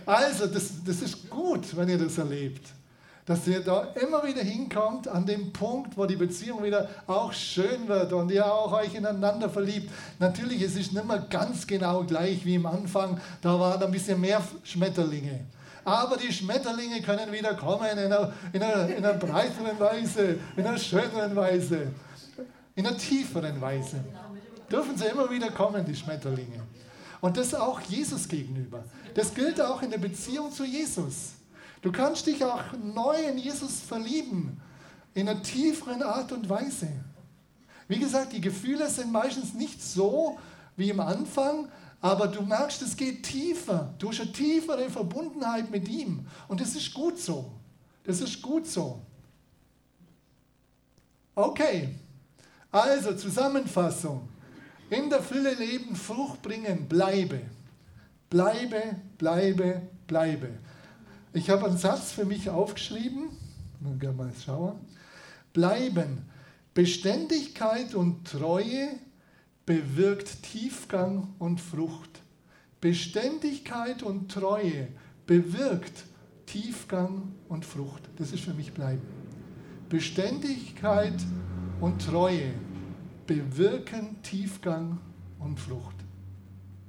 also, 0.06 0.48
das, 0.48 0.84
das 0.86 1.02
ist 1.02 1.30
gut, 1.30 1.76
wenn 1.76 1.90
ihr 1.90 1.98
das 1.98 2.18
erlebt. 2.18 2.68
Dass 3.26 3.48
ihr 3.48 3.60
da 3.60 3.84
immer 4.02 4.24
wieder 4.24 4.42
hinkommt 4.42 5.08
an 5.08 5.26
dem 5.26 5.54
Punkt, 5.54 5.96
wo 5.96 6.06
die 6.08 6.16
Beziehung 6.16 6.64
wieder 6.64 6.90
auch 7.06 7.32
schön 7.32 7.88
wird 7.88 8.12
und 8.12 8.32
ihr 8.32 8.52
auch 8.52 8.72
euch 8.72 8.96
ineinander 8.96 9.50
verliebt. 9.50 9.92
Natürlich, 10.18 10.64
es 10.64 10.76
ist 10.76 10.94
nicht 10.94 11.06
mehr 11.06 11.26
ganz 11.30 11.68
genau 11.68 12.04
gleich 12.04 12.44
wie 12.44 12.56
im 12.56 12.66
Anfang. 12.66 13.20
Da 13.42 13.60
waren 13.60 13.84
ein 13.84 13.92
bisschen 13.92 14.20
mehr 14.20 14.42
Schmetterlinge. 14.64 15.42
Aber 15.86 16.18
die 16.18 16.32
Schmetterlinge 16.32 17.02
können 17.02 17.32
wieder 17.32 17.54
kommen 17.54 17.88
in 17.92 18.00
einer, 18.00 18.34
in 18.52 18.62
einer, 18.62 18.88
in 18.90 19.06
einer 19.06 19.14
breiteren 19.14 19.80
Weise, 19.80 20.38
in 20.56 20.66
einer 20.66 20.78
schöneren 20.78 21.36
Weise, 21.36 21.88
in 22.76 22.86
einer 22.86 22.98
tieferen 22.98 23.60
Weise. 23.62 24.04
Dürfen 24.72 24.98
sie 24.98 25.06
immer 25.06 25.30
wieder 25.30 25.50
kommen, 25.50 25.84
die 25.86 25.96
Schmetterlinge. 25.96 26.62
Und 27.22 27.38
das 27.38 27.54
auch 27.54 27.82
Jesus 27.82 28.28
gegenüber. 28.28 28.84
Das 29.14 29.34
gilt 29.34 29.60
auch 29.60 29.82
in 29.82 29.92
der 29.92 29.98
Beziehung 29.98 30.52
zu 30.52 30.64
Jesus. 30.64 31.34
Du 31.82 31.92
kannst 31.92 32.28
dich 32.28 32.44
auch 32.44 32.64
neu 32.82 33.16
in 33.24 33.38
Jesus 33.38 33.80
verlieben, 33.82 34.60
in 35.14 35.28
einer 35.28 35.42
tieferen 35.42 36.02
Art 36.04 36.32
und 36.32 36.50
Weise. 36.50 36.88
Wie 37.88 38.00
gesagt, 38.00 38.34
die 38.34 38.42
Gefühle 38.42 38.90
sind 38.90 39.12
meistens 39.12 39.54
nicht 39.54 39.82
so 39.82 40.38
wie 40.76 40.90
im 40.90 41.00
Anfang, 41.00 41.70
aber 42.02 42.28
du 42.28 42.42
merkst, 42.42 42.82
es 42.82 42.96
geht 42.96 43.24
tiefer. 43.24 43.94
Du 43.98 44.10
hast 44.10 44.22
eine 44.22 44.32
tiefere 44.32 44.90
Verbundenheit 44.90 45.70
mit 45.70 45.88
ihm. 45.90 46.26
Und 46.48 46.62
das 46.62 46.76
ist 46.76 46.94
gut 46.94 47.20
so. 47.20 47.52
Das 48.04 48.22
ist 48.22 48.42
gut 48.42 48.68
so. 48.68 49.02
Okay, 51.36 51.96
also 52.72 53.16
Zusammenfassung 53.16 54.28
in 54.90 55.10
der 55.10 55.22
Fülle 55.22 55.54
leben, 55.54 55.96
Frucht 55.96 56.42
bringen, 56.42 56.88
bleibe. 56.88 57.42
Bleibe, 58.30 58.82
bleibe, 59.18 59.82
bleibe. 60.08 60.50
Ich 61.34 61.50
habe 61.50 61.68
einen 61.68 61.78
Satz 61.78 62.12
für 62.12 62.26
mich 62.26 62.50
aufgeschrieben. 62.50 63.30
Mal 63.80 64.14
mal 64.14 64.32
schauen. 64.44 64.80
Bleiben. 65.54 66.26
Beständigkeit 66.74 67.96
und 67.96 68.28
Treue 68.28 68.90
bewirkt 69.66 70.44
Tiefgang 70.44 71.34
und 71.40 71.60
Frucht. 71.60 72.22
Beständigkeit 72.82 74.04
und 74.04 74.32
Treue 74.32 74.88
bewirkt 75.26 76.06
Tiefgang 76.46 77.34
und 77.48 77.66
Frucht. 77.66 78.04
Das 78.18 78.32
ist 78.32 78.44
für 78.44 78.54
mich 78.54 78.74
bleiben. 78.74 79.02
Beständigkeit 79.90 81.20
und 81.82 82.04
Treue 82.04 82.54
bewirken 83.30 84.20
Tiefgang 84.24 84.98
und 85.38 85.60
Flucht. 85.60 85.96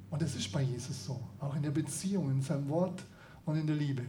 Und 0.09 0.23
es 0.23 0.35
ist 0.35 0.51
bei 0.51 0.63
Jesus 0.63 1.05
so, 1.05 1.21
auch 1.39 1.55
in 1.55 1.63
der 1.63 1.71
Beziehung, 1.71 2.31
in 2.31 2.41
seinem 2.41 2.67
Wort 2.71 3.05
und 3.45 3.57
in 3.57 3.67
der 3.67 3.77
Liebe. 3.77 4.03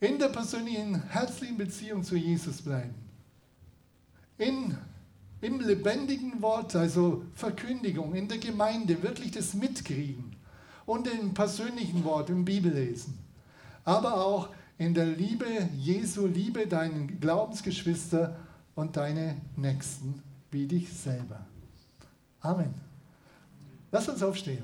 In 0.00 0.18
der 0.18 0.28
persönlichen, 0.28 1.02
herzlichen 1.08 1.56
Beziehung 1.56 2.04
zu 2.04 2.14
Jesus 2.14 2.60
bleiben. 2.60 2.94
In, 4.36 4.76
Im 5.40 5.60
lebendigen 5.60 6.42
Wort, 6.42 6.76
also 6.76 7.24
Verkündigung, 7.32 8.14
in 8.14 8.28
der 8.28 8.38
Gemeinde, 8.38 9.02
wirklich 9.02 9.30
das 9.30 9.54
mitkriegen. 9.54 10.36
Und 10.84 11.08
im 11.08 11.32
persönlichen 11.32 12.04
Wort, 12.04 12.28
im 12.28 12.44
Bibellesen. 12.44 13.18
Aber 13.82 14.26
auch 14.26 14.50
in 14.76 14.92
der 14.92 15.06
Liebe 15.06 15.70
Jesu, 15.78 16.26
liebe 16.26 16.66
deinen 16.66 17.18
Glaubensgeschwister 17.18 18.36
und 18.74 18.98
deine 18.98 19.40
Nächsten 19.56 20.22
wie 20.50 20.66
dich 20.66 20.92
selber. 20.92 21.44
Amen. 22.40 22.74
Lass 23.90 24.08
uns 24.08 24.22
aufstehen. 24.22 24.62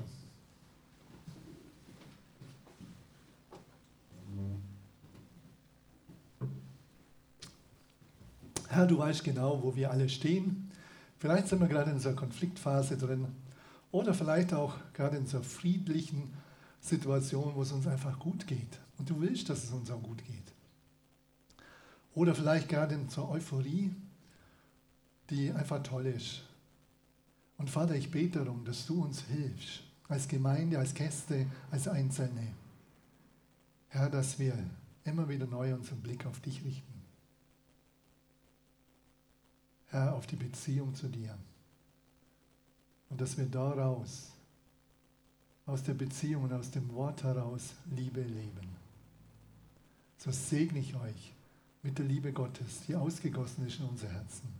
Herr, 8.69 8.87
du 8.87 8.97
weißt 8.97 9.23
genau, 9.23 9.63
wo 9.63 9.75
wir 9.75 9.89
alle 9.89 10.09
stehen. 10.09 10.69
Vielleicht 11.17 11.47
sind 11.47 11.61
wir 11.61 11.67
gerade 11.67 11.91
in 11.91 11.99
so 11.99 12.09
einer 12.09 12.17
Konfliktphase 12.17 12.97
drin 12.97 13.27
oder 13.91 14.13
vielleicht 14.13 14.53
auch 14.53 14.75
gerade 14.93 15.15
in 15.17 15.25
so 15.25 15.37
einer 15.37 15.45
friedlichen 15.45 16.33
Situation, 16.81 17.55
wo 17.55 17.61
es 17.61 17.71
uns 17.71 17.87
einfach 17.87 18.19
gut 18.19 18.45
geht. 18.47 18.79
Und 18.97 19.09
du 19.09 19.21
willst, 19.21 19.49
dass 19.49 19.63
es 19.63 19.71
uns 19.71 19.89
auch 19.89 20.03
gut 20.03 20.23
geht. 20.25 20.53
Oder 22.13 22.35
vielleicht 22.35 22.69
gerade 22.69 22.95
in 22.95 23.09
so 23.09 23.23
einer 23.23 23.31
Euphorie, 23.31 23.91
die 25.29 25.51
einfach 25.51 25.81
toll 25.83 26.05
ist. 26.07 26.43
Und 27.57 27.69
Vater, 27.69 27.95
ich 27.95 28.11
bete 28.11 28.43
darum, 28.43 28.65
dass 28.65 28.85
du 28.85 29.03
uns 29.03 29.21
hilfst, 29.21 29.83
als 30.07 30.27
Gemeinde, 30.27 30.77
als 30.77 30.93
Gäste, 30.93 31.47
als 31.71 31.87
Einzelne. 31.87 32.51
Herr, 33.89 34.09
dass 34.09 34.39
wir 34.39 34.57
immer 35.05 35.29
wieder 35.29 35.47
neu 35.47 35.73
unseren 35.73 36.01
Blick 36.01 36.25
auf 36.25 36.39
dich 36.41 36.63
richten. 36.63 36.93
Herr, 39.87 40.13
auf 40.15 40.27
die 40.27 40.35
Beziehung 40.35 40.93
zu 40.95 41.07
dir. 41.07 41.37
Und 43.09 43.21
dass 43.21 43.37
wir 43.37 43.45
daraus, 43.45 44.31
aus 45.65 45.83
der 45.83 45.93
Beziehung 45.93 46.43
und 46.43 46.53
aus 46.53 46.71
dem 46.71 46.91
Wort 46.93 47.23
heraus 47.23 47.73
Liebe 47.95 48.21
leben. 48.21 48.75
So 50.17 50.31
segne 50.31 50.79
ich 50.79 50.95
euch 50.95 51.33
mit 51.81 51.97
der 51.97 52.05
Liebe 52.05 52.33
Gottes, 52.33 52.81
die 52.87 52.95
ausgegossen 52.95 53.65
ist 53.65 53.79
in 53.79 53.85
unser 53.85 54.09
Herzen. 54.09 54.54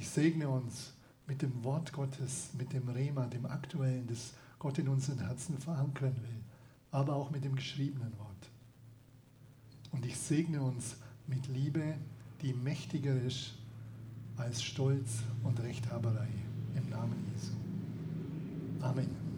Ich 0.00 0.08
segne 0.08 0.48
uns 0.48 0.94
mit 1.26 1.42
dem 1.42 1.62
Wort 1.62 1.92
Gottes, 1.92 2.48
mit 2.56 2.72
dem 2.72 2.88
Rema, 2.88 3.26
dem 3.26 3.44
Aktuellen, 3.44 4.06
das 4.06 4.32
Gott 4.58 4.78
in 4.78 4.88
unseren 4.88 5.18
Herzen 5.18 5.58
verankern 5.58 6.16
will, 6.22 6.40
aber 6.90 7.14
auch 7.14 7.30
mit 7.30 7.44
dem 7.44 7.54
geschriebenen 7.54 8.18
Wort. 8.18 8.50
Und 9.92 10.06
ich 10.06 10.16
segne 10.16 10.62
uns 10.62 10.96
mit 11.26 11.48
Liebe, 11.48 11.96
die 12.40 12.54
mächtiger 12.54 13.14
ist 13.20 13.52
als 14.38 14.62
Stolz 14.62 15.18
und 15.42 15.60
Rechthaberei. 15.60 16.30
Im 16.74 16.88
Namen 16.88 17.22
Jesu. 17.34 17.52
Amen. 18.80 19.29